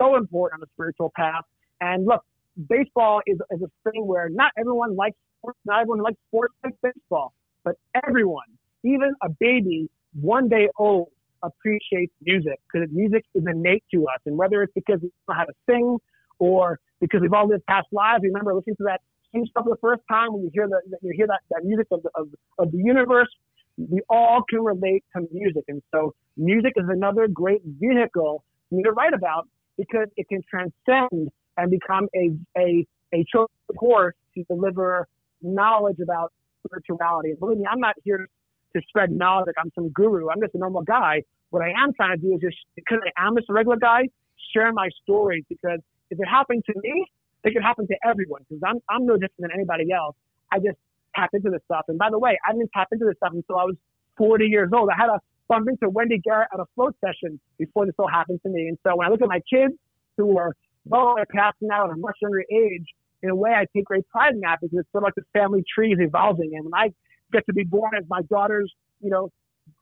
so 0.00 0.16
important 0.16 0.60
on 0.60 0.60
the 0.60 0.68
spiritual 0.74 1.12
path. 1.14 1.44
And 1.80 2.06
look, 2.06 2.24
baseball 2.68 3.20
is, 3.26 3.38
is 3.50 3.60
a 3.62 3.90
thing 3.90 4.06
where 4.06 4.28
not 4.28 4.52
everyone 4.58 4.96
likes 4.96 5.16
sports, 5.38 5.58
not 5.64 5.80
everyone 5.80 6.02
likes 6.02 6.18
sports 6.28 6.54
like 6.64 6.74
baseball, 6.82 7.32
but 7.64 7.76
everyone, 8.06 8.46
even 8.84 9.12
a 9.22 9.28
baby 9.28 9.90
one 10.20 10.48
day 10.48 10.68
old, 10.78 11.08
appreciates 11.42 12.12
music 12.22 12.58
because 12.72 12.88
music 12.92 13.24
is 13.34 13.44
innate 13.46 13.84
to 13.92 14.06
us. 14.06 14.20
And 14.26 14.36
whether 14.36 14.62
it's 14.62 14.72
because 14.74 15.00
we 15.02 15.10
know 15.28 15.34
how 15.34 15.44
to 15.44 15.52
sing 15.68 15.98
or 16.38 16.80
because 17.00 17.20
we've 17.20 17.32
all 17.32 17.48
lived 17.48 17.66
past 17.66 17.86
lives, 17.92 18.22
remember 18.22 18.54
listening 18.54 18.76
to 18.76 18.84
that 18.84 19.00
same 19.34 19.46
stuff 19.46 19.64
the 19.68 19.76
first 19.80 20.02
time 20.10 20.32
when 20.32 20.42
you 20.42 20.50
hear 20.52 20.68
the, 20.68 20.80
you 21.02 21.12
hear 21.14 21.26
that, 21.26 21.40
that 21.50 21.64
music 21.64 21.86
of 21.90 22.02
the, 22.02 22.10
of, 22.14 22.28
of 22.58 22.72
the 22.72 22.78
universe, 22.78 23.28
we 23.76 24.00
all 24.08 24.42
can 24.48 24.62
relate 24.62 25.04
to 25.14 25.26
music. 25.32 25.64
And 25.68 25.82
so 25.92 26.14
music 26.36 26.72
is 26.76 26.86
another 26.88 27.28
great 27.28 27.62
vehicle 27.64 28.44
for 28.68 28.74
me 28.74 28.82
to 28.82 28.92
write 28.92 29.12
about 29.12 29.48
because 29.76 30.08
it 30.16 30.28
can 30.28 30.42
transcend 30.48 31.30
and 31.56 31.70
become 31.70 32.08
a, 32.14 32.30
a, 32.58 32.86
a 33.14 33.24
chosen 33.32 33.48
horse 33.76 34.14
to 34.34 34.44
deliver 34.44 35.06
knowledge 35.42 35.98
about 36.02 36.32
spirituality. 36.66 37.30
And 37.30 37.40
believe 37.40 37.58
me, 37.58 37.66
I'm 37.70 37.80
not 37.80 37.94
here 38.04 38.28
to 38.74 38.82
spread 38.88 39.10
knowledge 39.10 39.54
I'm 39.58 39.70
some 39.74 39.90
guru. 39.90 40.28
I'm 40.28 40.40
just 40.40 40.54
a 40.54 40.58
normal 40.58 40.82
guy. 40.82 41.22
What 41.50 41.62
I 41.62 41.70
am 41.70 41.92
trying 41.94 42.18
to 42.18 42.22
do 42.22 42.34
is 42.34 42.40
just, 42.40 42.56
because 42.74 42.98
I 43.16 43.26
am 43.26 43.36
just 43.36 43.48
a 43.48 43.52
regular 43.52 43.76
guy, 43.76 44.08
share 44.52 44.72
my 44.72 44.90
stories 45.02 45.44
because 45.48 45.80
if 46.10 46.18
it 46.18 46.26
happened 46.26 46.64
to 46.66 46.74
me, 46.82 47.06
it 47.44 47.52
could 47.52 47.62
happen 47.62 47.86
to 47.86 47.96
everyone 48.04 48.42
because 48.48 48.62
I'm, 48.66 48.80
I'm 48.88 49.06
no 49.06 49.14
different 49.14 49.38
than 49.38 49.50
anybody 49.54 49.92
else. 49.92 50.16
I 50.52 50.58
just 50.58 50.78
tap 51.14 51.30
into 51.32 51.50
this 51.50 51.60
stuff. 51.64 51.84
And 51.88 51.98
by 51.98 52.10
the 52.10 52.18
way, 52.18 52.38
I 52.46 52.52
didn't 52.52 52.70
tap 52.74 52.88
into 52.92 53.04
this 53.06 53.16
stuff 53.16 53.32
until 53.32 53.56
I 53.56 53.64
was 53.64 53.76
40 54.18 54.46
years 54.46 54.70
old. 54.74 54.90
I 54.90 54.96
had 54.96 55.08
a 55.08 55.20
bump 55.48 55.68
into 55.68 55.88
Wendy 55.88 56.18
Garrett 56.18 56.48
at 56.52 56.60
a 56.60 56.64
float 56.74 56.96
session 57.04 57.40
before 57.58 57.86
this 57.86 57.94
all 57.98 58.08
happened 58.08 58.40
to 58.44 58.48
me. 58.48 58.68
And 58.68 58.78
so 58.86 58.96
when 58.96 59.06
I 59.06 59.10
look 59.10 59.22
at 59.22 59.28
my 59.28 59.40
kids 59.52 59.74
who 60.16 60.38
are 60.38 60.52
well 60.84 61.16
passing 61.34 61.68
out 61.72 61.90
at 61.90 61.96
a 61.96 61.98
much 61.98 62.16
younger 62.20 62.44
age, 62.52 62.86
in 63.22 63.30
a 63.30 63.34
way, 63.34 63.50
I 63.50 63.66
take 63.74 63.86
great 63.86 64.08
pride 64.08 64.34
in 64.34 64.40
that 64.40 64.58
because 64.60 64.78
it's 64.78 64.92
sort 64.92 65.02
of 65.02 65.06
like 65.06 65.14
the 65.14 65.22
family 65.32 65.64
tree 65.74 65.92
is 65.92 65.98
evolving. 66.00 66.52
And 66.54 66.64
when 66.64 66.74
I 66.74 66.92
get 67.32 67.44
to 67.46 67.52
be 67.52 67.64
born 67.64 67.92
as 67.96 68.04
my 68.08 68.22
daughter's, 68.22 68.72
you 69.00 69.10
know, 69.10 69.30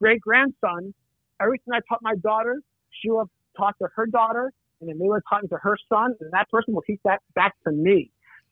great 0.01 0.21
grandson, 0.21 0.95
everything 1.41 1.75
I 1.75 1.81
taught 1.89 2.01
my 2.01 2.15
daughter, 2.17 2.61
she 2.91 3.11
will 3.11 3.29
taught 3.57 3.75
to 3.83 3.89
her 3.95 4.07
daughter, 4.07 4.53
and 4.81 4.89
then 4.89 4.99
they 4.99 5.07
will 5.07 5.21
taught 5.29 5.49
to 5.49 5.57
her 5.57 5.77
son, 5.89 6.15
and 6.21 6.31
that 6.33 6.49
person 6.51 6.75
will 6.75 6.83
teach 6.83 7.01
that 7.05 7.21
back 7.35 7.55
to 7.67 7.73
me. 7.73 8.11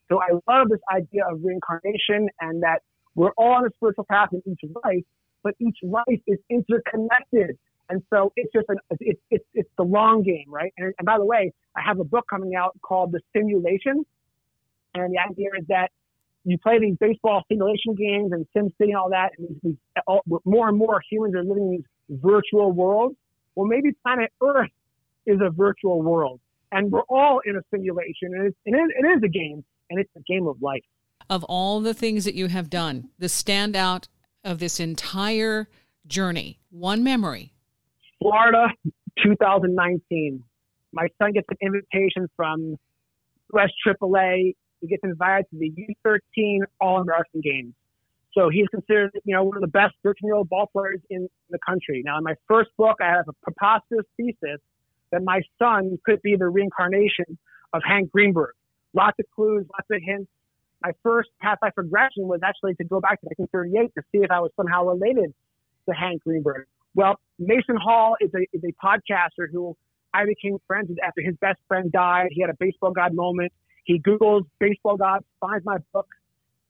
So 0.09 0.21
I 0.21 0.33
love 0.51 0.69
this 0.69 0.81
idea 0.93 1.23
of 1.31 1.41
reincarnation 1.43 2.29
and 2.41 2.63
that 2.63 2.83
we're 3.15 3.33
all 3.37 3.53
on 3.53 3.65
a 3.65 3.71
spiritual 3.77 4.05
path 4.11 4.29
in 4.33 4.43
each 4.47 4.61
life, 4.85 5.05
but 5.43 5.55
each 5.61 5.79
life 5.83 6.21
is 6.27 6.39
interconnected. 6.51 7.59
And 7.89 8.03
so 8.11 8.33
it's 8.37 8.53
just 8.53 8.67
an, 8.69 8.79
it's, 9.01 9.21
it's, 9.31 9.45
it's 9.55 9.69
the 9.77 9.85
long 9.85 10.23
game, 10.23 10.47
right? 10.49 10.73
And, 10.79 10.95
and 10.99 11.07
by 11.07 11.19
the 11.19 11.25
way, 11.25 11.53
I 11.77 11.83
have 11.83 11.99
a 11.99 12.05
book 12.05 12.25
coming 12.31 12.55
out 12.55 12.79
called 12.81 13.13
The 13.13 13.21
Simulation. 13.35 14.05
And 14.95 15.13
the 15.13 15.19
idea 15.19 15.49
is 15.59 15.67
that 15.69 15.91
you 16.45 16.59
play 16.59 16.79
these 16.81 16.97
baseball 16.99 17.43
simulation 17.49 17.95
games 17.95 18.33
and 18.33 18.47
SimCity 18.57 18.89
and 18.89 18.97
all 18.97 19.11
that, 19.11 19.31
and 19.39 19.61
these, 19.63 19.77
all, 20.07 20.23
more 20.45 20.69
and 20.69 20.77
more 20.77 21.01
humans 21.09 21.35
are 21.35 21.45
living 21.45 21.65
in 21.65 21.71
these 21.71 22.19
virtual 22.21 22.73
worlds. 22.73 23.17
Well, 23.55 23.67
maybe 23.67 23.93
planet 24.03 24.33
Earth 24.43 24.71
is 25.27 25.39
a 25.41 25.51
virtual 25.51 26.03
world, 26.03 26.41
and 26.73 26.91
we're 26.91 27.03
all 27.09 27.41
in 27.45 27.57
a 27.57 27.61
simulation, 27.71 28.35
and 28.35 28.47
it's, 28.47 28.57
it, 28.65 28.71
is, 28.71 28.91
it 28.99 29.07
is 29.07 29.23
a 29.23 29.29
game, 29.29 29.65
and 29.89 30.01
it's 30.01 30.11
a 30.17 30.21
game 30.21 30.47
of 30.49 30.61
life. 30.61 30.83
Of 31.31 31.45
all 31.45 31.81
the 31.81 31.95
things 31.95 32.25
that 32.25 32.35
you 32.35 32.49
have 32.49 32.69
done, 32.69 33.11
the 33.19 33.27
standout 33.27 34.09
of 34.45 34.59
this 34.59 34.81
entire 34.81 35.69
journey, 36.07 36.59
one 36.71 37.03
memory. 37.05 37.53
Florida, 38.19 38.69
2019. 39.23 40.43
My 40.93 41.09
son 41.21 41.33
gets 41.33 41.47
an 41.51 41.57
invitation 41.61 42.29
from 42.37 42.77
West 43.51 43.73
AAA 43.87 44.55
he 44.83 44.89
gets 44.89 45.03
invited 45.05 45.47
to 45.51 45.59
the 45.59 45.73
U13 46.05 46.59
All 46.81 47.01
American 47.01 47.41
Games. 47.41 47.73
So 48.35 48.49
he's 48.51 48.67
considered, 48.69 49.13
you 49.25 49.35
know, 49.35 49.45
one 49.45 49.57
of 49.57 49.61
the 49.61 49.69
best 49.69 49.95
13 50.03 50.27
year 50.27 50.35
old 50.35 50.49
ball 50.49 50.69
players 50.73 51.01
in 51.09 51.29
the 51.51 51.59
country. 51.67 52.03
Now, 52.05 52.19
in 52.19 52.25
my 52.25 52.35
first 52.49 52.71
book, 52.77 52.97
I 53.01 53.07
have 53.07 53.29
a 53.29 53.33
preposterous 53.43 54.07
thesis 54.17 54.61
that 55.13 55.23
my 55.23 55.43
son 55.59 55.99
could 56.05 56.21
be 56.23 56.37
the 56.37 56.49
reincarnation 56.49 57.39
of 57.73 57.83
Hank 57.87 58.11
Greenberg. 58.11 58.55
Lots 58.95 59.17
of 59.21 59.27
clues, 59.35 59.67
lots 59.73 59.87
of 59.91 60.03
hints. 60.03 60.31
My 60.83 60.93
first 61.03 61.31
past 61.41 61.63
life 61.63 61.73
regression 61.77 62.27
was 62.27 62.41
actually 62.43 62.75
to 62.75 62.85
go 62.85 63.01
back 63.01 63.21
to 63.21 63.27
1938 63.27 63.95
to 63.95 64.03
see 64.11 64.25
if 64.25 64.31
I 64.31 64.41
was 64.41 64.51
somehow 64.57 64.85
related 64.85 65.33
to 65.89 65.95
Hank 65.95 66.23
Greenberg. 66.25 66.67
Well, 66.95 67.19
Mason 67.39 67.77
Hall 67.77 68.17
is 68.21 68.31
a, 68.35 68.43
is 68.53 68.63
a 68.65 68.73
podcaster 68.85 69.47
who 69.51 69.77
I 70.13 70.27
became 70.27 70.59
friends 70.67 70.89
with 70.89 70.99
after 71.03 71.23
his 71.23 71.37
best 71.41 71.59
friend 71.69 71.91
died. 71.91 72.29
He 72.33 72.41
had 72.41 72.51
a 72.51 72.57
baseball 72.59 72.93
god 72.93 73.15
moment. 73.15 73.53
He 73.85 74.01
Googles 74.01 74.43
baseball 74.61 74.97
god, 74.97 75.25
finds 75.41 75.65
my 75.65 75.79
book, 75.93 76.09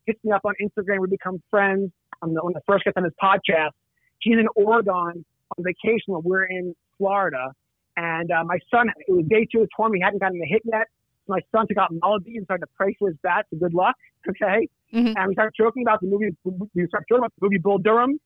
hits 0.07 0.23
me 0.25 0.33
up 0.33 0.43
on 0.45 0.55
Instagram. 0.63 1.01
We 1.01 1.09
become 1.09 1.43
friends. 1.51 1.91
I'm 2.23 2.35
the, 2.35 2.41
when 2.43 2.55
I 2.57 2.61
first 2.67 2.85
get 2.85 2.97
on 2.97 3.05
his 3.05 3.13
podcast. 3.23 3.73
He's 4.21 4.37
in 4.39 4.47
Oregon 4.55 5.25
on 5.57 5.65
vacation 5.65 6.05
while 6.07 6.23
we're 6.23 6.45
in 6.45 6.75
Florida. 6.99 7.53
And 7.97 8.31
uh, 8.31 8.45
my 8.45 8.59
son, 8.71 8.89
it 8.97 9.13
was 9.13 9.25
day 9.29 9.47
two 9.51 9.63
of 9.63 9.69
tour. 9.77 9.91
He 9.95 10.01
hadn't 10.01 10.21
gotten 10.21 10.39
the 10.39 10.47
hit 10.47 10.63
yet. 10.65 10.87
My 11.29 11.41
son 11.53 11.67
took 11.69 11.79
out 11.79 11.93
Melody 11.93 12.37
and 12.37 12.45
started 12.45 12.67
to 12.67 12.73
pray 12.77 12.95
for 12.99 13.09
his 13.09 13.17
bat 13.23 13.47
for 13.51 13.57
good 13.57 13.75
luck. 13.75 13.97
Okay. 14.29 14.69
Mm-hmm. 14.93 15.17
And 15.17 15.29
we 15.29 15.35
started 15.35 15.55
joking 15.57 15.83
about 15.83 16.01
the 16.01 16.07
movie. 16.07 16.37
We 16.45 16.87
started 16.89 17.07
joking 17.09 17.25
about 17.25 17.33
the 17.39 17.47
movie 17.47 17.59
Bull 17.59 17.79
Durham. 17.79 18.19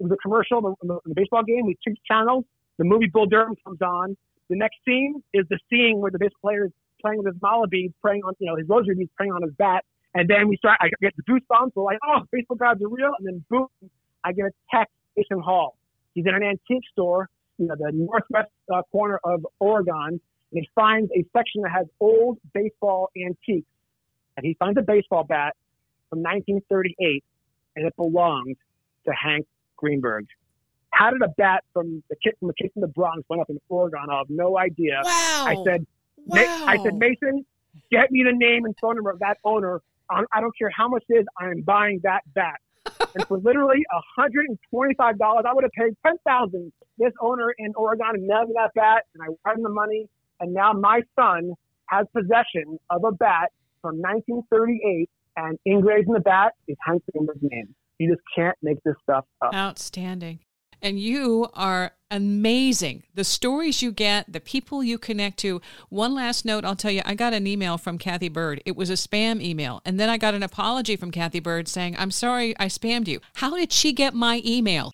It 0.00 0.02
was 0.02 0.12
a 0.12 0.16
commercial 0.16 0.76
in 0.82 0.88
the, 0.88 0.98
the 1.04 1.14
baseball 1.14 1.42
game. 1.42 1.66
We 1.66 1.76
changed 1.84 2.00
channels. 2.06 2.44
The 2.78 2.84
movie 2.84 3.08
Bull 3.12 3.26
Durham 3.26 3.54
comes 3.64 3.80
on. 3.80 4.16
The 4.50 4.56
next 4.56 4.76
scene 4.86 5.22
is 5.32 5.46
the 5.48 5.58
scene 5.70 5.98
where 5.98 6.10
the 6.10 6.18
baseball 6.18 6.50
player 6.50 6.66
is 6.66 6.72
playing 7.00 7.22
with 7.22 7.34
his 7.34 7.40
beads, 7.70 7.94
praying 8.02 8.22
on, 8.24 8.34
you 8.38 8.46
know, 8.46 8.56
his 8.56 8.68
rosary 8.68 8.94
beads, 8.94 9.10
praying 9.16 9.32
on 9.32 9.42
his 9.42 9.52
bat. 9.58 9.84
And 10.14 10.28
then 10.28 10.48
we 10.48 10.56
start, 10.56 10.78
I 10.80 10.88
get 11.00 11.12
the 11.16 11.22
goosebumps. 11.22 11.72
We're 11.74 11.84
like, 11.84 11.98
oh, 12.06 12.20
baseball 12.30 12.56
gods 12.56 12.82
are 12.82 12.88
real. 12.88 13.12
And 13.18 13.26
then 13.26 13.44
boom, 13.50 13.66
I 14.22 14.32
get 14.32 14.46
a 14.46 14.50
text, 14.72 14.92
Jason 15.16 15.40
Hall. 15.40 15.76
He's 16.14 16.26
in 16.26 16.34
an 16.34 16.42
antique 16.42 16.84
store, 16.92 17.28
you 17.58 17.66
know, 17.66 17.74
the 17.76 17.90
northwest 17.92 18.50
uh, 18.72 18.82
corner 18.92 19.18
of 19.24 19.46
Oregon. 19.58 20.20
And 20.52 20.60
he 20.60 20.70
finds 20.74 21.10
a 21.12 21.24
section 21.36 21.62
that 21.62 21.72
has 21.72 21.86
old 22.00 22.38
baseball 22.52 23.10
antiques. 23.16 23.68
And 24.36 24.44
he 24.44 24.54
finds 24.54 24.78
a 24.78 24.82
baseball 24.82 25.24
bat 25.24 25.56
from 26.10 26.20
1938 26.20 27.24
and 27.76 27.86
it 27.86 27.96
belonged 27.96 28.56
to 29.06 29.12
Hank 29.12 29.46
Greenberg. 29.76 30.26
How 30.90 31.10
did 31.10 31.22
a 31.22 31.28
bat 31.36 31.64
from 31.72 32.02
the 32.08 32.16
kid 32.22 32.34
from 32.38 32.48
the 32.48 32.54
kid 32.54 32.70
from 32.72 32.82
the 32.82 32.88
Bronx 32.88 33.22
went 33.28 33.42
up 33.42 33.50
in 33.50 33.60
Oregon? 33.68 34.06
I 34.10 34.18
have 34.18 34.30
no 34.30 34.56
idea. 34.56 35.00
Wow. 35.04 35.44
I 35.48 35.56
said, 35.64 35.86
Wow. 36.26 36.64
I 36.66 36.78
said, 36.82 36.94
Mason, 36.94 37.44
get 37.90 38.10
me 38.10 38.22
the 38.22 38.32
name 38.32 38.64
and 38.64 38.74
phone 38.80 38.94
number 38.96 39.10
of 39.10 39.18
that 39.18 39.38
owner. 39.44 39.80
I 40.10 40.40
don't 40.40 40.56
care 40.56 40.70
how 40.70 40.88
much 40.88 41.02
it 41.08 41.20
is. 41.20 41.26
I 41.40 41.46
am 41.46 41.62
buying 41.62 42.00
that 42.04 42.22
bat. 42.34 42.60
and 43.14 43.26
for 43.26 43.38
literally 43.38 43.82
$125, 44.18 44.54
I 45.00 45.54
would 45.54 45.64
have 45.64 45.72
paid 45.72 45.94
10000 46.04 46.72
This 46.98 47.12
owner 47.20 47.54
in 47.58 47.72
Oregon 47.74 48.26
mailed 48.26 48.48
me 48.48 48.54
that 48.56 48.72
bat, 48.74 49.04
and 49.14 49.22
I 49.22 49.26
wired 49.44 49.58
him 49.58 49.64
the 49.64 49.70
money. 49.70 50.08
And 50.40 50.52
now 50.52 50.72
my 50.72 51.02
son 51.18 51.54
has 51.86 52.06
possession 52.14 52.78
of 52.90 53.04
a 53.04 53.12
bat 53.12 53.50
from 53.82 53.96
1938, 53.98 55.08
and 55.36 55.58
engraved 55.66 56.08
in 56.08 56.14
the 56.14 56.20
bat 56.20 56.52
is 56.68 56.76
Hank 56.86 57.02
Greenberg's 57.12 57.40
name. 57.42 57.74
You 57.98 58.12
just 58.12 58.22
can't 58.34 58.56
make 58.62 58.82
this 58.84 58.94
stuff 59.02 59.24
up. 59.42 59.54
Outstanding. 59.54 60.40
And 60.82 60.98
you 60.98 61.48
are 61.54 61.92
amazing. 62.10 63.04
The 63.14 63.24
stories 63.24 63.82
you 63.82 63.90
get, 63.90 64.30
the 64.30 64.40
people 64.40 64.84
you 64.84 64.98
connect 64.98 65.38
to. 65.38 65.60
One 65.88 66.14
last 66.14 66.44
note 66.44 66.64
I'll 66.64 66.76
tell 66.76 66.90
you 66.90 67.02
I 67.04 67.14
got 67.14 67.32
an 67.32 67.46
email 67.46 67.78
from 67.78 67.96
Cathy 67.96 68.28
Byrd. 68.28 68.62
It 68.66 68.76
was 68.76 68.90
a 68.90 68.94
spam 68.94 69.40
email. 69.40 69.80
And 69.84 69.98
then 69.98 70.08
I 70.08 70.18
got 70.18 70.34
an 70.34 70.42
apology 70.42 70.96
from 70.96 71.10
Cathy 71.10 71.40
Byrd 71.40 71.68
saying, 71.68 71.96
I'm 71.98 72.10
sorry 72.10 72.54
I 72.58 72.66
spammed 72.66 73.08
you. 73.08 73.20
How 73.34 73.56
did 73.56 73.72
she 73.72 73.92
get 73.92 74.14
my 74.14 74.42
email? 74.44 74.92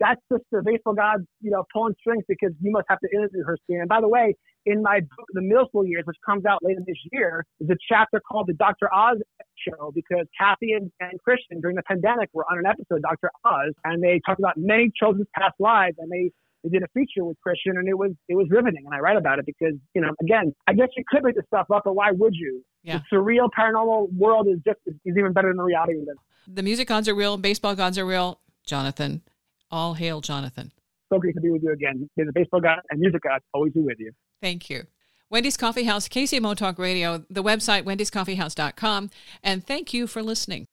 That's 0.00 0.20
just 0.32 0.44
the 0.50 0.62
faithful 0.64 0.94
god, 0.94 1.26
you 1.40 1.50
know, 1.50 1.64
pulling 1.72 1.94
strings 2.00 2.24
because 2.28 2.52
you 2.60 2.70
must 2.70 2.86
have 2.88 3.00
to 3.00 3.08
interview 3.14 3.44
her, 3.44 3.56
Stan. 3.64 3.80
And 3.80 3.88
by 3.88 4.00
the 4.00 4.08
way, 4.08 4.34
in 4.66 4.82
my 4.82 5.00
book, 5.00 5.26
The 5.32 5.40
Middle 5.40 5.66
School 5.68 5.86
Years, 5.86 6.02
which 6.04 6.16
comes 6.26 6.44
out 6.44 6.58
later 6.62 6.80
this 6.86 6.96
year, 7.12 7.46
is 7.60 7.70
a 7.70 7.76
chapter 7.88 8.20
called 8.20 8.48
The 8.48 8.54
Dr. 8.54 8.92
Oz 8.92 9.18
Show 9.56 9.92
because 9.94 10.26
Cathy 10.38 10.72
and, 10.72 10.90
and 11.00 11.18
Christian 11.22 11.60
during 11.60 11.76
the 11.76 11.82
pandemic 11.84 12.28
were 12.32 12.44
on 12.50 12.58
an 12.58 12.66
episode 12.66 13.02
Dr. 13.02 13.30
Oz 13.44 13.72
and 13.84 14.02
they 14.02 14.20
talked 14.26 14.40
about 14.40 14.56
many 14.56 14.90
children's 14.94 15.28
past 15.34 15.54
lives 15.58 15.96
and 15.98 16.10
they 16.10 16.30
they 16.64 16.70
did 16.70 16.82
a 16.82 16.88
feature 16.94 17.24
with 17.24 17.38
Christian 17.40 17.76
and 17.76 17.88
it 17.88 17.96
was 17.96 18.10
it 18.28 18.34
was 18.34 18.48
riveting 18.50 18.82
and 18.84 18.94
I 18.94 18.98
write 18.98 19.16
about 19.16 19.38
it 19.38 19.46
because, 19.46 19.74
you 19.94 20.00
know, 20.00 20.10
again, 20.20 20.52
I 20.66 20.74
guess 20.74 20.88
you 20.96 21.04
could 21.08 21.22
make 21.22 21.36
this 21.36 21.44
stuff 21.46 21.66
up, 21.72 21.82
but 21.84 21.94
why 21.94 22.10
would 22.10 22.34
you? 22.34 22.62
Yeah. 22.82 23.00
The 23.10 23.16
surreal 23.16 23.48
paranormal 23.56 24.12
world 24.12 24.48
is 24.48 24.58
just 24.66 24.78
is 24.86 24.94
even 25.16 25.32
better 25.32 25.48
than 25.48 25.56
the 25.56 25.62
reality 25.62 25.94
of 25.98 26.08
it. 26.08 26.16
The 26.48 26.62
music 26.62 26.88
gods 26.88 27.08
are 27.08 27.14
real, 27.14 27.36
baseball 27.36 27.74
gods 27.74 27.98
are 27.98 28.06
real. 28.06 28.40
Jonathan, 28.66 29.22
All 29.70 29.94
hail, 29.94 30.20
Jonathan. 30.20 30.72
So 31.12 31.20
great 31.20 31.36
to 31.36 31.40
be 31.40 31.50
with 31.50 31.62
you 31.62 31.72
again. 31.72 32.10
May 32.16 32.24
the 32.24 32.32
baseball 32.32 32.60
god 32.60 32.80
and 32.90 32.98
music 32.98 33.22
god 33.22 33.40
always 33.54 33.72
be 33.72 33.80
with 33.80 33.98
you. 34.00 34.10
Thank 34.40 34.70
you. 34.70 34.84
Wendy's 35.28 35.56
Coffee 35.56 35.84
House, 35.84 36.08
KCMO 36.08 36.56
Talk 36.56 36.78
Radio, 36.78 37.24
the 37.28 37.42
website 37.42 37.82
wendyscoffeehouse.com, 37.82 39.10
and 39.42 39.66
thank 39.66 39.92
you 39.92 40.06
for 40.06 40.22
listening. 40.22 40.66